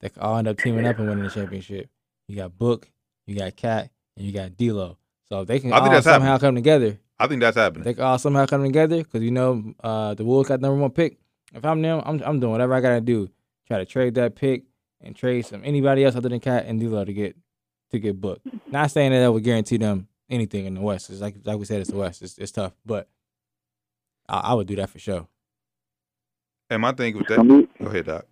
that 0.00 0.16
all 0.16 0.38
end 0.38 0.48
up 0.48 0.58
teaming 0.58 0.86
up 0.86 0.98
and 0.98 1.08
winning 1.08 1.24
the 1.24 1.30
championship. 1.30 1.90
You 2.28 2.36
got 2.36 2.56
Book, 2.56 2.90
you 3.26 3.36
got 3.36 3.56
Cat, 3.56 3.90
and 4.16 4.24
you 4.24 4.32
got 4.32 4.56
D'Lo. 4.56 4.96
So 5.28 5.42
if 5.42 5.48
they 5.48 5.60
can 5.60 5.72
I 5.72 5.78
all 5.78 6.02
somehow 6.02 6.38
come 6.38 6.54
together, 6.54 6.98
I 7.20 7.26
think 7.28 7.40
that's 7.40 7.56
happening. 7.56 7.84
they 7.84 7.94
can 7.94 8.02
all 8.04 8.18
somehow 8.18 8.46
come 8.46 8.62
together 8.64 8.98
because 8.98 9.22
you 9.22 9.30
know 9.30 9.74
uh, 9.84 10.14
the 10.14 10.24
Wolves 10.24 10.48
got 10.48 10.60
number 10.60 10.80
one 10.80 10.90
pick. 10.90 11.18
If 11.54 11.64
I'm 11.64 11.82
them, 11.82 12.02
I'm 12.04 12.20
I'm 12.24 12.40
doing 12.40 12.52
whatever 12.52 12.74
I 12.74 12.80
gotta 12.80 13.00
do. 13.00 13.28
Try 13.68 13.78
to 13.78 13.84
trade 13.84 14.14
that 14.14 14.34
pick 14.34 14.64
and 15.00 15.14
trade 15.14 15.46
some 15.46 15.62
anybody 15.64 16.04
else 16.04 16.16
other 16.16 16.28
than 16.28 16.40
Cat 16.40 16.64
and 16.66 16.80
D'Lo 16.80 17.04
to 17.04 17.12
get 17.12 17.36
to 17.90 17.98
get 17.98 18.20
booked. 18.20 18.46
Not 18.70 18.90
saying 18.90 19.12
that 19.12 19.20
that 19.20 19.32
would 19.32 19.44
guarantee 19.44 19.76
them 19.76 20.08
anything 20.28 20.64
in 20.66 20.74
the 20.74 20.80
West. 20.80 21.10
It's 21.10 21.20
like 21.20 21.36
like 21.44 21.58
we 21.58 21.64
said, 21.66 21.80
it's 21.80 21.90
the 21.90 21.96
West. 21.96 22.22
It's, 22.22 22.38
it's 22.38 22.52
tough, 22.52 22.72
but 22.86 23.08
I, 24.28 24.38
I 24.38 24.54
would 24.54 24.66
do 24.66 24.76
that 24.76 24.88
for 24.90 24.98
sure. 24.98 25.26
and 26.70 26.80
my 26.82 26.92
thing 26.92 27.16
with 27.18 27.26
that, 27.28 27.42
be- 27.42 27.68
go 27.84 27.90
ahead, 27.90 28.06
Doc. 28.06 28.26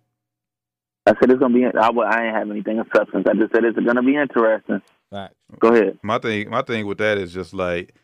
I 1.05 1.11
said 1.19 1.31
it's 1.31 1.39
gonna 1.39 1.53
be. 1.53 1.65
I, 1.65 1.89
wa- 1.89 2.03
I 2.03 2.25
ain't 2.27 2.35
have 2.35 2.49
anything 2.49 2.79
of 2.79 2.87
substance. 2.95 3.25
I 3.29 3.33
just 3.33 3.51
said 3.53 3.63
it's 3.65 3.77
gonna 3.79 4.03
be 4.03 4.15
interesting. 4.15 4.81
Facts. 5.11 5.35
Go 5.59 5.69
ahead. 5.73 5.97
My 6.03 6.19
thing, 6.19 6.49
my 6.49 6.61
thing 6.61 6.85
with 6.85 6.99
that 6.99 7.17
is 7.17 7.33
just 7.33 7.53
like, 7.53 7.95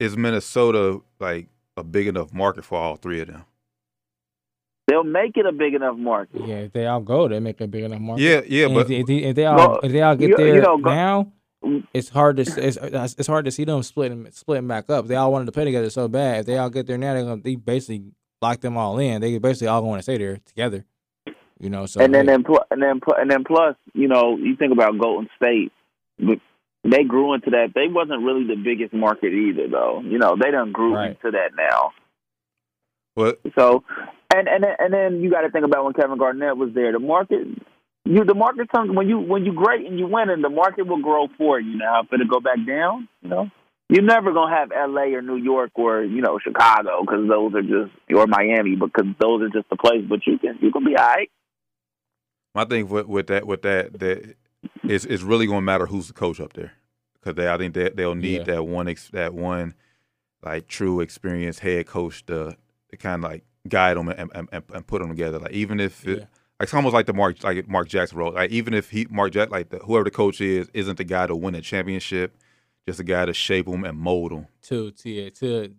is 0.00 0.16
Minnesota 0.16 1.00
like 1.20 1.48
a 1.76 1.84
big 1.84 2.06
enough 2.06 2.32
market 2.32 2.64
for 2.64 2.78
all 2.78 2.96
three 2.96 3.20
of 3.20 3.28
them? 3.28 3.44
They'll 4.86 5.04
make 5.04 5.36
it 5.36 5.44
a 5.44 5.52
big 5.52 5.74
enough 5.74 5.96
market. 5.98 6.40
Yeah, 6.46 6.56
if 6.60 6.72
they 6.72 6.86
all 6.86 7.00
go, 7.00 7.28
they 7.28 7.40
make 7.40 7.60
a 7.60 7.66
big 7.66 7.84
enough 7.84 8.00
market. 8.00 8.22
Yeah, 8.22 8.40
yeah, 8.46 8.66
And 8.66 8.74
but 8.74 8.90
if, 8.90 9.06
they- 9.06 9.16
if, 9.24 9.36
they, 9.36 9.44
all 9.44 9.56
Well, 9.56 9.80
if 9.82 9.92
they 9.92 10.00
all 10.00 10.16
get 10.16 10.30
you- 10.30 10.36
there 10.36 10.54
you 10.54 10.62
know, 10.62 10.78
go- 10.78 10.90
now, 10.90 11.32
it's 11.92 12.08
hard 12.08 12.36
to 12.36 12.42
it's, 12.42 12.78
it's 13.18 13.26
hard 13.26 13.44
to 13.44 13.50
see 13.50 13.64
them 13.64 13.82
splitting 13.82 14.28
splitting 14.30 14.68
back 14.68 14.88
up. 14.88 15.06
They 15.08 15.16
all 15.16 15.32
wanted 15.32 15.46
to 15.46 15.52
play 15.52 15.64
together 15.64 15.90
so 15.90 16.06
bad. 16.08 16.40
If 16.40 16.46
they 16.46 16.56
all 16.56 16.70
get 16.70 16.86
there 16.86 16.96
now, 16.96 17.14
they're 17.14 17.24
gonna 17.24 17.42
they 17.42 17.56
basically 17.56 18.12
lock 18.40 18.60
them 18.60 18.76
all 18.76 18.96
in. 18.98 19.20
They 19.20 19.36
basically 19.38 19.66
all 19.66 19.82
going 19.82 19.98
to 19.98 20.02
stay 20.04 20.16
there 20.18 20.38
together. 20.46 20.84
You 21.58 21.68
know, 21.70 21.86
so 21.86 22.00
and 22.00 22.14
then, 22.14 22.26
hey, 22.26 22.32
then, 22.34 22.44
pl- 22.44 22.64
and 22.70 22.80
then, 22.80 23.00
pl- 23.00 23.16
and 23.18 23.28
then, 23.28 23.42
plus, 23.42 23.74
you 23.92 24.06
know, 24.06 24.36
you 24.36 24.54
think 24.54 24.72
about 24.72 24.96
Golden 24.98 25.28
State. 25.36 25.72
They 26.90 27.04
grew 27.04 27.34
into 27.34 27.50
that. 27.50 27.72
They 27.74 27.88
wasn't 27.88 28.22
really 28.24 28.46
the 28.46 28.56
biggest 28.56 28.94
market 28.94 29.32
either, 29.32 29.68
though. 29.68 30.00
You 30.04 30.18
know, 30.18 30.36
they 30.40 30.50
done 30.50 30.72
grew 30.72 30.94
Right. 30.94 31.10
into 31.10 31.30
that 31.32 31.50
now. 31.56 31.92
what? 33.14 33.40
So, 33.58 33.82
and 34.32 34.46
and 34.48 34.62
then- 34.62 34.76
and 34.78 34.92
then 34.94 35.20
you 35.20 35.28
got 35.30 35.40
to 35.40 35.50
think 35.50 35.64
about 35.64 35.84
when 35.84 35.92
Kevin 35.94 36.18
Garnett 36.18 36.56
was 36.56 36.72
there. 36.72 36.92
The 36.92 37.00
market, 37.00 37.48
you 38.04 38.24
the 38.24 38.34
market 38.34 38.68
comes 38.70 38.90
when 38.92 39.08
you 39.08 39.18
when 39.18 39.44
you 39.44 39.52
great 39.52 39.84
and 39.86 39.98
you 39.98 40.06
win, 40.06 40.30
and 40.30 40.42
the 40.44 40.48
market 40.48 40.86
will 40.86 41.02
grow 41.02 41.26
for 41.36 41.58
you. 41.58 41.76
Now, 41.76 42.02
if 42.02 42.12
it 42.12 42.28
go 42.28 42.38
back 42.40 42.58
down, 42.64 43.08
you 43.22 43.28
know, 43.28 43.50
you're 43.88 44.04
never 44.04 44.32
gonna 44.32 44.54
have 44.54 44.70
L.A. 44.70 45.14
or 45.14 45.22
New 45.22 45.36
York 45.36 45.72
or 45.74 46.02
you 46.04 46.22
know 46.22 46.38
Chicago 46.38 47.00
because 47.00 47.26
those 47.28 47.54
are 47.54 47.62
just 47.62 47.90
or 48.14 48.26
Miami 48.28 48.76
because 48.76 49.06
those 49.18 49.42
are 49.42 49.48
just 49.48 49.68
the 49.68 49.76
place. 49.76 50.04
But 50.08 50.20
you 50.26 50.38
can 50.38 50.56
you 50.60 50.70
can 50.70 50.84
be 50.84 50.96
all 50.96 51.04
right. 51.06 51.30
My 52.54 52.64
thing 52.64 52.88
with, 52.88 53.06
with 53.06 53.26
that 53.26 53.46
with 53.48 53.62
that 53.62 53.98
that 53.98 54.36
is 54.84 55.04
it's 55.06 55.22
really 55.24 55.46
going 55.46 55.58
to 55.58 55.62
matter 55.62 55.86
who's 55.86 56.06
the 56.06 56.12
coach 56.14 56.38
up 56.40 56.52
there 56.52 56.72
because 57.34 57.48
I 57.48 57.56
think 57.58 57.74
they 57.74 57.88
they'll 57.90 58.14
need 58.14 58.38
Yeah. 58.38 58.54
that 58.54 58.62
one 58.66 58.88
ex, 58.88 59.08
that 59.10 59.34
one 59.34 59.74
like 60.42 60.66
true 60.68 61.00
experienced 61.00 61.60
head 61.60 61.86
coach 61.86 62.24
to, 62.26 62.56
to 62.90 62.96
kind 62.96 63.24
of 63.24 63.30
like 63.30 63.44
guide 63.68 63.96
them 63.96 64.08
and, 64.08 64.30
and, 64.34 64.48
and, 64.52 64.62
and 64.72 64.86
put 64.86 65.00
them 65.00 65.10
together. 65.10 65.38
Like 65.38 65.52
even 65.52 65.80
if 65.80 66.06
it, 66.06 66.18
Yeah. 66.18 66.24
it's 66.60 66.72
almost 66.74 66.94
like 66.94 67.06
the 67.06 67.12
Mark 67.12 67.42
like 67.42 67.68
Mark 67.68 67.88
Jackson 67.88 68.18
role. 68.18 68.32
Like 68.32 68.50
even 68.50 68.72
if 68.74 68.90
he 68.90 69.06
Mark 69.10 69.32
Jack 69.32 69.50
like 69.50 69.70
the, 69.70 69.78
whoever 69.78 70.04
the 70.04 70.10
coach 70.10 70.40
is 70.40 70.68
isn't 70.74 70.96
the 70.98 71.04
guy 71.04 71.26
to 71.26 71.34
win 71.36 71.54
a 71.54 71.60
championship, 71.60 72.36
just 72.86 73.00
a 73.00 73.04
guy 73.04 73.26
to 73.26 73.34
shape 73.34 73.66
them 73.66 73.84
and 73.84 73.98
mold 73.98 74.30
them. 74.32 74.46
to 74.62 74.90
to 74.92 75.10
yeah, 75.10 75.30
to 75.30 75.74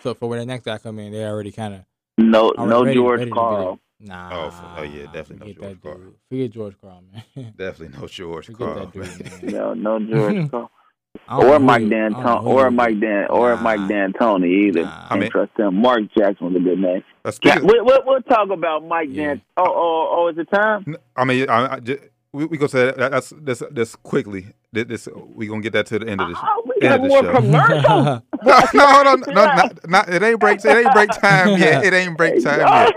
so 0.00 0.14
for 0.14 0.28
when 0.28 0.38
the 0.38 0.46
next 0.46 0.64
guy 0.64 0.78
come 0.78 0.98
in, 0.98 1.12
they 1.12 1.24
already 1.24 1.50
kind 1.52 1.74
of 1.74 1.80
No 2.18 2.52
no 2.56 2.84
ready, 2.84 2.94
George 2.94 3.18
ready 3.20 3.30
to 3.30 3.34
Carl. 3.34 3.80
Nah. 4.00 4.46
Oh, 4.46 4.50
for- 4.50 4.80
oh, 4.80 4.82
yeah, 4.82 5.06
definitely 5.12 5.54
no 5.54 5.60
George 5.60 5.80
that 5.80 5.82
Karl. 5.82 6.00
Forget 6.28 6.50
George 6.50 6.74
Karl, 6.80 7.02
man. 7.12 7.54
Definitely 7.56 7.98
no 7.98 8.06
George 8.06 8.46
Forget 8.46 8.58
Carl. 8.58 8.86
that 8.86 8.92
dude, 8.92 9.42
man. 9.42 9.52
No 9.52 9.74
no 9.74 9.98
George 10.00 10.50
Karl. 10.50 10.70
I 11.28 11.40
don't 11.40 11.50
or 11.50 11.58
Mike 11.58 11.80
he- 11.82 11.86
I 11.86 11.88
don't 11.88 12.12
know 12.12 12.22
D'Antoni, 12.22 12.44
or 12.46 12.70
Mike 12.70 13.00
Dan, 13.00 13.26
or 13.30 13.54
Nah. 13.54 13.62
Mike 13.62 13.80
D'Antoni 13.88 14.66
either. 14.66 14.82
Nah. 14.82 15.08
Can't 15.08 15.20
mean- 15.20 15.30
trust 15.30 15.52
him. 15.58 15.74
Mark 15.80 16.02
Jackson 16.16 16.46
was 16.52 16.56
a 16.56 16.64
good 16.64 16.78
name. 16.78 17.02
Yeah, 17.24 17.30
speaking- 17.30 17.66
we, 17.66 17.80
we, 17.80 17.98
we'll 18.04 18.22
talk 18.22 18.50
about 18.50 18.86
Mike 18.86 19.08
Yeah. 19.10 19.26
Dan. 19.28 19.42
Oh, 19.56 19.64
oh, 19.66 20.08
oh, 20.12 20.28
is 20.28 20.38
it 20.38 20.48
time? 20.54 20.96
I 21.16 21.24
mean, 21.24 21.48
I, 21.48 21.74
I 21.76 21.80
just, 21.80 22.02
we 22.32 22.44
we 22.46 22.58
gonna 22.58 22.68
say 22.68 22.86
that, 22.96 23.10
that's 23.12 23.32
this 23.40 23.62
this 23.70 23.94
quickly. 23.96 24.46
This, 24.72 24.86
this 24.86 25.08
we 25.34 25.46
gonna 25.46 25.60
get 25.62 25.72
that 25.74 25.86
to 25.86 25.98
the 26.00 26.08
end 26.08 26.20
of 26.20 26.28
the 26.30 26.36
Oh, 26.36 26.62
we 26.66 26.86
end 26.88 26.90
got 26.90 26.94
of 26.96 27.02
the 27.02 27.08
more 27.08 27.22
show. 27.22 27.32
commercials. 27.32 28.22
no, 28.44 28.60
no, 28.74 28.86
hold 28.92 29.06
on, 29.06 29.20
no, 29.20 29.32
not, 29.44 29.88
not, 29.88 30.08
it 30.08 30.22
ain't 30.22 30.40
break. 30.40 30.64
It 30.64 30.76
ain't 30.84 30.92
break 30.92 31.10
time 31.10 31.56
yet. 31.58 31.84
It 31.86 31.92
ain't 31.94 32.16
break 32.18 32.42
time 32.42 32.58
yet. 32.60 32.92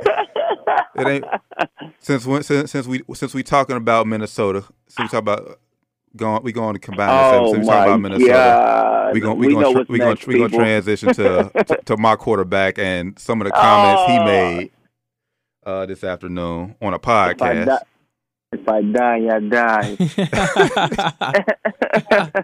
It 0.95 1.07
ain't 1.07 1.25
since 1.99 2.25
when 2.25 2.41
since, 2.43 2.71
since 2.71 2.87
we 2.87 3.03
since 3.13 3.33
we 3.35 3.43
talking 3.43 3.77
about 3.77 4.07
Minnesota. 4.07 4.63
Since 4.87 4.97
we 4.99 5.07
talk 5.09 5.19
about 5.19 5.59
going, 6.17 6.43
we 6.43 6.51
going 6.51 6.73
to 6.73 6.79
combine. 6.79 7.07
this 7.07 7.49
Oh 7.49 7.51
we 7.53 7.59
my 7.59 7.65
talking 7.65 7.83
about 7.93 7.99
Minnesota. 8.01 8.31
God! 8.33 9.13
We 9.13 9.19
gonna 9.21 9.35
we, 9.35 9.47
we 9.47 9.53
gonna 9.53 9.65
know 9.65 9.71
tr- 9.71 9.77
what's 9.79 9.89
we 9.89 9.99
gonna 9.99 10.17
we 10.27 10.37
gonna 10.37 10.49
transition 10.49 11.13
to, 11.13 11.51
to 11.67 11.79
to 11.85 11.97
my 11.97 12.15
quarterback 12.17 12.77
and 12.77 13.17
some 13.17 13.39
of 13.41 13.45
the 13.45 13.51
comments 13.51 14.11
he 14.11 14.17
Oh. 14.19 14.25
made 14.25 14.71
uh, 15.65 15.85
this 15.85 16.03
afternoon 16.03 16.75
on 16.81 16.93
a 16.93 16.99
podcast. 16.99 17.79
If 18.51 18.67
I 18.67 18.81
die, 18.81 19.27
I 19.29 19.39
die. 19.39 19.97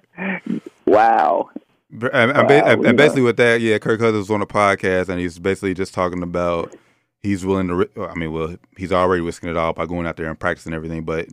wow. 0.85 1.49
And, 1.91 2.03
and, 2.03 2.31
Wow, 2.33 2.47
and, 2.49 2.81
you 2.81 2.87
and 2.89 2.97
basically 2.97 3.21
with 3.21 3.37
that, 3.37 3.61
yeah, 3.61 3.77
Kirk 3.77 3.99
Cousins 3.99 4.29
was 4.29 4.31
on 4.31 4.41
a 4.41 4.47
podcast 4.47 5.09
and 5.09 5.19
he's 5.19 5.37
basically 5.39 5.73
just 5.73 5.93
talking 5.93 6.23
about 6.23 6.75
he's 7.21 7.45
willing 7.45 7.67
to. 7.67 7.87
I 8.09 8.15
mean, 8.15 8.33
well, 8.33 8.57
he's 8.77 8.91
already 8.91 9.21
risking 9.21 9.49
it 9.49 9.57
all 9.57 9.73
by 9.73 9.85
going 9.85 10.05
out 10.07 10.17
there 10.17 10.27
and 10.29 10.39
practicing 10.39 10.73
everything. 10.73 11.03
But 11.03 11.29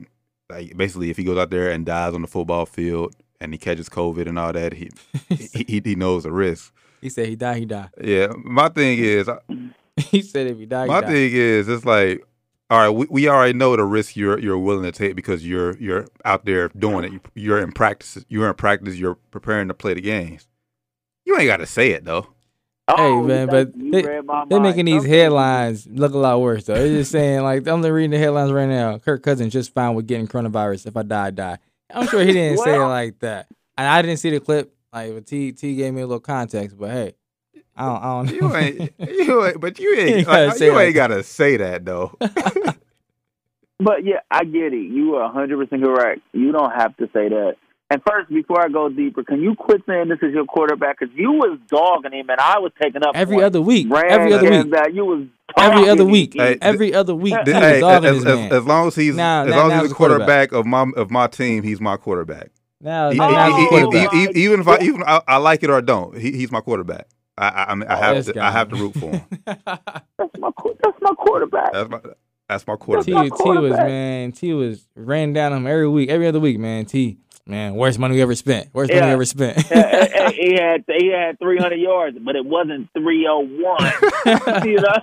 like, 0.51 0.77
basically, 0.77 1.11
if 1.11 1.17
he 1.17 1.25
goes 1.25 1.39
out 1.39 1.51
there 1.51 1.71
and 1.71 1.87
dies 1.87 2.15
on 2.15 2.23
the 2.23 2.29
football 2.29 2.67
field 2.67 3.15
and 3.41 3.53
he 3.55 3.59
catches 3.59 3.89
COVID 3.89 4.27
and 4.29 4.39
all 4.39 4.53
that, 4.53 4.73
he 4.75 4.91
he, 5.29 5.65
he, 5.67 5.83
he 5.85 5.95
knows 5.95 6.25
the 6.25 6.33
risk. 6.33 6.73
he 7.01 7.09
said 7.09 7.29
he 7.29 7.37
died. 7.37 7.57
He 7.59 7.65
died. 7.67 7.91
Yeah, 8.03 8.29
my 8.45 8.69
thing 8.69 8.99
is, 8.99 9.29
He 9.97 10.23
said 10.23 10.47
if 10.47 10.59
he 10.59 10.67
died, 10.67 10.85
he 10.85 10.89
my 10.95 11.01
died. 11.03 11.11
thing 11.11 11.31
is, 11.33 11.69
it's 11.69 11.85
like, 11.85 12.25
all 12.71 12.79
right, 12.79 12.89
we, 12.89 13.07
we 13.11 13.29
already 13.29 13.53
know 13.53 13.75
the 13.77 13.85
risk 13.85 14.17
you're 14.17 14.39
you're 14.39 14.57
willing 14.59 14.85
to 14.85 14.93
take 14.93 15.15
because 15.17 15.47
you're 15.47 15.77
you're 15.79 16.07
out 16.25 16.45
there 16.47 16.69
doing 16.71 17.13
it. 17.15 17.21
You're 17.35 17.59
in 17.61 17.73
practice. 17.73 18.25
You're 18.29 18.49
in 18.49 18.55
practice. 18.55 18.97
You're 18.97 19.17
preparing 19.31 19.69
to 19.69 19.75
play 19.75 19.95
the 19.95 20.01
games. 20.01 20.47
You 21.27 21.37
ain't 21.37 21.47
got 21.49 21.59
to 21.59 21.67
say 21.67 21.91
it 21.91 22.05
though. 22.05 22.29
Hey 22.97 23.03
Oh, 23.11 23.23
man, 23.23 23.41
you 23.43 23.47
but 23.47 23.73
they, 23.79 24.03
they're 24.03 24.23
mind. 24.23 24.63
making 24.63 24.85
these 24.87 25.03
Some- 25.03 25.11
headlines 25.11 25.87
look 25.91 26.13
a 26.15 26.19
lot 26.19 26.41
worse 26.41 26.65
though. 26.65 26.75
They're 26.75 26.89
just 26.89 27.13
saying 27.13 27.43
like 27.43 27.67
I'm 27.67 27.83
reading 27.83 28.11
the 28.11 28.19
headlines 28.19 28.53
right 28.53 28.69
now. 28.69 28.99
Kirk 28.99 29.23
Cousins 29.23 29.53
just 29.53 29.73
fine 29.75 29.95
with 29.95 30.07
getting 30.07 30.27
coronavirus. 30.29 30.87
If 30.87 30.97
I 30.97 31.03
die, 31.03 31.27
I 31.27 31.31
die. 31.31 31.59
I'm 31.93 32.07
sure 32.07 32.23
he 32.23 32.33
didn't 32.33 32.59
say 32.59 32.75
it 32.77 32.79
like 32.79 33.19
that. 33.21 33.47
And 33.77 33.87
I 33.87 34.03
didn't 34.03 34.19
see 34.19 34.31
the 34.31 34.41
clip. 34.41 34.73
Like 34.93 35.15
but 35.15 35.27
T 35.27 35.53
T 35.53 35.77
gave 35.77 35.93
me 35.95 36.03
a 36.03 36.07
little 36.07 36.21
context, 36.21 36.77
but 36.79 36.91
hey, 36.91 37.13
I 37.77 37.87
don't, 37.87 38.03
I 38.03 38.25
don't 38.25 38.31
You 38.33 38.57
ain't, 38.57 38.93
you 39.29 39.45
ain't, 39.47 39.61
but 39.61 39.79
you 39.79 39.91
You 39.91 40.01
ain't, 40.17 40.27
gotta 40.27 40.47
like, 40.49 40.57
say 40.57 40.67
you 40.67 40.79
ain't 40.79 40.95
gotta 40.95 41.23
say 41.23 41.57
that 41.59 41.85
though. 41.85 42.17
But 43.83 44.05
yeah, 44.05 44.21
I 44.31 44.45
get 44.45 44.75
it. 44.75 44.91
You 44.91 45.15
are 45.17 45.33
100% 45.33 45.71
correct. 45.83 46.21
You 46.33 46.53
don't 46.53 46.71
have 46.73 46.95
to 46.99 47.07
say 47.15 47.31
that. 47.31 47.55
And 47.93 48.01
first, 48.09 48.29
before 48.31 48.65
I 48.65 48.69
go 48.69 48.89
deeper, 48.89 49.25
can 49.25 49.41
you 49.43 49.57
quit 49.57 49.83
saying 49.87 50.09
this 50.09 50.21
is 50.23 50.33
your 50.33 50.45
quarterback? 50.45 51.01
Because 51.01 51.13
you 51.17 51.33
was 51.33 51.59
dogging 51.69 52.13
him, 52.19 52.31
and 52.31 52.41
I 52.41 52.61
was 52.61 52.71
taking 52.81 53.03
up 53.05 53.17
every 53.17 53.43
other 53.43 53.61
week, 53.61 53.89
Brand 53.89 54.11
every 54.11 54.33
other 54.33 54.49
week, 54.49 54.71
That 54.71 54.95
you 54.95 55.05
was 55.05 55.27
every 55.59 55.89
other 55.89 56.05
week. 56.05 56.35
Hey, 56.37 56.57
every 56.63 56.95
other 56.95 57.15
week. 57.17 57.35
He 57.39 57.45
Th- 57.45 57.55
was 57.57 57.65
hey, 57.65 57.81
dogging 57.81 58.09
as, 58.11 58.17
this 58.25 58.27
as, 58.33 58.39
man. 58.39 58.53
as 58.53 58.65
long 58.65 58.87
as 58.89 58.95
he's 58.95 59.17
Now- 59.17 59.43
as 59.43 59.51
now- 59.51 59.57
long 59.57 59.73
as 59.73 59.73
he's 59.73 59.83
he's 59.83 59.91
a 59.91 59.95
a 59.95 59.97
quarterback. 59.97 60.51
quarterback 60.51 60.53
of 60.53 60.67
my 60.67 60.87
of 61.03 61.11
my 61.11 61.27
team, 61.27 61.63
he's 61.65 61.81
my 61.81 61.97
quarterback. 61.97 62.51
now, 62.81 63.11
E- 63.11 63.17
now, 63.17 63.29
e- 63.29 63.33
now 63.33 63.47
he's 63.47 63.57
a 63.57 63.59
e- 63.59 63.65
e- 63.65 63.69
quarterback. 63.69 64.15
e- 64.15 64.19
e- 64.25 64.45
even 64.45 64.61
if 64.61 64.69
I 64.69 64.79
even 64.83 65.03
I, 65.05 65.21
I 65.27 65.37
like 65.39 65.63
it 65.65 65.71
or 65.71 65.77
I 65.77 65.81
don't, 65.81 66.17
he, 66.17 66.31
he's 66.31 66.53
my 66.53 66.61
quarterback. 66.61 67.09
I 67.37 67.49
I, 67.49 67.65
I, 67.73 67.75
mean, 67.75 67.89
I 67.89 67.97
have 67.97 68.15
this 68.17 68.27
to 68.27 68.35
guy. 68.35 68.47
I 68.47 68.51
have 68.53 68.69
to 68.69 68.77
root 68.77 68.95
for 68.95 69.11
him. 69.11 69.23
That's 69.47 70.39
my 70.39 70.51
that's 70.83 70.99
my 71.01 71.13
quarterback. 71.17 71.73
That's 71.73 71.91
my 71.91 72.01
that's 72.49 72.67
my 72.69 72.77
quarterback. 72.77 73.37
T 73.37 73.45
was 73.51 73.73
man. 73.73 74.31
T 74.33 74.53
was 74.53 74.87
ran 74.95 75.33
down 75.33 75.53
him 75.55 75.67
every 75.67 75.89
week, 75.89 76.09
every 76.09 76.29
other 76.29 76.39
week. 76.41 76.59
Man, 76.61 76.85
T 76.85 77.19
man, 77.51 77.75
worst 77.75 77.99
money 77.99 78.15
we 78.15 78.23
ever 78.23 78.35
spent. 78.35 78.73
Worst 78.73 78.93
money 78.93 79.07
we 79.07 79.13
ever 79.13 79.25
spent. 79.25 79.59
He 80.31 80.55
had 80.55 80.85
he 80.87 81.09
had 81.09 81.39
300 81.39 81.77
yards, 81.77 82.17
but 82.25 82.35
it 82.35 82.47
wasn't 82.47 82.89
301. 82.95 84.65
you 84.67 84.77
know? 84.77 84.95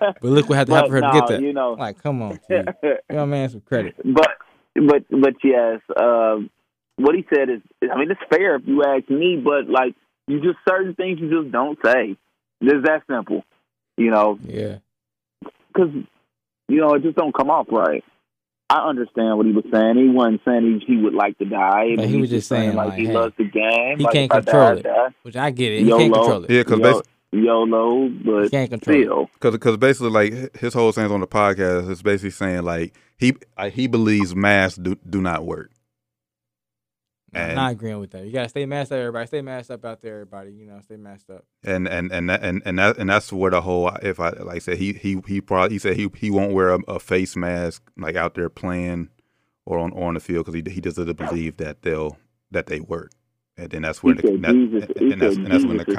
but 0.00 0.16
look 0.22 0.48
what 0.48 0.58
had 0.58 0.66
to 0.66 0.74
happen 0.74 0.90
for 0.90 0.96
her 0.96 1.00
But 1.02 1.12
to 1.12 1.20
get 1.20 1.28
that. 1.28 1.40
You 1.42 1.52
know, 1.52 1.74
Like, 1.74 2.02
come 2.02 2.20
on. 2.22 2.40
Give 2.48 2.66
my 3.10 3.24
man 3.26 3.48
some 3.50 3.60
credit. 3.60 3.94
but 4.04 4.30
but 4.74 5.04
but 5.10 5.34
yes, 5.44 5.80
um, 5.96 6.50
what 6.96 7.14
he 7.14 7.24
said 7.32 7.48
is, 7.48 7.60
I 7.82 7.96
mean, 7.96 8.10
it's 8.10 8.20
fair 8.28 8.56
if 8.56 8.62
you 8.66 8.82
ask 8.82 9.08
me, 9.08 9.36
but 9.36 9.68
like, 9.68 9.94
you 10.26 10.40
just 10.40 10.58
certain 10.68 10.94
things 10.94 11.20
you 11.20 11.30
just 11.42 11.52
don't 11.52 11.78
say. 11.84 12.16
It's 12.60 12.86
that 12.86 13.02
simple, 13.08 13.44
you 13.96 14.10
know, 14.10 14.38
Yeah, 14.44 14.78
because 15.68 15.90
you 16.68 16.80
know 16.80 16.94
it 16.94 17.02
just 17.02 17.16
don't 17.16 17.34
come 17.36 17.50
off 17.50 17.66
right. 17.70 18.02
I 18.68 18.88
understand 18.88 19.36
what 19.36 19.46
he 19.46 19.52
was 19.52 19.64
saying. 19.72 19.96
He 19.96 20.08
wasn't 20.08 20.40
saying 20.44 20.80
he, 20.86 20.94
he 20.94 21.00
would 21.00 21.14
like 21.14 21.38
to 21.38 21.44
die. 21.44 21.94
But 21.96 22.08
he 22.08 22.16
was 22.20 22.30
just 22.30 22.48
saying, 22.48 22.74
like, 22.74 22.88
like, 22.88 22.98
he 22.98 23.06
hey, 23.06 23.14
loves 23.14 23.34
the 23.38 23.44
game. 23.44 23.98
he 23.98 24.04
like, 24.04 24.12
can't 24.12 24.30
control 24.30 24.74
die, 24.74 24.78
it. 24.80 24.82
die. 24.82 25.08
which 25.22 25.36
I 25.36 25.50
get 25.50 25.72
it. 25.72 25.84
He 25.84 25.88
can't 25.90 26.12
control 26.12 26.44
it. 26.44 26.50
Yeah, 26.50 26.62
because 26.64 26.80
Yo- 26.80 27.02
YOLO, 27.32 28.08
He 28.08 28.18
but 28.24 28.50
can't 28.50 28.70
control 28.70 28.96
it. 28.96 29.02
still, 29.04 29.30
because 29.34 29.52
because 29.52 29.76
basically 29.76 30.10
like 30.10 30.56
his 30.56 30.74
whole 30.74 30.90
things 30.90 31.12
on 31.12 31.20
the 31.20 31.26
podcast 31.28 31.88
is 31.90 32.02
basically 32.02 32.30
saying 32.30 32.62
like 32.64 32.94
he 33.18 33.34
he 33.72 33.86
believes 33.86 34.34
masks 34.34 34.78
do 34.78 34.96
do 35.08 35.20
not 35.20 35.44
work. 35.46 35.70
I'm 37.36 37.50
And- 37.50 37.56
not 37.56 37.72
agreeing 37.72 37.98
with 37.98 38.10
that. 38.12 38.24
You 38.24 38.32
gotta 38.32 38.48
stay 38.48 38.66
masked 38.66 38.92
up, 38.92 38.98
everybody. 38.98 39.26
Stay 39.26 39.42
masked 39.42 39.70
up 39.70 39.84
out 39.84 40.00
there, 40.02 40.14
everybody. 40.14 40.52
You 40.52 40.66
know, 40.66 40.80
stay 40.80 40.96
masked 40.96 41.30
up. 41.30 41.44
and 41.64 41.86
and 41.88 42.10
and 42.12 42.30
that, 42.30 42.42
and 42.42 42.62
and 42.64 42.78
that 42.78 42.98
and 42.98 43.08
that's 43.10 43.32
where 43.32 43.50
the 43.50 43.60
whole 43.62 43.88
if 44.02 44.18
I 44.20 44.30
like 44.30 44.56
I 44.56 44.58
said 44.58 44.78
he 44.78 44.92
he 44.94 45.20
he 45.26 45.40
probably 45.40 45.74
he 45.74 45.78
said 45.78 45.96
he 45.96 46.10
he 46.16 46.30
won't 46.30 46.52
wear 46.52 46.70
a, 46.70 46.78
a 46.88 46.98
face 46.98 47.36
mask 47.36 47.82
like 47.96 48.16
out 48.16 48.34
there 48.34 48.48
playing 48.48 49.10
or 49.64 49.78
on 49.78 49.92
on 49.92 50.14
the 50.14 50.20
field 50.20 50.46
because 50.46 50.60
he 50.60 50.72
he 50.72 50.80
doesn't 50.80 51.16
believe 51.16 51.56
that 51.58 51.82
they'll 51.82 52.16
that 52.50 52.66
they 52.66 52.80
work 52.80 53.10
and 53.58 53.70
then 53.70 53.82
that's 53.82 54.00
he 54.00 54.12
the, 54.12 54.22
that, 54.38 54.52
Jesus, 54.52 54.84
and 54.96 55.20
that's 55.20 55.36
and 55.36 55.46
that's 55.46 55.64
when 55.64 55.76
the 55.78 55.84
Jesus 55.84 55.98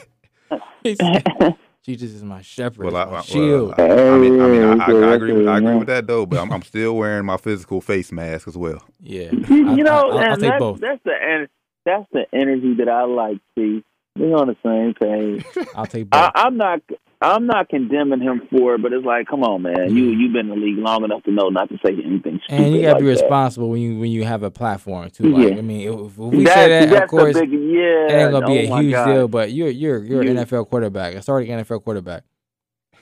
He 0.83 0.95
said, 0.95 1.23
Jesus 1.97 2.17
is 2.17 2.23
my 2.23 2.41
shepherd, 2.41 2.85
well, 2.85 2.93
my 2.93 3.03
I, 3.03 3.05
well, 3.11 3.21
shield. 3.23 3.73
I, 3.77 3.83
I 3.89 4.17
mean 4.17 4.41
I 4.41 4.47
mean 4.47 4.63
I, 4.63 4.85
I, 4.85 5.11
I 5.11 5.15
agree 5.15 5.33
with, 5.33 5.47
I 5.47 5.57
agree 5.57 5.75
with 5.75 5.87
that 5.87 6.07
though 6.07 6.25
but 6.25 6.39
I'm, 6.39 6.51
I'm 6.51 6.61
still 6.63 6.95
wearing 6.95 7.25
my 7.25 7.37
physical 7.37 7.81
face 7.81 8.11
mask 8.11 8.47
as 8.47 8.57
well 8.57 8.81
yeah, 9.01 9.31
you, 9.49 9.69
I- 9.69 9.75
know, 9.75 10.11
I, 10.11 10.13
will 10.13 10.19
and 10.19 10.41
take 10.41 10.49
that's, 10.49 10.59
both. 10.59 10.79
that's 10.79 11.03
the 11.03 11.47
that's 11.85 12.05
the 12.11 12.25
energy 12.33 12.75
that 12.75 12.89
I 12.89 13.03
like. 13.03 13.39
See, 13.55 13.83
we're 14.19 14.35
on 14.35 14.47
the 14.47 14.57
same 14.63 14.93
page. 14.93 15.67
I'll 15.75 15.85
take 15.85 16.09
both. 16.09 16.19
I, 16.21 16.31
I'm 16.35 16.57
not 16.57 16.81
I'm 17.21 17.47
not 17.47 17.67
condemning 17.67 18.21
him 18.21 18.41
for 18.49 18.75
it, 18.75 18.81
but 18.81 18.93
it's 18.93 19.05
like, 19.05 19.27
come 19.27 19.43
on, 19.43 19.61
man, 19.63 19.93
you 19.95 20.05
you've 20.05 20.31
been 20.31 20.49
in 20.51 20.59
the 20.59 20.65
league 20.65 20.77
long 20.77 21.03
enough 21.03 21.23
to 21.23 21.31
know 21.31 21.49
not 21.49 21.67
to 21.69 21.75
say 21.85 21.91
anything 21.91 22.39
stupid. 22.45 22.63
and 22.65 22.73
you 22.75 22.81
gotta 22.83 22.99
be 22.99 23.05
like 23.07 23.17
that. 23.17 23.23
responsible 23.23 23.69
when 23.69 23.81
you 23.81 23.99
when 23.99 24.09
you 24.11 24.23
have 24.23 24.43
a 24.43 24.51
platform 24.51 25.09
too. 25.09 25.23
Like, 25.35 25.49
Yeah. 25.53 25.57
I 25.57 25.61
mean, 25.61 25.87
if, 25.89 25.99
if 26.11 26.17
we 26.17 26.43
That's, 26.45 26.55
say 26.55 26.85
that, 26.85 27.03
of 27.03 27.09
course, 27.09 27.37
big, 27.37 27.51
yeah, 27.51 27.57
it 27.57 28.11
ain't 28.23 28.31
gonna 28.31 28.47
be 28.47 28.69
oh 28.69 28.75
a 28.77 28.81
huge 28.81 28.93
God. 28.93 29.05
deal. 29.13 29.27
But 29.27 29.51
you're 29.51 29.69
you're 29.69 30.03
you're 30.03 30.23
You- 30.23 30.31
an 30.31 30.37
NFL 30.45 30.69
quarterback, 30.69 31.15
a 31.15 31.21
starting 31.21 31.49
NFL 31.51 31.83
quarterback. 31.83 32.23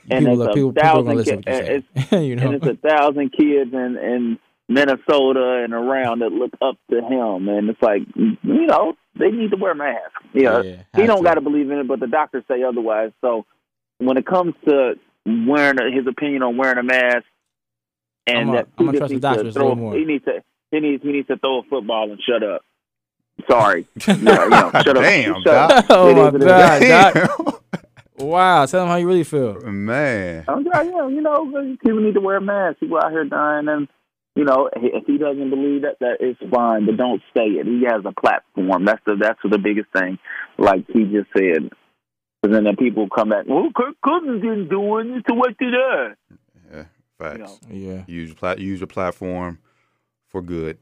And 0.10 0.26
people, 0.26 0.42
it's 0.42 0.48
are, 0.48 0.52
a 0.52 0.54
people, 0.54 0.72
people 0.72 0.84
thousand 0.84 1.16
listen 1.18 1.42
to 1.44 1.52
what 1.52 2.12
you 2.14 2.20
you 2.30 2.36
know, 2.38 2.46
and 2.52 2.54
it's 2.56 2.66
a 2.66 2.88
thousand 2.90 3.34
kids 3.34 3.74
in 3.74 3.98
in 4.02 4.40
Minnesota 4.70 5.62
and 5.64 5.74
around 5.74 6.20
that 6.20 6.32
look 6.32 6.52
up 6.62 6.76
to 6.90 6.98
him, 7.02 7.48
and 7.50 7.70
it's 7.70 7.82
like, 7.82 8.02
you 8.16 8.66
know, 8.68 8.94
they 9.20 9.32
need 9.32 9.52
to 9.52 9.58
wear 9.58 9.74
masks. 9.76 10.12
Yeah, 10.34 10.62
Yeah, 10.62 10.84
he 10.96 11.06
don't 11.08 11.24
got 11.24 11.36
to 11.36 11.42
believe 11.42 11.70
in 11.72 11.80
it, 11.80 11.88
but 11.88 12.00
the 12.00 12.08
doctors 12.08 12.44
say 12.48 12.64
otherwise. 12.64 13.12
So 13.22 13.46
when 14.00 14.18
it 14.18 14.26
comes 14.26 14.54
to 14.68 14.96
wearing 15.26 15.80
a, 15.82 15.92
his 15.92 16.08
opinion 16.08 16.44
on 16.44 16.58
wearing 16.58 16.78
a 16.78 16.84
mask, 16.84 17.26
and 18.28 18.50
I'm 18.50 18.56
that 18.56 18.68
I'm 18.78 18.86
he 18.86 18.86
gonna 18.86 18.92
just 18.92 19.00
trust 19.00 19.10
the 19.10 19.14
needs 19.16 19.22
doctors 19.22 19.44
to 19.44 19.50
a 19.50 19.52
throw, 19.54 19.70
little 19.70 19.76
more. 19.76 19.96
he 19.96 20.06
needs 20.06 20.26
to 20.26 20.44
he 20.72 20.80
needs 20.80 21.04
he 21.04 21.12
needs 21.12 21.28
to 21.28 21.38
throw 21.38 21.60
a 21.60 21.64
football 21.64 22.12
and 22.12 22.20
shut 22.22 22.44
up. 22.44 22.62
Sorry, 23.50 23.88
yeah, 24.08 24.16
you 24.16 24.24
know, 24.24 24.72
shut 24.84 24.98
up. 24.98 25.04
Damn, 25.04 25.42
shut 25.44 25.72
up. 25.72 25.86
oh 25.90 26.10
It 26.10 26.16
my 26.16 26.28
is 26.28 26.34
what 26.34 26.42
it 26.42 26.46
god, 26.46 27.14
Doc. 27.14 27.64
Wow, 28.18 28.66
tell 28.66 28.82
them 28.82 28.90
how 28.90 28.96
you 28.96 29.08
really 29.08 29.24
feel. 29.24 29.62
man 29.62 30.44
I'm 30.48 30.66
sorry, 30.74 30.88
yeah, 30.88 31.08
you 31.08 31.22
know, 31.22 31.78
people 31.84 32.00
need 32.02 32.16
to 32.16 32.20
wear 32.22 32.42
masks. 32.42 32.80
People 32.80 32.98
out 32.98 33.12
here 33.12 33.26
dying, 33.26 33.68
and 33.68 33.88
you 34.38 34.46
know, 34.46 34.70
if 34.76 35.06
he 35.08 35.18
doesn't 35.18 35.50
believe 35.50 35.82
that, 35.82 35.98
that 36.00 36.18
is 36.22 36.38
fine, 36.52 36.86
but 36.86 36.96
don't 36.96 37.22
say 37.36 37.46
it. 37.46 37.66
He 37.66 37.84
has 37.86 38.04
a 38.06 38.14
platform. 38.20 38.86
That's 38.86 39.02
the 39.06 39.16
that's 39.20 39.40
the 39.44 39.58
biggest 39.58 39.92
thing. 39.92 40.20
Like 40.60 40.86
he 40.94 41.06
just 41.06 41.30
said, 41.36 41.72
and 42.44 42.54
then 42.54 42.66
the 42.66 42.76
people 42.78 43.10
come 43.10 43.30
back. 43.30 43.46
Well, 43.48 43.72
Kirk 43.76 43.96
Cousins 44.06 44.44
didn't 44.44 44.70
do 44.70 45.00
it, 45.00 45.26
so 45.28 45.36
what 45.36 45.58
did 45.58 45.74
I? 45.74 46.14
yeah 46.72 46.84
facts 47.18 47.60
You 47.70 47.88
know. 47.88 47.96
Yeah, 47.96 48.04
use 48.08 48.34
plat- 48.36 48.60
use 48.60 48.80
your 48.80 48.88
platform 48.88 49.58
for 50.28 50.42
good 50.42 50.78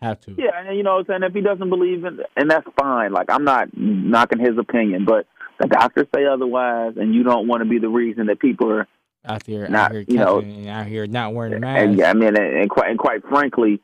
have 0.00 0.20
to. 0.20 0.36
Yeah, 0.38 0.50
and 0.56 0.76
you 0.76 0.82
know, 0.82 0.94
what 0.94 1.10
I'm 1.10 1.20
saying 1.20 1.22
if 1.24 1.34
he 1.34 1.40
doesn't 1.40 1.68
believe 1.68 2.04
in, 2.04 2.20
and 2.36 2.50
that's 2.50 2.66
fine. 2.78 3.12
Like 3.12 3.30
I'm 3.30 3.44
not 3.44 3.68
knocking 3.76 4.38
his 4.38 4.56
opinion, 4.58 5.04
but 5.04 5.26
the 5.58 5.66
doctors 5.66 6.06
say 6.14 6.24
otherwise, 6.26 6.94
and 6.96 7.14
you 7.14 7.22
don't 7.22 7.48
want 7.48 7.62
to 7.62 7.68
be 7.68 7.78
the 7.78 7.88
reason 7.88 8.26
that 8.26 8.38
people 8.38 8.70
are 8.70 8.86
Out 9.26 9.44
there, 9.44 9.68
Not, 9.68 9.86
out 9.86 9.92
here 9.92 10.04
you 10.06 10.16
know, 10.16 10.38
and 10.40 10.66
out 10.68 10.86
here 10.86 11.06
not 11.06 11.32
wearing 11.32 11.54
a 11.54 11.60
mask. 11.60 11.82
And 11.82 11.98
yeah, 11.98 12.10
I 12.10 12.12
mean, 12.14 12.28
and, 12.28 12.38
and 12.38 12.68
quite 12.70 12.90
and 12.90 12.98
quite 12.98 13.22
frankly, 13.26 13.80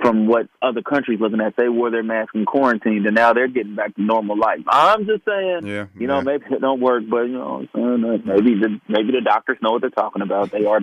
from 0.00 0.26
what 0.28 0.46
other 0.62 0.82
countries 0.82 1.18
looking 1.20 1.40
at, 1.40 1.56
they 1.56 1.68
wore 1.68 1.90
their 1.90 2.02
mask 2.02 2.34
in 2.34 2.44
quarantine, 2.46 3.04
and 3.04 3.14
now 3.14 3.32
they're 3.32 3.48
getting 3.48 3.74
back 3.74 3.94
to 3.96 4.02
normal 4.02 4.38
life. 4.38 4.60
I'm 4.68 5.04
just 5.04 5.24
saying, 5.24 5.60
yeah 5.66 5.86
you 5.98 6.06
know, 6.06 6.18
yeah. 6.18 6.22
maybe 6.22 6.44
it 6.50 6.60
don't 6.60 6.80
work, 6.80 7.02
but 7.10 7.22
you 7.22 7.32
know, 7.32 7.66
what 7.72 7.82
I'm 7.82 8.02
saying? 8.02 8.22
Maybe 8.24 8.54
the 8.54 8.80
maybe 8.88 9.12
the 9.12 9.20
doctors 9.20 9.58
know 9.60 9.72
what 9.72 9.80
they're 9.80 9.90
talking 9.90 10.22
about. 10.22 10.50
They 10.52 10.64
are 10.64 10.80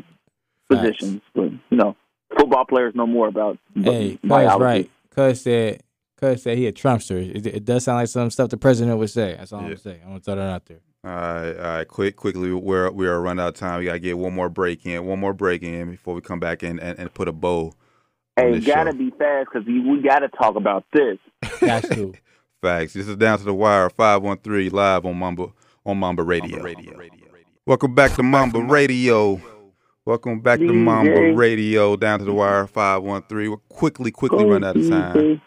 physicians, 0.70 1.22
but 1.34 1.51
you 1.70 1.78
know, 1.78 1.95
football 2.38 2.66
players 2.66 2.93
know 2.95 3.07
more 3.07 3.28
about 3.28 3.57
Hey, 3.76 4.18
Cuz 4.22 4.30
biology. 4.30 4.64
right. 4.64 4.91
Cuz 5.16 5.41
said, 5.41 5.84
Cuz 6.18 6.43
said 6.43 6.57
he 6.57 6.68
a 6.68 6.72
Trumpster. 6.72 7.36
It, 7.36 7.47
it 7.47 7.66
does 7.66 7.86
sound 7.86 7.97
like 7.99 8.07
some 8.07 8.30
stuff 8.30 8.49
the 8.49 8.57
president 8.57 8.97
would 8.97 9.09
say. 9.09 9.36
That's 9.38 9.51
all 9.53 9.62
Yeah. 9.62 9.70
I'm 9.70 9.78
saying. 9.78 10.01
I'm 10.03 10.09
gonna 10.09 10.20
throw 10.20 10.36
that 10.36 10.49
out 10.49 10.66
there. 10.66 10.80
All 11.04 11.12
right, 11.12 11.56
all 11.58 11.64
right. 11.78 11.88
Quick, 11.88 12.16
quickly, 12.16 12.54
we're 12.54 12.91
we 12.91 13.08
are 13.08 13.20
run 13.20 13.39
out 13.39 13.49
of 13.49 13.54
time. 13.56 13.80
We 13.80 13.86
gotta 13.86 13.99
get 13.99 14.18
one 14.20 14.34
more 14.36 14.49
break 14.49 14.86
in, 14.86 15.04
one 15.06 15.20
more 15.20 15.34
break 15.34 15.64
in 15.64 15.89
before 15.89 16.14
we 16.14 16.22
come 16.22 16.39
back 16.39 16.62
in 16.62 16.80
and, 16.80 16.99
and 16.99 17.12
put 17.14 17.28
a 17.28 17.32
bow. 17.32 17.74
on 18.38 18.54
Hey, 18.54 18.60
gotta 18.60 18.91
show. 18.91 18.97
be 18.97 19.10
fast 19.18 19.49
because 19.52 19.66
we 19.68 19.99
got 20.04 20.20
to 20.20 20.30
talk 20.30 20.56
about 20.56 20.84
this. 20.93 21.18
That's 21.60 21.89
true. 21.95 22.14
Facts. 22.62 22.93
This 22.93 23.08
is 23.08 23.16
down 23.16 23.39
to 23.39 23.43
the 23.43 23.54
wire. 23.54 23.89
Five 23.89 24.22
one 24.22 24.38
three 24.38 24.70
live 24.70 25.04
on 25.08 25.18
Mamba 25.18 25.47
on 25.86 25.97
Mamba 25.97 26.22
Radio. 26.22 26.62
Radio. 26.62 26.99
Welcome 27.66 27.95
back 27.95 28.12
to 28.14 28.24
Mamba 28.24 28.60
Radio. 28.62 29.41
Welcome 30.06 30.39
back 30.41 30.60
to 30.60 30.72
Mamba 30.74 31.34
Radio, 31.34 31.95
down 31.95 32.20
to 32.20 32.26
the 32.26 32.34
wire, 32.34 32.68
five 32.68 33.02
one 33.02 33.24
three. 33.24 33.47
We're 33.47 33.58
quickly, 33.70 34.12
quickly 34.12 34.45
run 34.45 34.64
out 34.64 34.76
of 34.76 34.88
time. 34.88 35.16
DJ. 35.16 35.41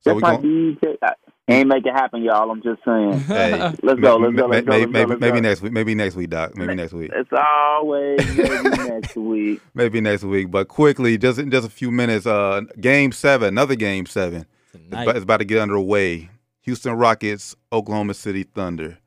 So 0.00 0.10
That's 0.10 0.16
we 0.16 0.20
my 0.22 0.36
going 0.36 0.76
DJ. 0.82 0.96
I- 1.02 1.12
Ain't 1.50 1.66
make 1.68 1.86
it 1.86 1.92
happen, 1.94 2.22
y'all. 2.22 2.50
I'm 2.50 2.62
just 2.62 2.84
saying. 2.84 3.20
Hey, 3.26 3.52
Let's 3.52 3.80
go, 3.80 3.86
let's 3.86 4.00
go, 4.00 4.16
let's 4.18 4.36
go, 4.36 4.48
maybe, 4.48 4.50
let's 4.50 4.66
go, 4.66 4.86
maybe, 4.92 5.06
let's 5.10 5.20
maybe 5.20 5.40
go. 5.40 5.48
next 5.48 5.62
week. 5.62 5.72
Maybe 5.72 5.94
next 5.94 6.14
week, 6.14 6.30
Doc. 6.30 6.56
Maybe 6.56 6.74
next 6.74 6.92
week. 6.92 7.10
It's 7.14 7.30
always 7.32 8.18
maybe 8.36 8.68
next 8.88 9.16
week. 9.16 9.60
Maybe 9.74 10.00
next 10.02 10.24
week. 10.24 10.50
But 10.50 10.68
quickly, 10.68 11.16
just 11.16 11.38
in 11.38 11.50
just 11.50 11.66
a 11.66 11.70
few 11.70 11.90
minutes. 11.90 12.26
Uh, 12.26 12.62
game 12.80 13.12
seven, 13.12 13.48
another 13.48 13.76
game 13.76 14.04
seven. 14.06 14.44
It's, 14.74 14.84
Tonight. 14.84 15.02
about, 15.04 15.16
it's 15.16 15.22
about 15.24 15.36
to 15.38 15.44
get 15.46 15.60
underway. 15.60 16.28
Houston 16.62 16.92
Rockets, 16.92 17.56
Oklahoma 17.72 18.12
City 18.12 18.42
Thunder. 18.42 18.98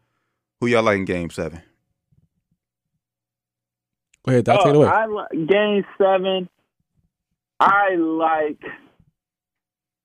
Who 0.60 0.68
y'all 0.68 0.82
like 0.84 0.98
in 0.98 1.06
game 1.06 1.30
seven? 1.30 1.62
Go 4.26 4.32
ahead, 4.32 4.46
Doc. 4.46 4.60
Oh, 4.62 4.64
take 4.66 4.74
it 4.74 4.78
away. 4.78 4.88
I 4.88 5.06
li- 5.06 5.46
game 5.46 5.86
seven. 5.98 6.50
I 7.60 7.96
like 7.96 8.60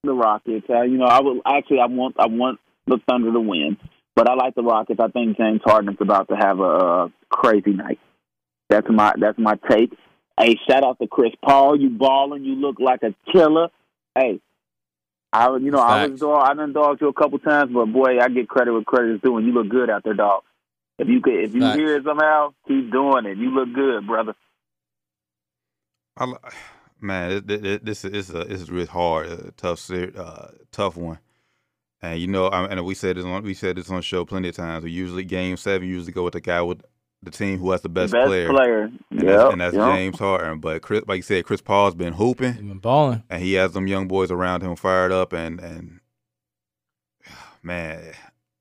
the 0.07 0.15
Rockets. 0.15 0.67
Uh, 0.69 0.83
you 0.83 0.99
know, 0.99 1.07
I 1.07 1.21
would 1.21 1.41
actually 1.47 1.81
I 1.81 1.87
want 1.87 2.17
I 2.19 2.27
want 2.27 2.61
the 2.87 2.99
Thunder 3.09 3.33
to 3.33 3.41
win, 3.41 3.77
but 4.15 4.29
I 4.29 4.35
like 4.35 4.55
the 4.55 4.63
Rockets. 4.63 5.01
I 5.01 5.09
think 5.09 5.37
James 5.37 5.61
Harden's 5.65 5.99
about 6.01 6.29
to 6.29 6.37
have 6.37 6.61
a, 6.61 6.63
uh 6.63 7.09
crazy 7.29 7.73
night. 7.73 7.99
That's 8.69 8.87
my 8.91 9.13
that's 9.19 9.39
my 9.39 9.55
take. 9.71 9.93
Hey, 10.39 10.59
shout 10.69 10.85
out 10.85 10.99
to 11.01 11.07
Chris 11.07 11.33
Paul. 11.43 11.81
You 11.81 11.91
balling. 11.91 12.45
You 12.45 12.55
look 12.55 12.77
like 12.79 13.03
a 13.03 13.15
killer. 13.33 13.69
Hey, 14.15 14.41
I 15.33 15.55
you 15.57 15.71
know 15.71 15.79
I 15.79 16.03
was 16.03 16.11
Facts. 16.11 16.21
dog. 16.21 16.49
I 16.49 16.55
done 16.55 16.73
dogged 16.73 17.01
you 17.01 17.09
a 17.09 17.13
couple 17.13 17.39
times, 17.39 17.73
but 17.73 17.87
boy, 17.87 18.19
I 18.21 18.29
get 18.29 18.49
credit 18.49 18.73
what 18.73 18.87
credit 18.87 19.17
is 19.17 19.21
due. 19.21 19.37
And 19.37 19.47
you 19.47 19.53
look 19.53 19.69
good 19.69 19.91
out 19.91 20.05
there, 20.05 20.15
dog. 20.15 20.43
If 20.99 21.09
you 21.09 21.21
could, 21.21 21.35
if 21.45 21.55
you 21.55 21.61
Facts. 21.61 21.77
hear 21.77 21.97
it 21.97 22.05
somehow, 22.05 22.55
keep 22.67 22.91
doing 22.91 23.27
it. 23.27 23.37
You 23.37 23.51
look 23.51 23.73
good, 23.75 24.07
brother. 24.07 24.35
I, 26.17 26.25
li- 26.25 26.37
man, 27.07 27.43
this 27.47 27.63
is 27.63 27.81
this 27.83 28.05
is 28.05 28.31
a, 28.31 28.45
this 28.45 28.61
is 28.61 28.71
really 28.71 28.87
hard, 28.87 29.29
a 29.29 29.51
tough, 29.53 29.91
uh, 29.91 30.49
tough 30.73 30.97
one. 30.97 31.19
And 32.03 32.21
you 32.21 32.27
know, 32.27 32.47
I, 32.47 32.67
and 32.67 32.85
we 32.85 32.95
said 32.95 33.17
this 33.17 33.25
on 33.25 33.43
we 33.43 33.55
said 33.55 33.77
this 33.77 33.89
on 33.91 33.97
the 33.97 34.03
show 34.03 34.25
plenty 34.25 34.49
of 34.51 34.57
times. 34.57 34.85
We 34.85 34.91
usually 34.91 35.25
game 35.25 35.57
seven 35.57 35.89
usually 35.89 36.13
go 36.13 36.25
with 36.25 36.35
the 36.35 36.41
guy 36.41 36.61
with 36.63 36.83
the 37.23 37.31
team 37.31 37.59
who 37.59 37.71
has 37.71 37.81
the 37.81 37.89
best, 37.89 38.13
player, 38.13 38.49
and 38.49 39.01
Yep, 39.11 39.25
that's, 39.25 39.53
and 39.53 39.61
that's 39.61 39.75
yep. 39.75 39.95
James 39.95 40.19
Harden. 40.19 40.61
But 40.61 40.83
Chris, 40.83 41.03
like 41.09 41.17
you 41.17 41.23
said, 41.23 41.45
Chris 41.47 41.63
Paul's 41.63 41.95
been 41.95 42.13
hooping, 42.13 42.53
He's 42.53 42.63
been 42.63 42.79
balling. 42.79 43.23
and 43.31 43.43
he 43.43 43.55
has 43.55 43.73
them 43.73 43.87
young 43.87 44.07
boys 44.07 44.31
around 44.31 44.63
him 44.63 44.77
fired 44.77 45.13
up. 45.13 45.33
And 45.33 45.59
and 45.61 46.01
man, 47.63 48.13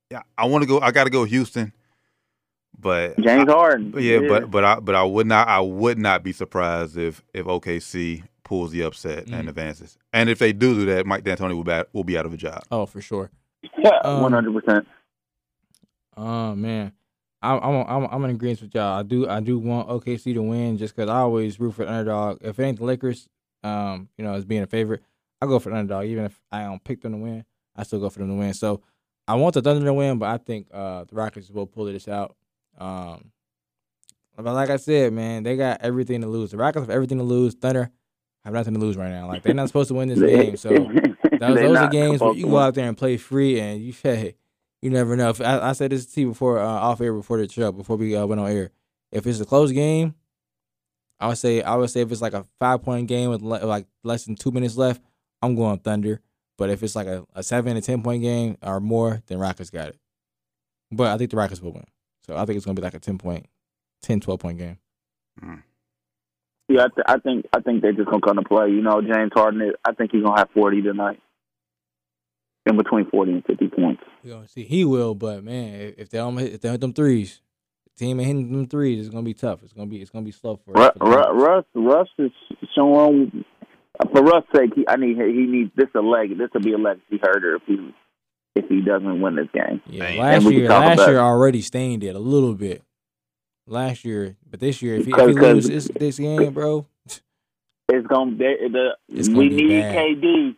yeah, 0.09 0.21
I 0.37 0.45
want 0.45 0.63
to 0.63 0.67
go. 0.67 0.79
I 0.79 0.91
got 0.91 1.03
to 1.03 1.09
go 1.09 1.25
Houston, 1.25 1.73
but 2.79 3.19
James 3.19 3.49
Harden. 3.51 3.91
but 3.91 4.01
yeah, 4.01 4.19
but 4.27 4.49
but 4.49 4.63
I 4.63 4.79
but 4.79 4.95
I 4.95 5.03
would 5.03 5.27
not 5.27 5.47
I 5.47 5.59
would 5.59 5.99
not 5.99 6.23
be 6.23 6.31
surprised 6.31 6.97
if 6.97 7.21
if 7.33 7.45
OKC 7.45 8.23
pulls 8.45 8.71
the 8.71 8.81
upset 8.83 9.25
and 9.27 9.47
Mm. 9.47 9.49
advances. 9.49 9.97
And 10.13 10.29
if 10.29 10.39
they 10.39 10.53
do 10.53 10.73
do 10.73 10.85
that, 10.85 11.05
Mike 11.05 11.25
D'Antoni 11.25 11.53
will 11.53 11.65
be 11.65 11.71
out, 11.73 11.89
will 11.91 12.05
be 12.05 12.17
out 12.17 12.25
of 12.25 12.33
a 12.33 12.37
job. 12.37 12.63
Oh, 12.71 12.85
for 12.85 13.01
sure. 13.01 13.29
one 13.81 13.93
um, 14.05 14.31
hundred 14.31 14.53
percent. 14.63 14.87
Oh 16.15 16.55
man, 16.55 16.93
I'm 17.41 17.59
I'm 17.59 17.75
I'm, 17.87 18.05
I'm 18.05 18.23
in 18.25 18.31
agreement 18.31 18.61
with 18.61 18.73
y'all. 18.75 18.97
I 18.99 19.03
do 19.03 19.27
I 19.27 19.41
do 19.41 19.59
want 19.59 19.89
OKC 19.89 20.33
to 20.35 20.41
win 20.41 20.77
just 20.77 20.95
because 20.95 21.09
I 21.09 21.17
always 21.17 21.59
root 21.59 21.73
for 21.73 21.83
the 21.83 21.91
underdog. 21.91 22.37
If 22.41 22.57
it 22.59 22.63
ain't 22.63 22.77
the 22.77 22.85
Lakers, 22.85 23.27
um, 23.63 24.07
you 24.17 24.23
know, 24.23 24.33
as 24.33 24.45
being 24.45 24.63
a 24.63 24.67
favorite, 24.67 25.03
I 25.41 25.45
go 25.47 25.59
for 25.59 25.71
the 25.71 25.75
underdog. 25.75 26.05
Even 26.05 26.25
if 26.25 26.39
I 26.51 26.63
don't 26.63 26.81
pick 26.83 27.01
them 27.01 27.11
to 27.11 27.17
win, 27.17 27.43
I 27.75 27.83
still 27.83 27.99
go 27.99 28.09
for 28.09 28.19
them 28.19 28.29
to 28.29 28.35
win. 28.35 28.53
So 28.53 28.81
I 29.27 29.35
want 29.35 29.55
the 29.55 29.61
Thunder 29.61 29.83
to 29.83 29.93
win, 29.93 30.19
but 30.19 30.29
I 30.29 30.37
think 30.37 30.67
uh 30.71 31.03
the 31.03 31.15
Rockets 31.15 31.49
will 31.49 31.67
pull 31.67 31.85
this 31.85 32.07
out. 32.07 32.35
Um, 32.77 33.31
but 34.37 34.53
like 34.53 34.69
I 34.69 34.77
said, 34.77 35.11
man, 35.13 35.43
they 35.43 35.57
got 35.57 35.81
everything 35.81 36.21
to 36.21 36.27
lose. 36.27 36.51
The 36.51 36.57
Rockets 36.57 36.83
have 36.83 36.89
everything 36.89 37.17
to 37.17 37.23
lose. 37.23 37.55
Thunder 37.55 37.89
have 38.45 38.53
nothing 38.53 38.73
to 38.75 38.79
lose 38.79 38.95
right 38.95 39.09
now. 39.09 39.27
Like 39.27 39.43
they're 39.43 39.53
not 39.53 39.67
supposed 39.67 39.89
to 39.89 39.95
win 39.95 40.07
this 40.07 40.19
game. 40.35 40.55
So 40.55 40.69
those, 41.39 41.39
those 41.39 41.77
are 41.77 41.89
games 41.89 42.21
where 42.21 42.33
you 42.33 42.45
go 42.45 42.57
out 42.57 42.75
there 42.75 42.87
and 42.87 42.97
play 42.97 43.17
free, 43.17 43.59
and 43.59 43.81
you 43.81 43.91
say, 43.91 44.15
"Hey, 44.17 44.35
you 44.81 44.89
never 44.89 45.15
know. 45.15 45.29
If 45.29 45.41
I, 45.41 45.69
I 45.69 45.73
said 45.73 45.91
this 45.91 46.05
to 46.05 46.21
you 46.21 46.27
before 46.29 46.59
uh, 46.59 46.65
off 46.65 47.01
air 47.01 47.13
before 47.13 47.37
the 47.37 47.51
show 47.51 47.71
before 47.71 47.97
we 47.97 48.15
uh, 48.15 48.25
went 48.25 48.39
on 48.39 48.49
air. 48.49 48.71
If 49.11 49.25
it's 49.27 49.39
a 49.39 49.45
close 49.45 49.71
game, 49.71 50.15
I 51.19 51.27
would 51.27 51.37
say 51.37 51.61
I 51.61 51.75
would 51.75 51.89
say 51.89 52.01
if 52.01 52.11
it's 52.11 52.21
like 52.21 52.33
a 52.33 52.45
five 52.59 52.83
point 52.83 53.07
game 53.07 53.29
with 53.29 53.41
le- 53.41 53.65
like 53.65 53.87
less 54.03 54.25
than 54.25 54.35
two 54.35 54.51
minutes 54.51 54.77
left, 54.77 55.01
I'm 55.41 55.55
going 55.55 55.79
Thunder. 55.79 56.21
But 56.57 56.69
if 56.69 56.83
it's 56.83 56.95
like 56.95 57.07
a, 57.07 57.25
a 57.33 57.43
seven 57.43 57.75
to 57.75 57.81
ten 57.81 58.01
point 58.03 58.21
game 58.21 58.57
or 58.61 58.79
more, 58.79 59.21
then 59.27 59.39
Rockets 59.39 59.69
got 59.69 59.89
it. 59.89 59.99
But 60.91 61.07
I 61.07 61.17
think 61.17 61.31
the 61.31 61.37
Rockets 61.37 61.61
will 61.61 61.73
win. 61.73 61.85
So 62.25 62.35
I 62.35 62.45
think 62.45 62.57
it's 62.57 62.65
gonna 62.65 62.75
be 62.75 62.81
like 62.81 62.93
a 62.93 62.99
10 62.99 63.17
point, 63.17 63.45
10, 64.01 64.19
12 64.19 64.39
point 64.39 64.57
game. 64.57 64.77
Yeah, 66.68 66.86
I, 66.86 66.88
th- 66.88 67.05
I 67.07 67.18
think 67.20 67.45
I 67.55 67.59
think 67.61 67.82
they're 67.82 67.93
just 67.93 68.09
gonna 68.09 68.22
come 68.22 68.38
to 68.38 68.43
play. 68.43 68.70
You 68.70 68.82
know, 68.82 69.01
James 69.01 69.32
Harden. 69.34 69.72
I 69.88 69.93
think 69.93 70.11
he's 70.11 70.24
gonna 70.24 70.39
have 70.39 70.49
forty 70.51 70.82
tonight, 70.82 71.20
in 72.66 72.78
between 72.78 73.09
forty 73.09 73.34
and 73.34 73.45
fifty 73.45 73.68
points. 73.68 74.01
We 74.24 74.32
gonna 74.32 74.47
see. 74.47 74.63
He 74.63 74.84
will, 74.86 75.13
but 75.16 75.43
man, 75.43 75.76
if- 75.80 75.99
if 75.99 76.09
they 76.09 76.18
don't 76.18 76.38
hit, 76.38 76.53
if 76.53 76.61
they 76.61 76.70
hit 76.70 76.82
them 76.82 76.93
threes, 76.93 77.41
the 77.86 77.91
team 78.05 78.20
ain't 78.20 78.28
hitting 78.28 78.51
them 78.51 78.68
threes, 78.68 78.99
it's 79.05 79.09
gonna 79.13 79.24
be 79.24 79.34
tough. 79.36 79.61
It's 79.63 79.74
gonna 79.74 79.88
be 79.88 80.01
it's 80.01 80.09
gonna 80.09 80.26
be 80.26 80.32
slow 80.32 80.55
for, 80.55 80.74
Ru- 80.74 80.89
for 80.97 80.99
the 80.99 81.05
Ru- 81.05 81.16
Rockets. 81.43 81.43
Russ 81.76 82.09
Russ 82.20 82.32
is 82.57 82.68
showing. 82.76 83.45
For 84.11 84.22
Russ' 84.24 84.43
sake, 84.53 84.72
he, 84.76 84.86
I 84.89 84.97
need 84.97 85.16
he 85.18 85.45
needs 85.45 85.72
this 85.76 85.88
a 85.95 86.01
leg. 86.01 86.38
This 86.38 86.49
will 86.53 86.59
be 86.61 86.74
a 86.74 86.78
legacy 86.78 87.18
herder 87.24 87.55
if 87.55 87.61
he 87.66 87.93
if 88.55 88.66
he 88.68 88.82
doesn't 88.82 89.22
win 89.22 89.36
this 89.36 89.47
game. 89.53 89.82
Yeah, 89.88 90.03
Man. 90.03 90.18
last 90.18 90.34
And 90.36 90.45
we 90.45 90.51
can 90.53 90.59
year, 90.61 90.70
last 90.70 91.07
year 91.07 91.20
already 91.20 91.61
stained 91.61 92.03
it 92.03 92.16
a 92.16 92.20
little 92.20 92.55
bit. 92.55 92.82
Last 93.68 94.05
year, 94.05 94.36
but 94.49 94.59
this 94.59 94.82
year, 94.82 94.95
if 94.95 95.05
he, 95.05 95.11
if 95.11 95.18
he 95.20 95.26
because- 95.34 95.41
loses 95.68 95.88
this, 95.88 95.97
this 95.97 96.20
game, 96.20 96.53
bro, 96.53 96.86
It's 97.89 98.07
gonna 98.07 98.32
be 98.32 98.45
the 98.72 98.95
It's 99.09 99.28
gonna 99.28 99.39
we 99.39 99.49
be 99.49 99.63
need 99.63 99.82
bad. 99.82 99.95
KD. 99.95 100.55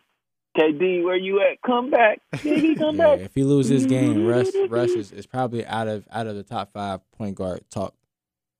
KD, 0.58 1.04
where 1.04 1.16
you 1.16 1.40
at? 1.40 1.60
Come 1.64 1.90
back, 1.90 2.20
KD, 2.34 2.76
come 2.78 2.96
yeah, 2.96 3.16
back. 3.16 3.20
if 3.20 3.34
he 3.34 3.44
loses 3.44 3.82
this 3.82 3.90
game, 3.90 4.26
Russ 4.26 4.50
Russ 4.68 4.90
is, 4.90 5.12
is 5.12 5.26
probably 5.26 5.64
out 5.66 5.88
of 5.88 6.04
out 6.10 6.26
of 6.26 6.36
the 6.36 6.42
top 6.42 6.72
five 6.72 7.00
point 7.12 7.34
guard 7.36 7.60
talk. 7.70 7.94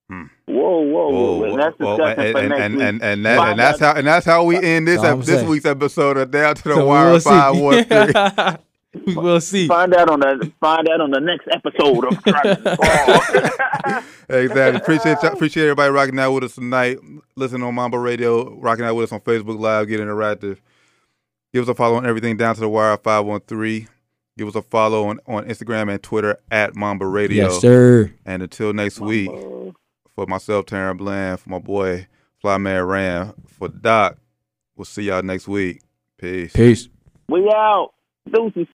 Hmm. 0.09 0.23
Whoa, 0.45 0.79
whoa, 0.81 1.09
whoa! 1.09 1.41
Oh, 1.41 1.43
and 1.43 1.59
that's 1.59 1.77
well, 1.77 1.97
discussion 1.97 2.23
and, 2.25 2.31
for 2.33 2.39
and, 2.39 2.49
next 2.49 2.61
and, 2.61 2.73
week. 2.75 2.83
and, 2.83 3.03
and, 3.03 3.25
that, 3.25 3.37
Find 3.37 3.49
and 3.51 3.59
that's 3.59 3.79
how 3.79 3.93
and 3.93 4.07
that's 4.07 4.25
how 4.25 4.43
we 4.45 4.57
end 4.63 4.87
this 4.87 5.01
That's 5.01 5.19
ep- 5.19 5.25
this 5.25 5.35
saying. 5.39 5.49
week's 5.49 5.65
episode 5.65 6.17
of 6.17 6.31
Down 6.31 6.55
to 6.55 6.63
the 6.63 6.75
So 6.75 6.81
we 6.81 6.87
Wire 6.87 7.11
will. 7.11 7.19
Five 7.19 7.57
One 7.59 7.83
Three. 7.83 8.13
we 9.05 9.15
will 9.15 9.39
see. 9.41 9.67
Find 9.67 9.93
out 9.93 10.09
on 10.09 10.19
the 10.21 10.51
find 10.59 10.87
out 10.89 11.01
on 11.01 11.11
the 11.11 11.19
next 11.19 11.47
episode 11.51 12.05
of 12.05 12.23
Driving 12.23 12.63
Ball. 12.63 14.03
Exactly. 14.31 14.79
Appreciate 14.79 15.17
y'all- 15.23 15.33
appreciate 15.33 15.63
everybody 15.63 15.91
rocking 15.91 16.19
out 16.19 16.31
with 16.33 16.43
us 16.43 16.53
tonight. 16.53 16.99
Listen 17.35 17.63
on 17.63 17.73
Mamba 17.73 17.97
Radio, 17.97 18.53
rocking 18.59 18.85
out 18.85 18.93
with 18.95 19.05
us 19.05 19.11
on 19.11 19.21
Facebook 19.21 19.57
Live, 19.59 19.87
get 19.87 19.99
interactive. 19.99 20.59
Give 21.51 21.63
us 21.63 21.67
a 21.69 21.73
follow 21.73 21.95
on 21.95 22.05
everything 22.05 22.37
down 22.37 22.53
to 22.53 22.61
the 22.61 22.69
wire 22.69 22.95
five 22.97 23.25
one 23.25 23.39
three. 23.41 23.87
Give 24.37 24.47
us 24.47 24.53
a 24.53 24.61
follow 24.61 25.07
on, 25.07 25.19
on 25.25 25.45
Instagram 25.47 25.91
and 25.91 26.01
Twitter 26.03 26.37
at 26.51 26.75
Mamba 26.75 27.07
Radio. 27.07 27.45
Yes, 27.45 27.59
sir. 27.59 28.11
And 28.23 28.43
until 28.43 28.71
next 28.71 28.99
week, 28.99 29.31
for 30.13 30.27
myself, 30.27 30.67
Taryn 30.67 30.97
Bland, 30.97 31.39
for 31.39 31.49
my 31.49 31.57
boy 31.59 32.05
Flyman 32.43 32.87
Ram, 32.87 33.33
for 33.47 33.67
Doc, 33.67 34.17
we'll 34.75 34.85
see 34.85 35.03
y'all 35.03 35.23
next 35.23 35.47
week. 35.47 35.81
Peace. 36.19 36.53
Peace. 36.53 36.87
we 37.27 37.49
out. 37.51 37.93
Deuces. 38.31 38.67